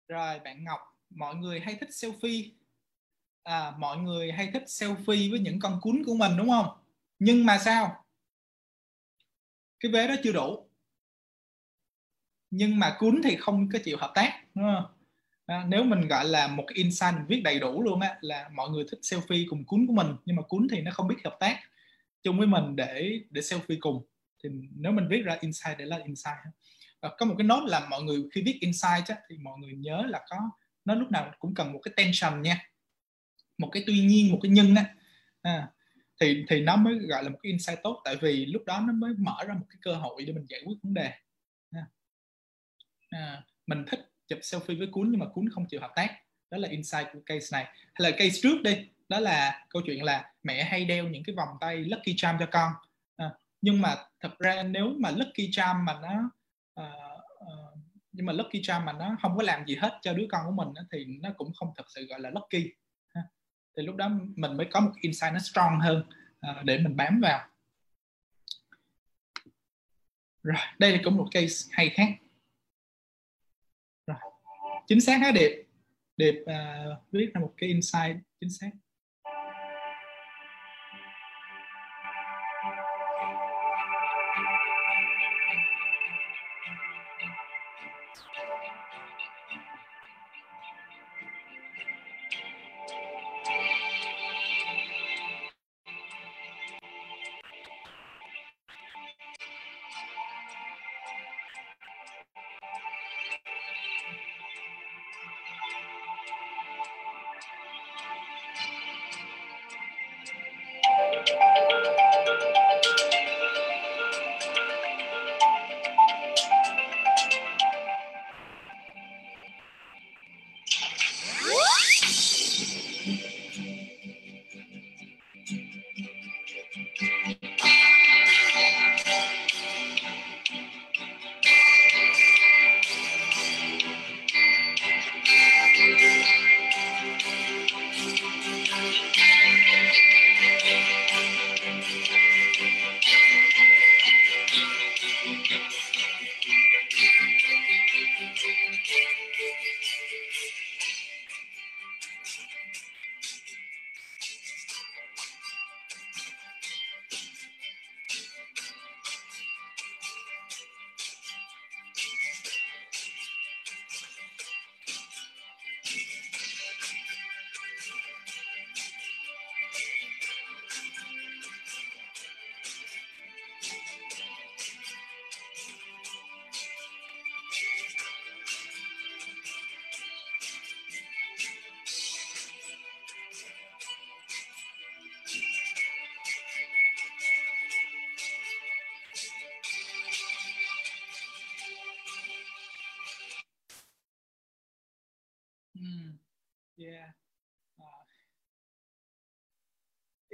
[0.08, 0.80] Rồi bạn Ngọc
[1.10, 2.50] mọi người hay thích selfie?
[3.42, 6.66] À, mọi người hay thích selfie với những con cún của mình đúng không?
[7.18, 8.03] Nhưng mà sao?
[9.84, 10.68] Cái vế đó chưa đủ.
[12.50, 14.84] Nhưng mà cún thì không có chịu hợp tác đúng không?
[15.46, 18.70] À, nếu mình gọi là một cái insight viết đầy đủ luôn á là mọi
[18.70, 21.36] người thích selfie cùng cún của mình nhưng mà cún thì nó không biết hợp
[21.40, 21.60] tác
[22.22, 24.06] chung với mình để để selfie cùng.
[24.44, 26.36] Thì nếu mình viết ra insight để là insight
[27.02, 29.72] và có một cái nốt là mọi người khi viết insight á, thì mọi người
[29.72, 30.36] nhớ là có
[30.84, 32.70] nó lúc nào cũng cần một cái tension nha.
[33.58, 34.94] Một cái tuy nhiên một cái nhân á.
[35.42, 35.68] À,
[36.24, 38.92] thì thì nó mới gọi là một cái insight tốt tại vì lúc đó nó
[38.92, 41.12] mới mở ra một cái cơ hội để mình giải quyết vấn đề.
[43.14, 46.10] À, mình thích chụp selfie với cuốn nhưng mà cuốn không chịu hợp tác.
[46.50, 47.64] Đó là insight của case này.
[47.64, 48.88] Hay là case trước đi.
[49.08, 52.46] Đó là câu chuyện là mẹ hay đeo những cái vòng tay lucky charm cho
[52.52, 52.72] con.
[53.16, 53.30] À,
[53.60, 56.30] nhưng mà thật ra nếu mà lucky charm mà nó
[56.80, 57.78] uh, uh,
[58.12, 60.64] nhưng mà lucky charm mà nó không có làm gì hết cho đứa con của
[60.64, 62.72] mình thì nó cũng không thật sự gọi là lucky
[63.76, 66.08] thì lúc đó mình mới có một insight nó strong hơn
[66.50, 67.48] uh, để mình bám vào.
[70.42, 72.08] Rồi đây là cũng một case hay khác.
[74.06, 74.16] Rồi
[74.86, 75.66] chính xác hả điệp.
[76.16, 78.70] Điệp uh, viết ra một cái insight chính xác.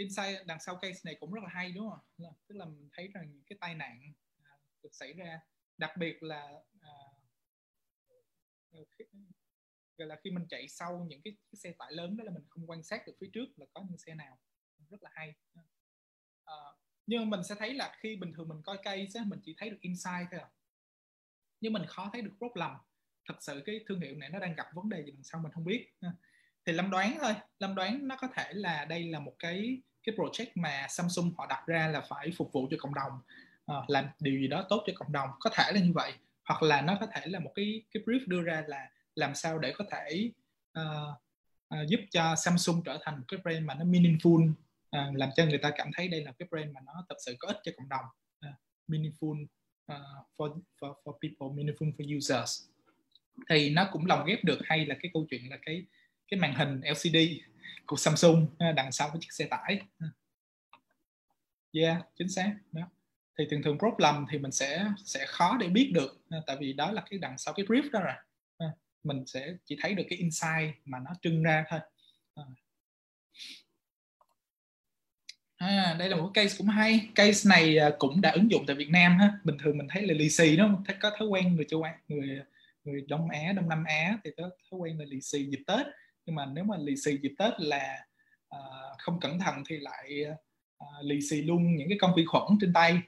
[0.01, 2.35] Insight đằng sau case này cũng rất là hay đúng không?
[2.47, 4.13] Tức là mình thấy rằng những cái tai nạn
[4.43, 4.51] à,
[4.83, 5.41] được xảy ra,
[5.77, 6.93] đặc biệt là à,
[8.99, 9.05] khi,
[9.97, 12.45] gọi là khi mình chạy sau những cái, cái xe tải lớn đó là mình
[12.49, 14.39] không quan sát được phía trước là có những xe nào
[14.91, 15.35] rất là hay.
[16.45, 16.55] à,
[17.07, 19.71] nhưng mình sẽ thấy là khi bình thường mình coi case á, mình chỉ thấy
[19.71, 20.51] được insight thôi à.
[21.61, 22.71] nhưng mình khó thấy được problem
[23.29, 25.53] thật sự cái thương hiệu này nó đang gặp vấn đề gì đằng sau mình
[25.53, 26.13] không biết à,
[26.67, 30.15] thì lâm đoán thôi lâm đoán nó có thể là đây là một cái cái
[30.15, 33.13] project mà Samsung họ đặt ra là phải phục vụ cho cộng đồng
[33.73, 36.13] uh, làm điều gì đó tốt cho cộng đồng có thể là như vậy.
[36.45, 39.59] Hoặc là nó có thể là một cái cái brief đưa ra là làm sao
[39.59, 40.31] để có thể
[40.79, 40.85] uh,
[41.75, 45.47] uh, giúp cho Samsung trở thành một cái brand mà nó meaningful uh, làm cho
[45.47, 47.73] người ta cảm thấy đây là cái brand mà nó thật sự có ích cho
[47.77, 48.05] cộng đồng
[48.47, 48.55] uh,
[48.89, 49.47] meaningful
[49.93, 49.99] uh,
[50.37, 52.63] for for for people meaningful for users.
[53.49, 55.85] Thì nó cũng lồng ghép được hay là cái câu chuyện là cái
[56.31, 57.17] cái màn hình LCD
[57.87, 58.47] của Samsung
[58.77, 59.81] đằng sau cái chiếc xe tải.
[61.73, 62.55] Yeah chính xác.
[62.73, 62.83] Đó.
[63.39, 66.93] Thì thường thường problem thì mình sẽ sẽ khó để biết được tại vì đó
[66.93, 68.15] là cái đằng sau cái brief đó rồi.
[69.05, 71.81] Mình sẽ chỉ thấy được cái insight mà nó trưng ra thôi.
[75.57, 77.09] À, đây là một cái case cũng hay.
[77.15, 79.39] Case này à, cũng đã ứng dụng tại Việt Nam ha.
[79.45, 82.41] Bình thường mình thấy là lì xì đó có thói quen người châu Á người
[82.85, 85.87] người Đông Á Đông Nam Á thì có thói quen là lì xì dịp Tết
[86.31, 88.05] nhưng mà nếu mà lì xì dịp Tết là
[88.57, 90.25] uh, không cẩn thận thì lại
[90.85, 92.99] uh, lì xì luôn những cái con vi khuẩn trên tay.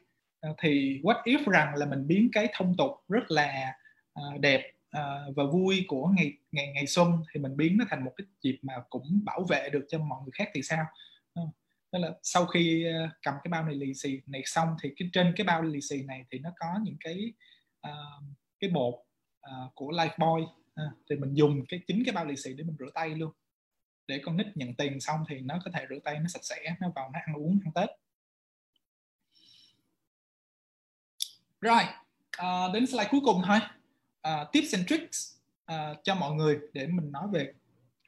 [0.49, 3.75] Uh, thì what if rằng là mình biến cái thông tục rất là
[4.21, 8.05] uh, đẹp uh, và vui của ngày ngày ngày xuân thì mình biến nó thành
[8.05, 10.85] một cái dịp mà cũng bảo vệ được cho mọi người khác thì sao?
[11.41, 11.49] Uh,
[11.93, 15.09] tức là sau khi uh, cầm cái bao này lì xì này xong thì cái
[15.13, 17.33] trên cái bao lì xì này thì nó có những cái
[17.89, 18.25] uh,
[18.61, 22.53] cái bột uh, của Lifebuoy à, thì mình dùng cái chính cái bao lì xì
[22.53, 23.33] để mình rửa tay luôn.
[24.07, 26.77] Để con nít nhận tiền xong thì nó có thể rửa tay nó sạch sẽ
[26.81, 27.91] nó vào nó ăn uống ăn tết.
[31.61, 31.83] Rồi
[32.31, 33.59] à, đến slide cuối cùng thôi.
[34.21, 37.53] À, tips and tricks à, cho mọi người để mình nói về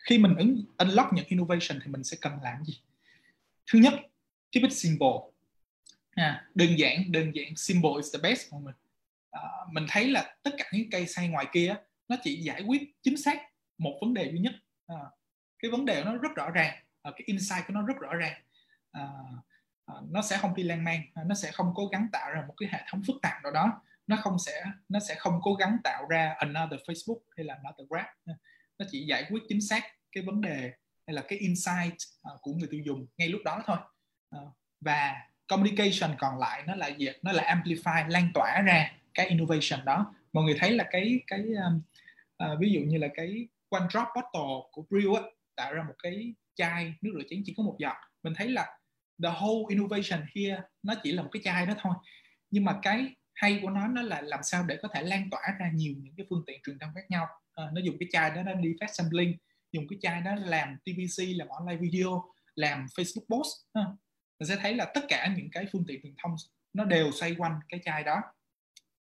[0.04, 2.80] khi mình ứng unlock những innovation thì mình sẽ cần làm gì.
[3.72, 3.92] Thứ nhất
[4.52, 5.08] keep it simple.
[6.10, 8.74] À, đơn giản đơn giản simple is the best mọi người.
[9.30, 9.40] À,
[9.72, 11.76] mình thấy là tất cả những cây say ngoài kia
[12.08, 13.38] nó chỉ giải quyết chính xác
[13.78, 14.52] một vấn đề duy nhất.
[14.86, 14.96] À,
[15.58, 16.74] cái vấn đề nó rất rõ ràng.
[17.02, 18.42] À, cái insight của nó rất rõ ràng.
[18.92, 19.08] À,
[19.86, 21.00] à, nó sẽ không đi lan man.
[21.14, 23.52] À, nó sẽ không cố gắng tạo ra một cái hệ thống phức tạp nào
[23.52, 23.82] đó.
[24.06, 27.88] Nó không sẽ nó sẽ không cố gắng tạo ra another Facebook hay là another
[27.88, 28.06] Grab.
[28.26, 28.34] À,
[28.78, 29.82] nó chỉ giải quyết chính xác
[30.12, 30.72] cái vấn đề
[31.06, 31.94] hay là cái insight
[32.32, 33.76] uh, của người tiêu dùng ngay lúc đó thôi.
[34.36, 34.48] Uh,
[34.80, 35.14] và
[35.48, 40.14] communication còn lại nó là gì nó là amplify lan tỏa ra cái innovation đó
[40.34, 41.44] mọi người thấy là cái cái
[42.44, 45.22] uh, ví dụ như là cái one drop bottle của Brew á
[45.56, 47.96] tạo ra một cái chai nước rửa chén chỉ có một giọt.
[48.22, 48.78] Mình thấy là
[49.22, 51.94] the whole innovation here nó chỉ là một cái chai đó thôi.
[52.50, 55.42] Nhưng mà cái hay của nó nó là làm sao để có thể lan tỏa
[55.60, 57.26] ra nhiều những cái phương tiện truyền thông khác nhau.
[57.54, 59.36] À, nó dùng cái chai đó nó đi phát sampling
[59.72, 62.24] dùng cái chai đó làm TVC làm online video
[62.54, 63.82] làm Facebook post à.
[64.38, 66.36] mình sẽ thấy là tất cả những cái phương tiện truyền thông
[66.72, 68.22] nó đều xoay quanh cái chai đó.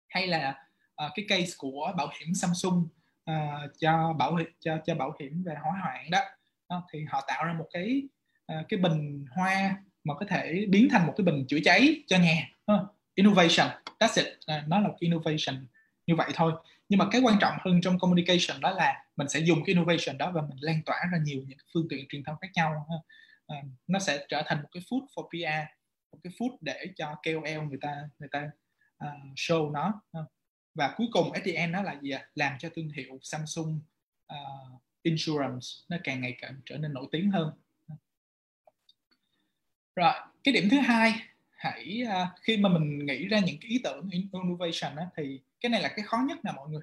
[0.08, 0.66] Hay là
[1.06, 2.88] uh, cái case của bảo hiểm Samsung
[3.30, 6.20] uh, cho bảo hiểm cho cho bảo hiểm về hỏa hoạn đó.
[6.76, 8.02] Uh, thì họ tạo ra một cái
[8.52, 12.18] uh, cái bình hoa mà có thể biến thành một cái bình chữa cháy cho
[12.18, 12.48] nhà.
[12.72, 12.80] Uh,
[13.14, 13.68] innovation.
[13.98, 14.26] That's it.
[14.26, 15.66] Uh, nó là innovation
[16.06, 16.52] như vậy thôi.
[16.88, 20.18] Nhưng mà cái quan trọng hơn trong communication đó là mình sẽ dùng cái innovation
[20.18, 22.86] đó và mình lan tỏa ra nhiều những phương tiện truyền thông khác nhau.
[22.96, 25.68] Uh, nó sẽ trở thành một cái food for PR
[26.12, 28.50] một cái food để cho KOL người ta người ta
[29.04, 30.02] uh, show nó.
[30.18, 30.26] Uh
[30.74, 32.26] và cuối cùng SDN nó là gì ạ?
[32.34, 33.80] Làm cho thương hiệu Samsung
[34.32, 37.52] uh, Insurance nó càng ngày càng trở nên nổi tiếng hơn.
[39.96, 40.12] Rồi
[40.44, 41.14] cái điểm thứ hai
[41.50, 45.70] hãy uh, khi mà mình nghĩ ra những cái ý tưởng innovation á thì cái
[45.70, 46.82] này là cái khó nhất nè mọi người.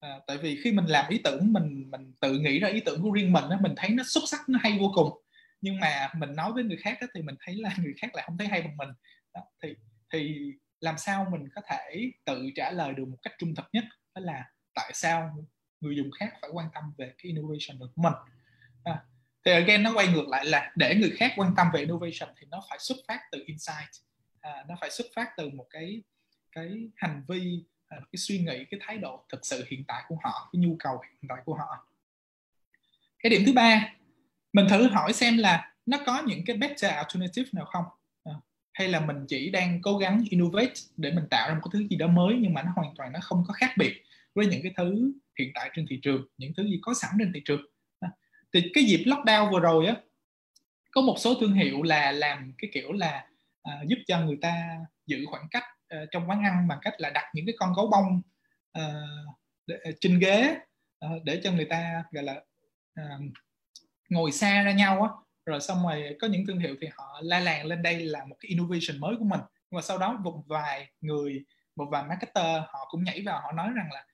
[0.00, 3.02] À, tại vì khi mình làm ý tưởng mình mình tự nghĩ ra ý tưởng
[3.02, 5.22] của riêng mình đó, mình thấy nó xuất sắc nó hay vô cùng.
[5.60, 8.24] Nhưng mà mình nói với người khác á, thì mình thấy là người khác lại
[8.26, 8.88] không thấy hay bằng mình.
[9.34, 9.74] Đó, thì
[10.12, 13.84] thì làm sao mình có thể tự trả lời được một cách trung thực nhất?
[14.14, 14.44] Đó là
[14.74, 15.46] tại sao
[15.80, 18.12] người dùng khác phải quan tâm về cái innovation của mình?
[18.84, 19.04] À,
[19.44, 22.46] thì again nó quay ngược lại là để người khác quan tâm về innovation thì
[22.50, 23.90] nó phải xuất phát từ insight.
[24.40, 26.02] À, nó phải xuất phát từ một cái
[26.52, 30.16] cái hành vi à, cái suy nghĩ cái thái độ thực sự hiện tại của
[30.22, 31.86] họ cái nhu cầu hiện tại của họ.
[33.18, 33.92] Cái điểm thứ ba
[34.52, 37.84] mình thử hỏi xem là nó có những cái better alternative nào không?
[38.80, 41.88] Hay là mình chỉ đang cố gắng innovate để mình tạo ra một cái thứ
[41.88, 44.02] gì đó mới nhưng mà nó hoàn toàn nó không có khác biệt
[44.34, 47.32] với những cái thứ hiện tại trên thị trường những thứ gì có sẵn trên
[47.34, 47.60] thị trường.
[48.52, 49.96] Thì cái dịp lockdown vừa rồi á
[50.90, 53.24] có một số thương hiệu là làm cái kiểu là
[53.62, 57.10] à, giúp cho người ta giữ khoảng cách à, trong quán ăn bằng cách là
[57.10, 58.22] đặt những cái con gấu bông
[58.72, 58.82] à,
[59.66, 60.56] để, ờ, trên ghế
[61.00, 62.42] à, để cho người ta gọi là
[62.94, 63.04] à,
[64.08, 65.08] ngồi xa ra nhau á
[65.46, 68.36] rồi xong rồi có những thương hiệu thì họ la làng lên đây là một
[68.40, 69.40] cái innovation mới của mình.
[69.70, 71.44] Nhưng mà sau đó một vài người
[71.76, 74.04] một vài marketer họ cũng nhảy vào họ nói rằng là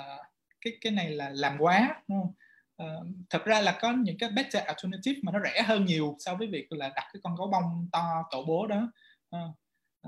[0.00, 0.26] uh,
[0.60, 2.34] cái cái này là làm quá đúng không?
[2.82, 6.34] Uh, thật ra là có những cái better alternative mà nó rẻ hơn nhiều so
[6.34, 8.92] với việc là đặt cái con gấu bông to tổ bố đó.
[9.36, 9.50] Uh,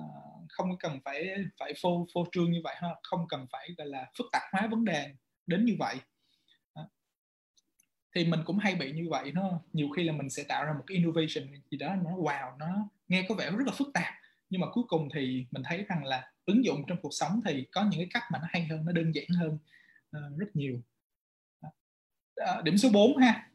[0.01, 0.05] uh,
[0.49, 4.07] không cần phải phải phô phô trương như vậy ha không cần phải gọi là
[4.19, 5.11] phức tạp hóa vấn đề
[5.47, 5.95] đến như vậy.
[5.97, 6.03] uh,
[8.15, 10.73] thì mình cũng hay bị như vậy nó nhiều khi là mình sẽ tạo ra
[10.73, 14.15] một cái innovation gì đó nó wow nó nghe có vẻ rất là phức tạp.
[14.51, 17.67] Nhưng mà cuối cùng thì mình thấy rằng là ứng dụng trong cuộc sống thì
[17.73, 19.59] có những cái cách mà nó hay hơn nó đơn giản hơn
[20.17, 20.81] uh, rất nhiều.
[21.65, 23.49] Uh, điểm số 4 ha.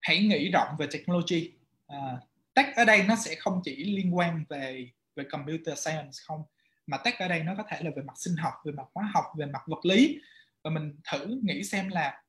[0.00, 1.52] Hãy nghĩ rộng về technology.
[1.92, 2.18] Uh,
[2.54, 6.42] tech ở đây nó sẽ không chỉ liên quan về về computer science không
[6.86, 9.10] mà tech ở đây nó có thể là về mặt sinh học về mặt hóa
[9.14, 10.20] học về mặt vật lý.
[10.64, 12.22] Và mình thử nghĩ xem là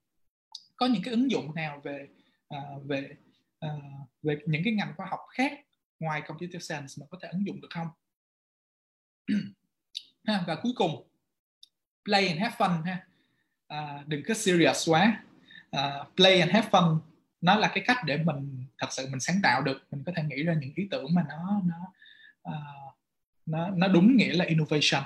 [0.77, 2.07] có những cái ứng dụng nào về
[2.55, 3.15] uh, về
[3.65, 5.51] uh, về những cái ngành khoa học khác
[5.99, 7.87] ngoài computer science mà có thể ứng dụng được không?
[10.27, 11.07] Ha, và cuối cùng
[12.05, 13.07] play and have fun ha.
[13.67, 15.23] À, đừng có serious quá.
[15.71, 16.99] À, play and have fun
[17.41, 19.83] nó là cái cách để mình thật sự mình sáng tạo được.
[19.91, 21.93] Mình có thể nghĩ ra những ý tưởng mà nó nó
[22.49, 22.95] uh,
[23.45, 25.03] nó nó đúng nghĩa là innovation.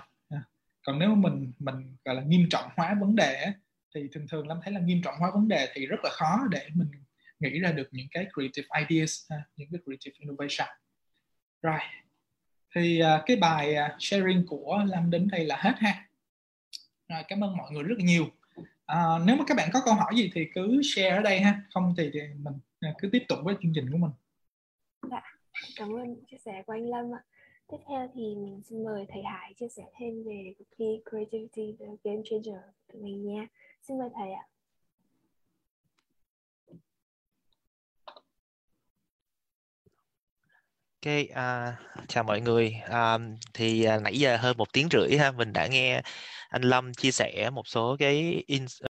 [0.83, 3.53] Còn nếu mình mình gọi là nghiêm trọng hóa vấn đề
[3.95, 6.39] thì thường thường lâm thấy là nghiêm trọng hóa vấn đề thì rất là khó
[6.51, 6.91] để mình
[7.39, 10.67] nghĩ ra được những cái creative ideas những cái creative innovation.
[11.61, 11.79] Rồi
[12.75, 16.07] thì uh, cái bài uh, sharing của lâm đến đây là hết ha.
[17.07, 18.25] Rồi cảm ơn mọi người rất là nhiều.
[18.59, 21.61] Uh, nếu mà các bạn có câu hỏi gì thì cứ share ở đây ha
[21.73, 22.53] không thì, thì mình
[23.01, 24.11] cứ tiếp tục với chương trình của mình.
[25.11, 25.21] Dạ
[25.75, 27.21] cảm ơn chia sẻ của anh Lâm ạ.
[27.71, 31.75] Tiếp theo thì mình xin mời thầy Hải chia sẻ thêm về cuộc thi Creativity
[31.79, 32.61] the Game Changer
[32.93, 33.47] của mình nha
[33.81, 34.43] xin mời thầy ạ
[41.05, 41.75] Ok, à,
[42.07, 42.75] chào mọi người.
[42.89, 43.17] À,
[43.53, 46.01] thì à, nãy giờ hơn một tiếng rưỡi ha, mình đã nghe
[46.49, 48.65] anh Lâm chia sẻ một số cái in,